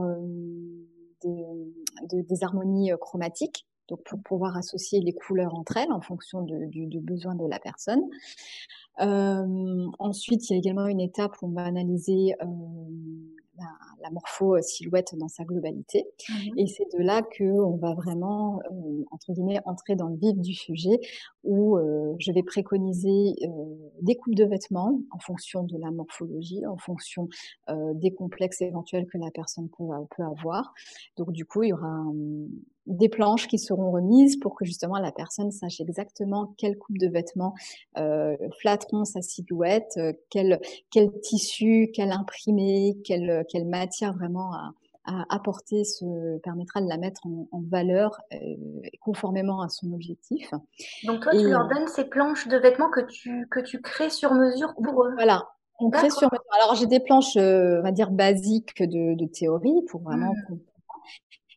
des 1.23 2.45
harmonies 2.45 2.93
euh, 2.93 2.97
chromatiques, 2.97 3.67
donc 3.89 4.03
pour 4.05 4.21
pouvoir 4.23 4.57
associer 4.57 5.01
les 5.01 5.13
couleurs 5.13 5.55
entre 5.55 5.77
elles 5.77 5.93
en 5.93 6.01
fonction 6.01 6.43
du, 6.43 6.87
du 6.87 7.01
besoin 7.01 7.35
de 7.35 7.47
la 7.47 7.59
personne. 7.59 8.03
Euh, 9.01 9.87
ensuite, 9.99 10.49
il 10.49 10.53
y 10.53 10.57
a 10.57 10.59
également 10.59 10.87
une 10.87 11.01
étape 11.01 11.37
où 11.43 11.47
on 11.47 11.53
va 11.53 11.65
analyser 11.65 12.35
euh, 12.43 12.47
la, 13.59 13.67
la 14.03 14.11
morpho-silhouette 14.11 15.15
dans 15.17 15.29
sa 15.29 15.45
globalité. 15.45 16.07
Mmh 16.29 16.59
Et 16.59 16.67
c'est 16.67 16.87
de 16.97 17.03
là 17.03 17.23
que 17.23 17.45
on 17.45 17.77
va 17.77 17.95
vraiment, 17.95 18.61
euh, 18.71 19.05
entre 19.11 19.33
guillemets, 19.33 19.61
entrer 19.65 19.97
dans 19.97 20.09
le 20.09 20.17
vif 20.17 20.37
du 20.39 20.55
sujet, 20.55 21.01
où 21.45 21.77
euh, 21.77 22.15
je 22.19 22.33
vais 22.33 22.43
préconiser 22.43 23.35
euh, 23.43 23.49
des 24.03 24.17
coupes 24.17 24.35
de 24.35 24.45
vêtements 24.45 25.01
en 25.11 25.19
fonction 25.19 25.63
de 25.63 25.77
la 25.79 25.91
morphologie, 25.91 26.67
en 26.67 26.77
fonction 26.77 27.29
des 27.95 28.13
complexes 28.13 28.63
éventuels 28.63 29.07
que 29.07 29.19
la 29.19 29.31
personne 29.31 29.69
peut, 29.69 29.85
peut 30.17 30.23
avoir. 30.23 30.73
Donc 31.17 31.33
du 31.33 31.45
coup, 31.45 31.63
il 31.63 31.69
y 31.69 31.73
aura 31.73 32.05
des 32.87 33.09
planches 33.09 33.47
qui 33.47 33.59
seront 33.59 33.91
remises 33.91 34.37
pour 34.39 34.55
que 34.57 34.65
justement 34.65 34.99
la 34.99 35.13
personne 35.13 35.51
sache 35.51 35.81
exactement 35.81 36.55
quelle 36.57 36.77
coupe 36.77 36.99
de 36.99 37.09
vêtements 37.09 37.55
euh, 37.99 38.37
sa 39.05 39.23
silhouette, 39.23 39.93
euh, 39.97 40.13
quel, 40.31 40.61
quel 40.91 41.11
tissu, 41.21 41.91
quel 41.95 42.13
imprimé, 42.13 42.99
quelle, 43.05 43.45
quelle 43.49 43.67
matière 43.67 44.15
vraiment 44.15 44.53
à, 44.53 44.73
à 45.05 45.25
apporter 45.35 45.85
se 45.85 46.39
permettra 46.39 46.81
de 46.81 46.89
la 46.89 46.99
mettre 46.99 47.27
en, 47.27 47.49
en 47.53 47.63
valeur 47.63 48.21
euh, 48.33 48.39
conformément 49.01 49.63
à 49.63 49.69
son 49.69 49.93
objectif. 49.93 50.51
Donc 51.05 51.23
toi, 51.23 51.33
tu 51.33 51.49
leur 51.49 51.69
donnes 51.69 51.89
ces 51.89 52.05
planches 52.05 52.49
de 52.49 52.57
vêtements 52.57 52.91
que 52.91 53.01
tu, 53.01 53.47
que 53.51 53.61
tu 53.61 53.81
crées 53.81 54.11
sur 54.11 54.35
mesure 54.35 54.75
pour 54.83 55.05
eux 55.05 55.13
Voilà, 55.15 55.49
on 55.79 55.91
crée 55.91 56.11
sur 56.11 56.29
mesure. 56.31 56.45
Alors 56.53 56.75
j'ai 56.75 56.87
des 56.87 57.01
planches, 57.01 57.37
euh, 57.37 57.79
on 57.81 57.83
va 57.83 57.93
dire 57.93 58.11
basiques 58.11 58.83
de, 58.83 59.15
de 59.15 59.27
théorie 59.27 59.83
pour 59.89 60.03
vraiment 60.03 60.35
mmh. 60.51 60.59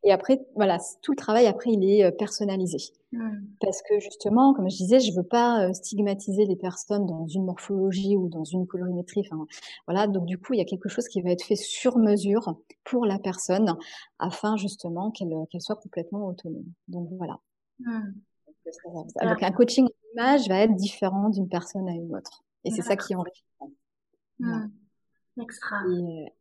Et 0.06 0.12
après, 0.12 0.46
voilà, 0.56 0.80
tout 1.02 1.14
le 1.14 1.16
travail 1.16 1.48
après, 1.48 1.72
il 1.72 1.90
est 1.90 2.04
euh, 2.04 2.12
personnalisé. 2.12 2.78
Mmh. 3.14 3.30
Parce 3.62 3.82
que 3.82 4.00
justement, 4.00 4.54
comme 4.54 4.70
je 4.70 4.76
disais, 4.76 5.00
je 5.00 5.14
veux 5.14 5.24
pas 5.24 5.66
euh, 5.66 5.74
stigmatiser 5.74 6.46
les 6.46 6.58
personnes 6.58 7.06
dans 7.06 7.26
une 7.28 7.46
morphologie 7.46 8.18
ou 8.18 8.28
dans 8.28 8.44
une 8.44 8.68
colorimétrie. 8.68 9.22
Enfin, 9.26 9.46
voilà. 9.88 10.08
Donc 10.08 10.26
du 10.26 10.38
coup, 10.38 10.54
il 10.54 10.58
y 10.58 10.62
a 10.62 10.66
quelque 10.66 10.90
chose 10.90 11.08
qui 11.08 11.22
va 11.22 11.30
être 11.30 11.44
fait 11.44 11.56
sur 11.56 11.98
mesure 11.98 12.58
pour 12.84 13.06
la 13.06 13.18
personne, 13.18 13.78
afin 14.20 14.58
justement 14.58 15.12
qu'elle 15.12 15.34
qu'elle 15.50 15.62
soit 15.62 15.78
complètement 15.78 16.28
autonome. 16.28 16.66
Donc 16.90 17.08
voilà. 17.18 17.40
Mmh. 17.80 18.14
Donc 19.24 19.44
un 19.44 19.52
coaching 19.52 19.88
image 20.14 20.48
va 20.50 20.60
être 20.60 20.76
différent 20.76 21.30
d'une 21.30 21.48
personne 21.48 21.88
à 21.88 21.94
une 21.94 22.14
autre. 22.16 22.44
Et 22.66 22.72
c'est 22.72 22.82
ça 22.82 22.96
qui 22.96 23.14
est 23.14 23.16
enrichissant. 23.16 23.72
Extra. 25.42 25.78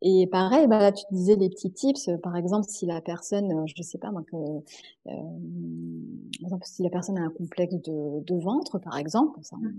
Et, 0.03 0.23
et 0.23 0.27
pareil, 0.27 0.67
bah 0.67 0.79
là, 0.79 0.93
tu 0.93 1.05
disais 1.11 1.35
les 1.37 1.49
petits 1.49 1.73
tips. 1.73 2.11
Par 2.23 2.37
exemple, 2.37 2.67
si 2.69 2.85
la 2.87 3.01
personne, 3.01 3.51
euh, 3.51 3.65
je 3.75 3.83
sais 3.83 3.99
pas 3.99 4.11
moi, 4.11 4.23
que, 4.31 4.37
euh, 4.37 4.61
par 5.07 6.47
exemple, 6.47 6.67
si 6.67 6.83
la 6.83 6.91
personne 6.91 7.19
a 7.19 7.23
un 7.23 7.31
complexe 7.31 7.75
de, 7.75 8.21
de 8.23 8.35
ventre, 8.41 8.79
par 8.79 8.97
exemple, 8.99 9.39
ça, 9.43 9.57
mmh 9.57 9.73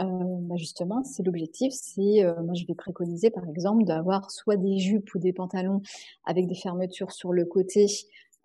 euh, 0.00 0.04
bah 0.42 0.56
justement, 0.56 1.04
c'est 1.04 1.22
l'objectif. 1.22 1.72
C'est, 1.74 2.24
euh, 2.24 2.42
moi, 2.42 2.54
je 2.54 2.66
vais 2.66 2.74
préconiser, 2.74 3.30
par 3.30 3.46
exemple, 3.48 3.84
d'avoir 3.84 4.30
soit 4.30 4.56
des 4.56 4.78
jupes 4.78 5.14
ou 5.14 5.18
des 5.18 5.32
pantalons 5.34 5.82
avec 6.24 6.46
des 6.46 6.54
fermetures 6.54 7.12
sur 7.12 7.32
le 7.32 7.44
côté. 7.44 7.86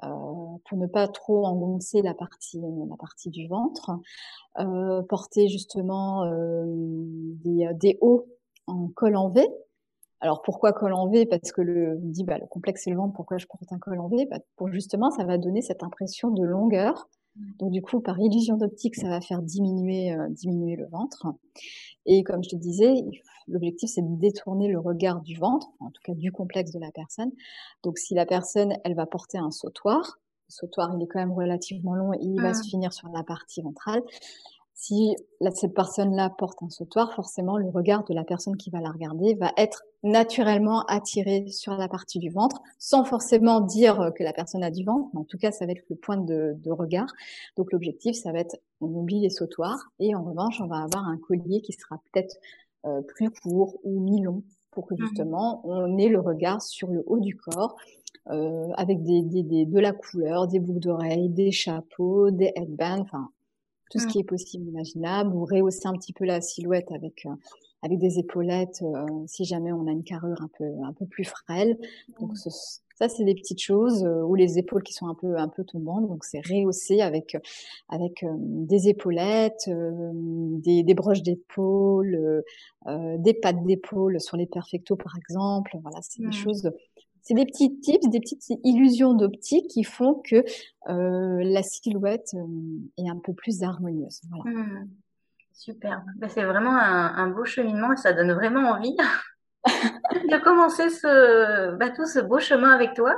Euh, 0.03 0.07
pour 0.69 0.77
ne 0.77 0.87
pas 0.87 1.07
trop 1.07 1.45
engoncer 1.45 2.01
la 2.03 2.13
partie 2.13 2.59
la 2.61 2.97
partie 2.97 3.29
du 3.31 3.47
ventre, 3.47 3.91
euh, 4.59 5.01
porter 5.03 5.47
justement 5.49 6.25
des, 7.43 7.69
des 7.75 7.97
hauts 8.01 8.27
en 8.67 8.89
col 8.89 9.15
en 9.15 9.29
V, 9.29 9.47
alors 10.19 10.41
pourquoi 10.41 10.73
col 10.73 10.93
en 10.93 11.07
V? 11.07 11.25
Parce 11.25 11.51
que 11.51 11.61
le 11.61 11.97
dit 11.99 12.23
bah, 12.23 12.37
le 12.37 12.47
complexe 12.47 12.83
c'est 12.83 12.89
le 12.89 12.97
ventre. 12.97 13.13
Pourquoi 13.13 13.37
je 13.37 13.45
porte 13.45 13.71
un 13.71 13.77
col 13.77 13.99
en 13.99 14.07
V? 14.07 14.27
Bah, 14.29 14.39
Pour 14.55 14.69
justement, 14.71 15.11
ça 15.11 15.25
va 15.25 15.37
donner 15.37 15.61
cette 15.61 15.83
impression 15.83 16.31
de 16.31 16.43
longueur. 16.43 17.07
Mmh. 17.35 17.43
Donc 17.59 17.71
du 17.71 17.81
coup, 17.81 17.99
par 18.01 18.19
illusion 18.19 18.57
d'optique, 18.57 18.95
ça 18.95 19.09
va 19.09 19.21
faire 19.21 19.41
diminuer 19.41 20.13
euh, 20.13 20.27
diminuer 20.29 20.75
le 20.75 20.87
ventre. 20.87 21.27
Et 22.05 22.23
comme 22.23 22.43
je 22.43 22.49
te 22.49 22.55
disais, 22.55 22.93
l'objectif 23.47 23.91
c'est 23.91 24.01
de 24.01 24.19
détourner 24.19 24.67
le 24.69 24.79
regard 24.79 25.21
du 25.21 25.37
ventre, 25.37 25.67
en 25.79 25.91
tout 25.91 26.01
cas 26.03 26.13
du 26.13 26.31
complexe 26.31 26.71
de 26.71 26.79
la 26.79 26.91
personne. 26.91 27.31
Donc 27.83 27.99
si 27.99 28.15
la 28.15 28.25
personne, 28.25 28.73
elle 28.83 28.95
va 28.95 29.05
porter 29.05 29.37
un 29.37 29.51
sautoir, 29.51 30.19
le 30.49 30.53
sautoir 30.53 30.95
il 30.95 31.03
est 31.03 31.07
quand 31.07 31.19
même 31.19 31.33
relativement 31.33 31.93
long 31.93 32.13
et 32.13 32.19
il 32.21 32.41
va 32.41 32.55
se 32.55 32.61
mmh. 32.61 32.69
finir 32.69 32.93
sur 32.93 33.09
la 33.09 33.23
partie 33.23 33.61
ventrale 33.61 34.01
si 34.79 35.15
cette 35.55 35.73
personne-là 35.73 36.29
porte 36.37 36.61
un 36.61 36.69
sautoir, 36.69 37.11
forcément, 37.15 37.57
le 37.57 37.67
regard 37.67 38.03
de 38.03 38.13
la 38.13 38.23
personne 38.23 38.57
qui 38.57 38.69
va 38.69 38.79
la 38.79 38.91
regarder 38.91 39.33
va 39.33 39.51
être 39.57 39.83
naturellement 40.03 40.85
attiré 40.85 41.47
sur 41.47 41.73
la 41.73 41.87
partie 41.87 42.19
du 42.19 42.29
ventre, 42.29 42.61
sans 42.77 43.03
forcément 43.03 43.59
dire 43.59 44.11
que 44.15 44.23
la 44.23 44.33
personne 44.33 44.63
a 44.63 44.69
du 44.69 44.85
ventre, 44.85 45.09
mais 45.13 45.21
en 45.21 45.23
tout 45.23 45.39
cas, 45.39 45.51
ça 45.51 45.65
va 45.65 45.71
être 45.71 45.83
le 45.89 45.95
point 45.95 46.17
de, 46.17 46.53
de 46.63 46.71
regard. 46.71 47.11
Donc, 47.57 47.71
l'objectif, 47.71 48.15
ça 48.15 48.31
va 48.31 48.37
être, 48.37 48.55
on 48.79 48.89
oublie 48.89 49.19
les 49.19 49.31
sautoirs, 49.31 49.89
et 49.99 50.13
en 50.13 50.23
revanche, 50.23 50.61
on 50.61 50.67
va 50.67 50.83
avoir 50.83 51.07
un 51.07 51.17
collier 51.17 51.61
qui 51.61 51.73
sera 51.73 51.99
peut-être 52.11 52.37
euh, 52.85 53.01
plus 53.01 53.31
court 53.31 53.79
ou 53.83 53.99
mi-long, 53.99 54.43
pour 54.69 54.85
que 54.85 54.93
mmh. 54.93 54.99
justement, 54.99 55.61
on 55.63 55.97
ait 55.97 56.07
le 56.07 56.19
regard 56.19 56.61
sur 56.61 56.89
le 56.89 57.03
haut 57.07 57.19
du 57.19 57.35
corps, 57.35 57.77
euh, 58.29 58.69
avec 58.75 59.01
des, 59.01 59.23
des, 59.23 59.41
des, 59.41 59.65
de 59.65 59.79
la 59.79 59.91
couleur, 59.91 60.47
des 60.47 60.59
boucles 60.59 60.81
d'oreilles, 60.81 61.29
des 61.29 61.51
chapeaux, 61.51 62.29
des 62.29 62.51
headbands, 62.55 63.01
enfin, 63.01 63.31
tout 63.89 63.99
ce 63.99 64.05
mmh. 64.05 64.09
qui 64.09 64.19
est 64.19 64.23
possible, 64.23 64.67
imaginable, 64.67 65.33
ou 65.35 65.45
rehausser 65.45 65.87
un 65.87 65.93
petit 65.93 66.13
peu 66.13 66.25
la 66.25 66.41
silhouette 66.41 66.91
avec 66.91 67.25
euh, 67.25 67.33
avec 67.83 67.99
des 67.99 68.17
épaulettes 68.17 68.81
euh, 68.81 69.05
si 69.27 69.45
jamais 69.45 69.71
on 69.71 69.87
a 69.87 69.91
une 69.91 70.03
carrure 70.03 70.41
un 70.41 70.49
peu 70.57 70.65
un 70.83 70.93
peu 70.93 71.05
plus 71.05 71.25
frêle. 71.25 71.77
Donc 72.19 72.31
mmh. 72.31 72.49
ça 72.95 73.07
c'est 73.07 73.23
des 73.23 73.35
petites 73.35 73.61
choses 73.61 74.03
euh, 74.03 74.23
ou 74.23 74.33
les 74.33 74.57
épaules 74.57 74.83
qui 74.83 74.93
sont 74.93 75.07
un 75.07 75.13
peu 75.13 75.37
un 75.37 75.47
peu 75.47 75.63
tombantes. 75.63 76.07
Donc 76.07 76.23
c'est 76.25 76.41
rehausser 76.45 77.01
avec 77.01 77.37
avec 77.89 78.25
des 78.37 78.89
épaulettes, 78.89 79.69
des, 79.69 80.83
des 80.83 80.93
broches 80.93 81.21
d'épaule, 81.21 82.43
des 82.87 83.33
pattes 83.35 83.63
d'épaule 83.63 84.19
sur 84.19 84.37
les 84.37 84.47
perfectos 84.47 84.95
par 84.95 85.15
exemple. 85.17 85.77
Voilà, 85.81 85.99
c'est 86.01 86.21
des 86.21 86.27
mmh. 86.27 86.33
choses 86.33 86.71
c'est 87.27 87.33
des 87.33 87.45
petits 87.45 87.77
tips, 87.81 88.07
des 88.07 88.21
petites 88.21 88.41
illusions 88.63 89.13
d'optique 89.13 89.67
qui 89.67 89.83
font 89.83 90.21
que 90.23 90.37
euh, 90.87 91.43
la 91.43 91.61
silhouette 91.61 92.29
euh, 92.35 92.79
est 92.97 93.09
un 93.09 93.19
peu 93.21 93.33
plus 93.33 93.63
harmonieuse. 93.63 94.21
Voilà. 94.29 94.57
Mmh. 94.57 94.89
Super. 95.51 96.03
Ben, 96.15 96.29
c'est 96.29 96.45
vraiment 96.45 96.77
un, 96.77 97.27
beau 97.27 97.43
cheminement 97.43 97.91
et 97.91 97.97
ça 97.97 98.13
donne 98.13 98.31
vraiment 98.31 98.69
envie 98.69 98.95
de 99.65 100.41
commencer 100.41 100.89
ce, 100.89 101.75
bah, 101.75 101.89
tout 101.89 102.05
ce 102.05 102.19
beau 102.19 102.39
chemin 102.39 102.71
avec 102.71 102.93
toi. 102.93 103.17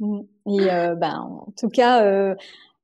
Mmh. 0.00 0.20
Et 0.46 0.70
euh, 0.70 0.94
ben, 0.94 1.20
en 1.20 1.52
tout 1.58 1.70
cas, 1.70 2.34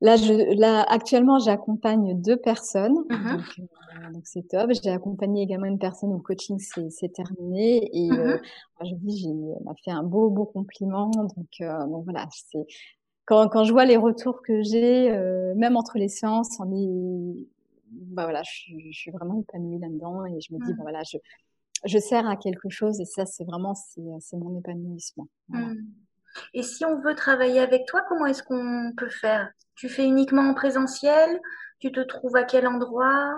Là, 0.03 0.17
je, 0.17 0.59
là, 0.59 0.83
actuellement, 0.83 1.39
j'accompagne 1.39 2.21
deux 2.21 2.37
personnes. 2.37 2.97
Mmh 3.09 3.37
donc, 3.37 3.61
euh, 3.61 4.13
donc, 4.13 4.27
c'est 4.27 4.47
top. 4.49 4.71
J'ai 4.83 4.91
accompagné 4.91 5.43
également 5.43 5.67
une 5.67 5.79
personne 5.79 6.11
où 6.11 6.17
le 6.17 6.23
coaching 6.23 6.59
c'est 6.59 7.13
terminé. 7.13 7.89
Et 7.93 8.11
mmh 8.11 8.19
euh, 8.19 8.39
je 8.85 8.95
dis, 8.95 9.19
j'ai 9.19 9.33
m'a 9.65 9.75
fait 9.85 9.91
un 9.91 10.03
beau, 10.03 10.29
beau 10.29 10.45
compliment. 10.45 11.11
Donc, 11.11 11.49
euh, 11.61 11.87
donc 11.87 12.05
voilà, 12.05 12.27
c'est 12.31 12.67
quand, 13.25 13.49
quand 13.49 13.65
je 13.65 13.73
vois 13.73 13.87
les 13.87 13.97
retours 13.97 14.43
que 14.43 14.63
j'ai, 14.63 15.11
euh, 15.11 15.55
même 15.57 15.77
entre 15.77 15.99
les 15.99 16.09
séances, 16.09 16.61
on 16.61 16.71
est, 16.71 17.47
bah 17.91 18.25
voilà, 18.25 18.43
je, 18.43 18.73
je 18.91 18.97
suis 18.97 19.11
vraiment 19.11 19.41
épanouie 19.41 19.79
là-dedans 19.79 20.27
et 20.27 20.41
je 20.41 20.53
me 20.55 20.65
dis, 20.65 20.73
mmh. 20.73 20.77
bah 20.77 20.83
voilà, 20.83 21.03
je, 21.11 21.19
je 21.85 21.99
sers 21.99 22.27
à 22.29 22.37
quelque 22.37 22.69
chose 22.69 23.01
et 23.01 23.05
ça, 23.05 23.27
c'est 23.27 23.45
vraiment, 23.45 23.75
c'est 23.75 24.37
mon 24.37 24.59
épanouissement. 24.59 25.27
Voilà. 25.49 25.69
Et 26.55 26.63
si 26.63 26.85
on 26.85 27.01
veut 27.01 27.15
travailler 27.15 27.61
avec 27.61 27.87
toi, 27.87 28.03
comment 28.09 28.27
est-ce 28.27 28.43
qu'on 28.43 28.93
peut 28.97 29.09
faire? 29.09 29.51
Tu 29.75 29.89
fais 29.89 30.05
uniquement 30.05 30.43
en 30.43 30.55
présentiel? 30.55 31.41
Tu 31.79 31.93
te 31.93 32.01
trouves 32.01 32.37
à 32.37 32.45
quel 32.45 32.67
endroit? 32.67 33.35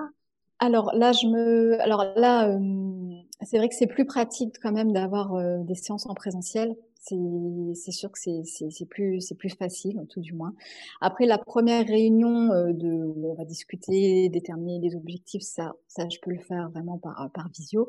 Alors 0.61 0.93
là, 0.95 1.13
je 1.13 1.27
me, 1.27 1.81
alors 1.81 2.05
là, 2.17 2.49
euh, 2.49 2.59
c'est 3.43 3.59
vrai 3.59 3.69
que 3.69 3.75
c'est 3.75 3.87
plus 3.87 4.05
pratique 4.05 4.57
quand 4.61 4.73
même 4.73 4.93
d'avoir 4.93 5.35
euh, 5.35 5.59
des 5.63 5.75
séances 5.75 6.07
en 6.07 6.15
présentiel. 6.15 6.75
C'est 7.01 7.93
sûr 7.93 8.11
que 8.11 8.19
c'est 8.19 8.87
plus 8.87 9.33
plus 9.39 9.49
facile, 9.49 10.05
tout 10.11 10.21
du 10.21 10.35
moins. 10.35 10.53
Après 11.01 11.25
la 11.25 11.39
première 11.39 11.87
réunion 11.87 12.53
euh, 12.53 12.73
où 12.73 13.31
on 13.31 13.35
va 13.35 13.45
discuter, 13.45 14.29
déterminer 14.29 14.79
des 14.79 14.95
objectifs, 14.95 15.43
ça 15.43 15.73
ça 15.87 16.07
je 16.11 16.19
peux 16.21 16.33
le 16.33 16.41
faire 16.41 16.69
vraiment 16.71 16.99
par 16.99 17.49
visio. 17.57 17.89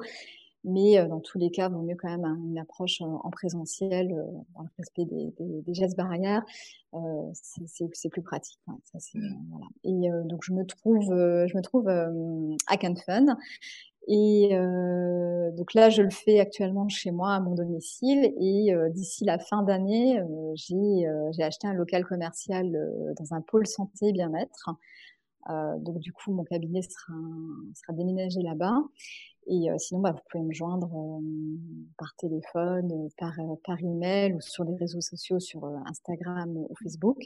Mais 0.64 1.06
dans 1.08 1.20
tous 1.20 1.38
les 1.38 1.52
cas, 1.52 1.70
vaut 1.70 1.82
mieux 1.82 1.96
quand 1.96 2.10
même 2.10 2.26
une 2.26 2.58
approche 2.60 3.02
en 3.02 3.30
présentiel, 3.30 4.10
dans 4.56 4.62
le 4.62 4.70
respect 4.78 5.06
des, 5.06 5.34
des, 5.40 5.62
des 5.62 5.74
gestes 5.74 5.96
barrières. 5.96 6.44
Euh, 6.94 7.32
c'est 7.34 8.10
plus 8.10 8.22
pratique. 8.22 8.60
Ouais, 8.68 8.76
ça, 8.84 9.00
voilà. 9.50 9.66
Et 9.84 10.10
donc 10.28 10.44
je 10.44 10.54
me 10.54 10.66
trouve, 10.66 11.06
je 11.06 11.56
me 11.56 11.62
trouve 11.62 11.88
à 11.88 12.78
Canfun 12.78 13.38
et 14.12 14.50
euh, 14.54 15.52
donc 15.52 15.76
là, 15.76 15.92
je 15.92 16.02
le 16.02 16.10
fais 16.10 16.40
actuellement 16.40 16.90
chez 16.90 17.12
moi 17.12 17.36
à 17.36 17.40
mon 17.40 17.54
domicile. 17.54 18.34
Et 18.40 18.74
euh, 18.74 18.90
d'ici 18.90 19.24
la 19.24 19.38
fin 19.38 19.62
d'année, 19.62 20.20
euh, 20.20 20.54
j'ai 20.56 21.44
acheté 21.44 21.68
un 21.68 21.74
local 21.74 22.04
commercial 22.06 22.72
dans 23.18 23.34
un 23.36 23.42
pôle 23.42 23.68
santé 23.68 24.12
bien-être. 24.12 24.72
donc 25.48 26.00
du 26.00 26.12
coup, 26.12 26.32
mon 26.34 26.44
cabinet 26.44 26.82
sera, 26.82 27.14
sera 27.76 27.94
déménagé 27.94 28.42
là-bas. 28.42 28.78
Et 29.48 29.72
euh, 29.72 29.76
sinon, 29.78 30.02
bah, 30.02 30.12
vous 30.12 30.20
pouvez 30.30 30.44
me 30.44 30.54
joindre 30.54 30.90
euh, 30.94 31.22
par 31.98 32.14
téléphone, 32.18 32.92
euh, 32.92 33.10
par, 33.18 33.34
par 33.66 33.80
email 33.80 34.34
ou 34.34 34.42
sur 34.42 34.64
les 34.64 34.76
réseaux 34.76 35.02
sociaux, 35.02 35.40
sur 35.40 35.66
Instagram 35.88 36.56
ou 36.56 36.72
Facebook. 36.84 37.18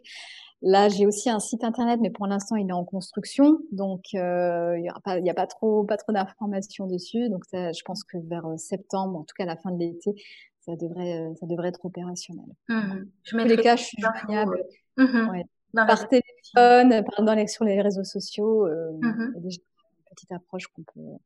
Là, 0.62 0.88
j'ai 0.88 1.06
aussi 1.06 1.30
un 1.30 1.40
site 1.40 1.64
internet, 1.66 2.00
mais 2.02 2.10
pour 2.10 2.28
l'instant, 2.28 2.56
il 2.56 2.70
est 2.70 2.74
en 2.74 2.86
construction, 2.86 3.60
donc 3.74 4.14
il 4.14 4.20
n'y 4.20 4.90
a 4.90 5.00
pas, 5.04 5.18
a 5.18 5.34
pas 5.34 5.48
trop, 5.48 5.84
pas 5.84 5.98
trop 5.98 6.14
d'informations 6.14 6.88
dessus. 6.88 7.30
Donc, 7.30 7.44
ça, 7.46 7.74
je 7.74 7.82
pense 7.84 8.04
que 8.06 8.18
vers 8.18 8.48
septembre, 8.58 9.20
en 9.20 9.24
tout 9.24 9.34
cas 9.38 9.44
à 9.44 9.48
la 9.48 9.58
fin 9.58 9.72
de 9.72 9.80
l'été, 9.80 10.16
ça 10.62 10.78
devrait, 10.78 11.34
ça 11.38 11.46
devrait 11.46 11.68
être 11.68 11.84
opérationnel. 11.84 12.46
Mmh. 12.70 13.06
Je 13.24 13.38
tous 13.38 13.44
les 13.44 13.58
cas, 13.58 13.76
je 13.76 13.84
suis 13.84 14.02
joignable 14.02 14.64
mmh 14.98 15.44
par 15.74 16.08
téléphone, 16.08 17.04
par, 17.04 17.26
dans 17.26 17.34
les, 17.34 17.48
sur 17.48 17.66
les 17.66 17.82
réseaux 17.82 18.04
sociaux. 18.04 18.66
Mmh 18.68 19.02
il 19.02 19.36
y 19.36 19.38
a 19.38 19.42
déjà 19.42 19.60
une 19.60 20.16
petite 20.16 20.32
approche 20.32 20.68
qu'on 20.68 20.84
peut 20.84 21.18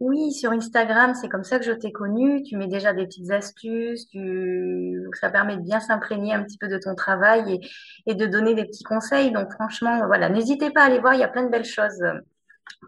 Oui, 0.00 0.32
sur 0.32 0.50
Instagram, 0.50 1.14
c'est 1.14 1.28
comme 1.28 1.44
ça 1.44 1.60
que 1.60 1.64
je 1.64 1.70
t'ai 1.70 1.92
connu. 1.92 2.42
Tu 2.42 2.56
mets 2.56 2.66
déjà 2.66 2.92
des 2.92 3.06
petites 3.06 3.30
astuces, 3.30 4.08
tu... 4.08 5.00
ça 5.20 5.30
permet 5.30 5.56
de 5.56 5.62
bien 5.62 5.78
s'imprégner 5.78 6.34
un 6.34 6.42
petit 6.42 6.58
peu 6.58 6.66
de 6.66 6.76
ton 6.76 6.96
travail 6.96 7.60
et, 8.06 8.14
de 8.14 8.26
donner 8.26 8.54
des 8.54 8.64
petits 8.64 8.82
conseils. 8.82 9.30
Donc 9.30 9.52
franchement, 9.52 10.06
voilà, 10.06 10.28
n'hésitez 10.28 10.70
pas 10.70 10.82
à 10.82 10.86
aller 10.86 10.98
voir, 10.98 11.14
il 11.14 11.20
y 11.20 11.24
a 11.24 11.28
plein 11.28 11.44
de 11.44 11.50
belles 11.50 11.64
choses 11.64 12.02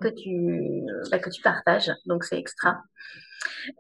que 0.01 0.09
tu, 0.09 0.83
bah, 1.11 1.19
que 1.19 1.31
tu 1.31 1.43
partages. 1.43 1.93
Donc 2.07 2.25
c'est 2.25 2.39
extra. 2.39 2.83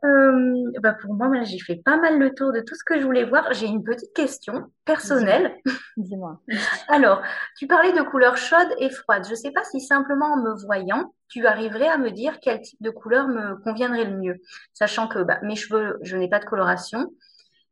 Euh, 0.04 0.70
bah 0.82 0.94
pour 0.94 1.14
moi, 1.14 1.42
j'ai 1.44 1.58
fait 1.58 1.76
pas 1.76 1.96
mal 1.96 2.18
le 2.18 2.34
tour 2.34 2.52
de 2.52 2.60
tout 2.60 2.74
ce 2.74 2.84
que 2.84 2.98
je 2.98 3.04
voulais 3.04 3.24
voir. 3.24 3.52
J'ai 3.52 3.66
une 3.66 3.82
petite 3.82 4.14
question 4.14 4.70
personnelle. 4.84 5.54
Dis-moi. 5.96 6.40
Alors, 6.88 7.22
tu 7.58 7.66
parlais 7.66 7.92
de 7.92 8.02
couleurs 8.02 8.36
chaudes 8.36 8.74
et 8.78 8.90
froides. 8.90 9.24
Je 9.26 9.30
ne 9.30 9.36
sais 9.36 9.50
pas 9.50 9.64
si 9.64 9.80
simplement 9.80 10.34
en 10.34 10.36
me 10.36 10.54
voyant, 10.64 11.14
tu 11.28 11.46
arriverais 11.46 11.88
à 11.88 11.98
me 11.98 12.10
dire 12.10 12.38
quel 12.40 12.60
type 12.60 12.80
de 12.82 12.90
couleur 12.90 13.28
me 13.28 13.56
conviendrait 13.62 14.04
le 14.04 14.16
mieux, 14.18 14.36
sachant 14.72 15.08
que 15.08 15.20
bah, 15.20 15.38
mes 15.42 15.56
cheveux, 15.56 15.98
je 16.02 16.16
n'ai 16.16 16.28
pas 16.28 16.38
de 16.38 16.44
coloration. 16.44 17.12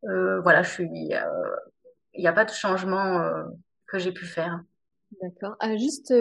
Euh, 0.05 0.41
voilà, 0.41 0.63
je 0.63 0.71
suis. 0.71 0.91
Il 2.15 2.21
n'y 2.21 2.29
a 2.29 2.33
pas 2.33 2.45
de 2.45 2.51
changement 2.51 3.21
euh, 3.21 3.45
que 3.87 3.99
j'ai 3.99 4.13
pu 4.13 4.27
faire. 4.27 4.61
D'accord. 5.21 5.57
Ah, 5.61 5.77
juste 5.77 6.13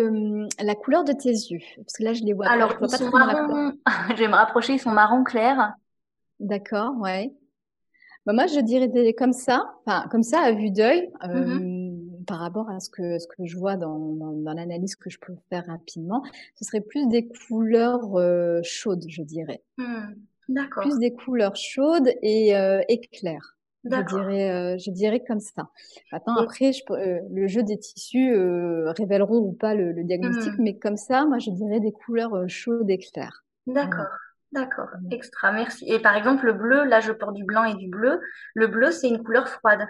la 0.59 0.75
couleur 0.75 1.03
de 1.03 1.13
tes 1.13 1.29
yeux, 1.29 1.59
parce 1.77 1.93
que 1.93 2.03
là 2.03 2.13
je 2.13 2.23
les 2.23 2.33
vois. 2.33 2.47
Alors, 2.47 2.77
pas, 2.77 2.87
ils 2.87 2.97
sont 2.97 3.09
marron. 3.09 3.73
je 4.09 4.15
vais 4.15 4.27
me 4.27 4.35
rapprocher. 4.35 4.73
Ils 4.73 4.79
sont 4.79 4.91
marron 4.91 5.23
clair. 5.23 5.73
D'accord, 6.39 6.93
ouais. 6.99 7.33
Bah, 8.25 8.33
moi, 8.33 8.47
je 8.47 8.59
dirais 8.59 8.89
comme 9.13 9.33
ça, 9.33 9.73
enfin 9.85 10.07
comme 10.09 10.23
ça 10.23 10.41
à 10.41 10.51
vue 10.51 10.71
d'œil, 10.71 11.11
mmh 11.23 11.79
par 12.27 12.37
rapport 12.39 12.69
à 12.69 12.79
ce 12.79 12.89
que 12.89 13.17
ce 13.17 13.25
que 13.27 13.45
je 13.45 13.57
vois 13.57 13.77
dans, 13.77 13.97
dans, 13.97 14.53
l'analyse 14.53 14.95
que 14.95 15.09
je 15.09 15.17
peux 15.19 15.33
faire 15.49 15.65
rapidement, 15.65 16.23
ce 16.55 16.63
serait 16.63 16.79
plus 16.79 17.07
des 17.07 17.27
couleurs 17.27 18.15
chaudes, 18.63 19.03
je 19.09 19.23
dirais. 19.23 19.63
Mmh. 19.77 20.13
D'accord. 20.49 20.83
Plus 20.83 20.99
des 20.99 21.13
couleurs 21.13 21.55
chaudes 21.55 22.13
et, 22.21 22.51
et 22.51 23.01
claires. 23.11 23.57
Je 23.83 23.89
dirais, 23.89 24.51
euh, 24.51 24.77
je 24.77 24.91
dirais 24.91 25.23
comme 25.25 25.39
ça. 25.39 25.69
Maintenant, 26.11 26.35
après, 26.37 26.71
je, 26.71 26.81
euh, 26.91 27.19
le 27.31 27.47
jeu 27.47 27.63
des 27.63 27.79
tissus 27.79 28.31
euh, 28.31 28.91
révéleront 28.91 29.39
ou 29.39 29.53
pas 29.53 29.73
le, 29.73 29.91
le 29.91 30.03
diagnostic, 30.03 30.53
mmh. 30.53 30.63
mais 30.63 30.77
comme 30.77 30.97
ça, 30.97 31.25
moi, 31.25 31.39
je 31.39 31.49
dirais 31.49 31.79
des 31.79 31.91
couleurs 31.91 32.35
euh, 32.35 32.47
chaudes 32.47 32.89
et 32.89 32.99
claires. 32.99 33.43
D'accord, 33.65 34.05
d'accord, 34.51 34.89
extra, 35.09 35.51
merci. 35.51 35.85
Et 35.87 35.99
par 35.99 36.15
exemple, 36.15 36.45
le 36.45 36.53
bleu, 36.53 36.83
là, 36.83 36.99
je 36.99 37.11
porte 37.11 37.33
du 37.33 37.43
blanc 37.43 37.63
et 37.63 37.75
du 37.75 37.87
bleu. 37.87 38.19
Le 38.53 38.67
bleu, 38.67 38.91
c'est 38.91 39.07
une 39.07 39.23
couleur 39.23 39.47
froide. 39.47 39.87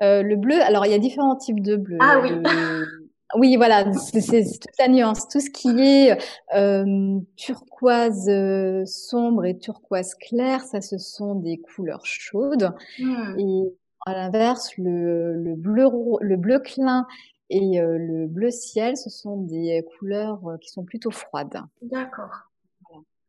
le 0.00 0.34
bleu, 0.36 0.60
alors 0.62 0.86
il 0.86 0.92
y 0.92 0.94
a 0.94 0.98
différents 0.98 1.36
types 1.36 1.62
de 1.62 1.76
bleu. 1.76 1.98
Ah 2.00 2.20
oui. 2.22 2.30
Oui, 3.34 3.56
voilà, 3.56 3.92
c'est 3.92 4.42
toute 4.42 4.78
la 4.78 4.88
nuance. 4.88 5.28
Tout 5.28 5.40
ce 5.40 5.50
qui 5.50 5.68
est 5.68 6.18
euh, 6.54 7.18
turquoise 7.36 8.28
euh, 8.28 8.86
sombre 8.86 9.44
et 9.44 9.58
turquoise 9.58 10.14
clair, 10.14 10.62
ça, 10.62 10.80
ce 10.80 10.96
sont 10.96 11.34
des 11.34 11.58
couleurs 11.58 12.06
chaudes. 12.06 12.74
Hmm. 12.98 13.38
Et 13.38 13.74
à 14.06 14.14
l'inverse, 14.14 14.76
le, 14.78 15.34
le, 15.34 15.54
bleu, 15.56 15.88
le 16.20 16.36
bleu 16.36 16.58
clin 16.58 17.06
et 17.50 17.80
euh, 17.80 17.98
le 17.98 18.26
bleu 18.26 18.50
ciel, 18.50 18.96
ce 18.96 19.10
sont 19.10 19.36
des 19.36 19.84
couleurs 19.98 20.40
qui 20.62 20.70
sont 20.70 20.84
plutôt 20.84 21.10
froides. 21.10 21.60
D'accord. 21.82 22.44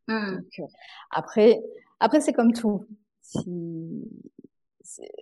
Hmm. 0.08 0.40
après, 1.12 1.62
après 2.00 2.20
c'est 2.20 2.32
comme 2.32 2.52
tout. 2.52 2.84
Si, 3.22 3.44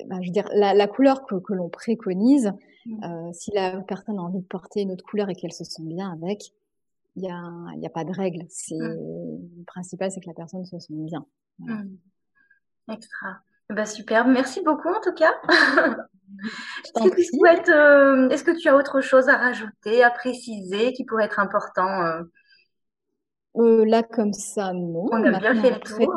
ben, 0.07 0.23
je 0.23 0.29
veux 0.29 0.33
dire, 0.33 0.49
la, 0.55 0.73
la 0.73 0.87
couleur 0.87 1.27
que, 1.27 1.35
que 1.35 1.53
l'on 1.53 1.69
préconise, 1.69 2.53
Mmh. 2.89 3.05
Euh, 3.05 3.33
si 3.33 3.51
la 3.53 3.81
personne 3.83 4.19
a 4.19 4.23
envie 4.23 4.41
de 4.41 4.47
porter 4.47 4.83
une 4.83 4.93
autre 4.93 5.05
couleur 5.05 5.29
et 5.29 5.35
qu'elle 5.35 5.53
se 5.53 5.65
sent 5.65 5.83
bien 5.85 6.11
avec, 6.11 6.53
il 7.17 7.23
n'y 7.23 7.31
a, 7.31 7.43
y 7.77 7.87
a 7.87 7.91
pas 7.91 8.05
de 8.05 8.13
règle. 8.13 8.47
C'est, 8.49 8.75
mmh. 8.75 9.59
Le 9.59 9.65
principal, 9.67 10.11
c'est 10.11 10.21
que 10.21 10.29
la 10.29 10.35
personne 10.35 10.65
se 10.65 10.79
sente 10.79 10.97
bien. 10.97 11.27
Mmh. 11.59 11.97
Extra. 12.91 13.41
Bah, 13.69 13.85
superbe. 13.85 14.29
Merci 14.29 14.63
beaucoup 14.63 14.89
en 14.89 15.01
tout 15.01 15.13
cas. 15.13 15.35
est-ce, 16.85 17.11
que 17.11 17.15
tu 17.15 17.25
souhaites, 17.25 17.69
euh, 17.69 18.29
est-ce 18.31 18.45
que 18.45 18.59
tu 18.59 18.69
as 18.69 18.77
autre 18.77 19.03
chose 19.03 19.29
à 19.29 19.37
rajouter, 19.37 20.03
à 20.03 20.11
préciser 20.11 20.95
qui 20.95 21.05
pourrait 21.05 21.27
être 21.27 21.41
important 21.41 22.03
euh? 22.05 22.23
Euh, 23.57 23.85
Là, 23.85 24.03
comme 24.03 24.33
ça, 24.33 24.73
non. 24.73 25.07
On 25.13 25.23
a 25.23 25.39
bien 25.39 25.61
fait 25.61 25.71
le 25.71 25.81
tour. 25.81 26.15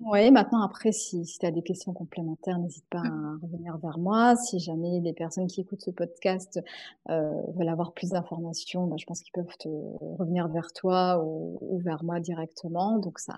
Oui, 0.00 0.30
maintenant, 0.30 0.62
après, 0.62 0.92
si, 0.92 1.26
si 1.26 1.38
tu 1.38 1.44
as 1.44 1.50
des 1.50 1.62
questions 1.62 1.92
complémentaires, 1.92 2.58
n'hésite 2.58 2.86
pas 2.90 3.00
à 3.00 3.36
revenir 3.42 3.76
vers 3.78 3.98
moi. 3.98 4.34
Si 4.36 4.58
jamais 4.58 4.98
les 5.00 5.12
personnes 5.12 5.46
qui 5.46 5.60
écoutent 5.60 5.82
ce 5.82 5.90
podcast 5.90 6.58
euh, 7.10 7.30
veulent 7.54 7.68
avoir 7.68 7.92
plus 7.92 8.10
d'informations, 8.10 8.86
ben, 8.86 8.96
je 8.98 9.04
pense 9.04 9.20
qu'ils 9.20 9.32
peuvent 9.32 9.56
te 9.58 9.68
revenir 10.18 10.48
vers 10.48 10.72
toi 10.72 11.22
ou, 11.22 11.78
vers 11.84 12.02
moi 12.02 12.18
directement. 12.18 12.98
Donc, 12.98 13.18
ça, 13.18 13.34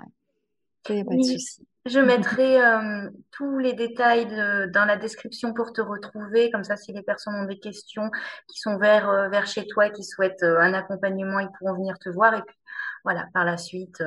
il 0.89 0.95
n'y 0.95 1.01
a 1.01 1.05
pas 1.05 1.17
de 1.17 1.23
souci. 1.23 1.67
Je 1.85 1.99
mettrai 1.99 2.63
euh, 2.65 3.11
tous 3.33 3.59
les 3.59 3.73
détails 3.73 4.27
dans 4.73 4.85
la 4.85 4.97
description 4.97 5.53
pour 5.53 5.73
te 5.73 5.81
retrouver. 5.81 6.51
Comme 6.53 6.63
ça, 6.63 6.77
si 6.77 6.93
les 6.93 7.03
personnes 7.03 7.35
ont 7.35 7.45
des 7.45 7.59
questions 7.59 8.09
qui 8.47 8.61
sont 8.61 8.79
vers, 8.79 9.09
euh, 9.11 9.29
vers 9.29 9.47
chez 9.47 9.67
toi 9.67 9.89
et 9.89 9.93
qui 9.93 10.05
souhaitent 10.05 10.45
euh, 10.45 10.61
un 10.61 10.75
accompagnement, 10.75 11.41
ils 11.41 11.51
pourront 11.59 11.75
venir 11.75 11.99
te 11.99 12.09
voir. 12.09 12.35
Et 12.35 12.43
puis, 12.43 12.57
voilà, 13.05 13.27
par 13.35 13.45
la 13.45 13.57
suite 13.57 14.01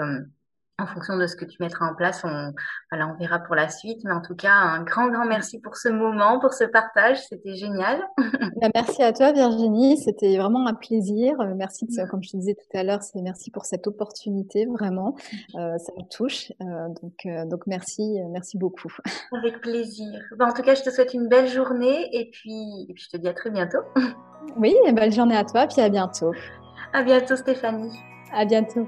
en 0.77 0.87
fonction 0.87 1.17
de 1.17 1.25
ce 1.25 1.37
que 1.37 1.45
tu 1.45 1.55
mettras 1.61 1.89
en 1.89 1.95
place, 1.95 2.21
on, 2.25 2.53
voilà, 2.91 3.07
on 3.07 3.17
verra 3.17 3.39
pour 3.39 3.55
la 3.55 3.69
suite. 3.69 4.03
Mais 4.03 4.11
en 4.11 4.21
tout 4.21 4.35
cas, 4.35 4.51
un 4.51 4.83
grand, 4.83 5.07
grand 5.07 5.25
merci 5.25 5.61
pour 5.61 5.77
ce 5.77 5.87
moment, 5.87 6.39
pour 6.39 6.53
ce 6.53 6.65
partage. 6.65 7.23
C'était 7.27 7.55
génial. 7.55 8.01
Bah, 8.61 8.69
merci 8.73 9.03
à 9.03 9.11
toi, 9.11 9.33
Virginie. 9.33 9.97
C'était 9.97 10.37
vraiment 10.37 10.65
un 10.65 10.73
plaisir. 10.73 11.39
Euh, 11.41 11.53
merci, 11.55 11.85
de, 11.85 12.09
comme 12.09 12.23
je 12.23 12.31
te 12.31 12.37
disais 12.37 12.55
tout 12.55 12.77
à 12.77 12.83
l'heure, 12.83 13.03
c'est 13.03 13.21
merci 13.21 13.51
pour 13.51 13.65
cette 13.65 13.85
opportunité, 13.85 14.65
vraiment. 14.65 15.15
Euh, 15.55 15.77
ça 15.77 15.91
me 15.97 16.07
touche. 16.09 16.53
Euh, 16.61 16.87
donc, 17.01 17.25
euh, 17.25 17.45
donc 17.45 17.67
merci, 17.67 18.17
merci 18.29 18.57
beaucoup. 18.57 18.93
Avec 19.37 19.59
plaisir. 19.59 20.21
Bah, 20.37 20.45
en 20.45 20.53
tout 20.53 20.61
cas, 20.61 20.73
je 20.75 20.83
te 20.83 20.89
souhaite 20.89 21.13
une 21.13 21.27
belle 21.27 21.49
journée 21.49 22.07
et 22.13 22.29
puis, 22.31 22.85
et 22.87 22.93
puis 22.93 23.03
je 23.03 23.17
te 23.17 23.21
dis 23.21 23.27
à 23.27 23.33
très 23.33 23.49
bientôt. 23.49 23.79
Oui, 24.57 24.73
belle 24.93 25.11
journée 25.11 25.35
à 25.35 25.43
toi, 25.43 25.67
puis 25.67 25.81
à 25.81 25.89
bientôt. 25.89 26.31
À 26.93 27.03
bientôt, 27.03 27.35
Stéphanie. 27.35 27.91
À 28.31 28.45
bientôt. 28.45 28.87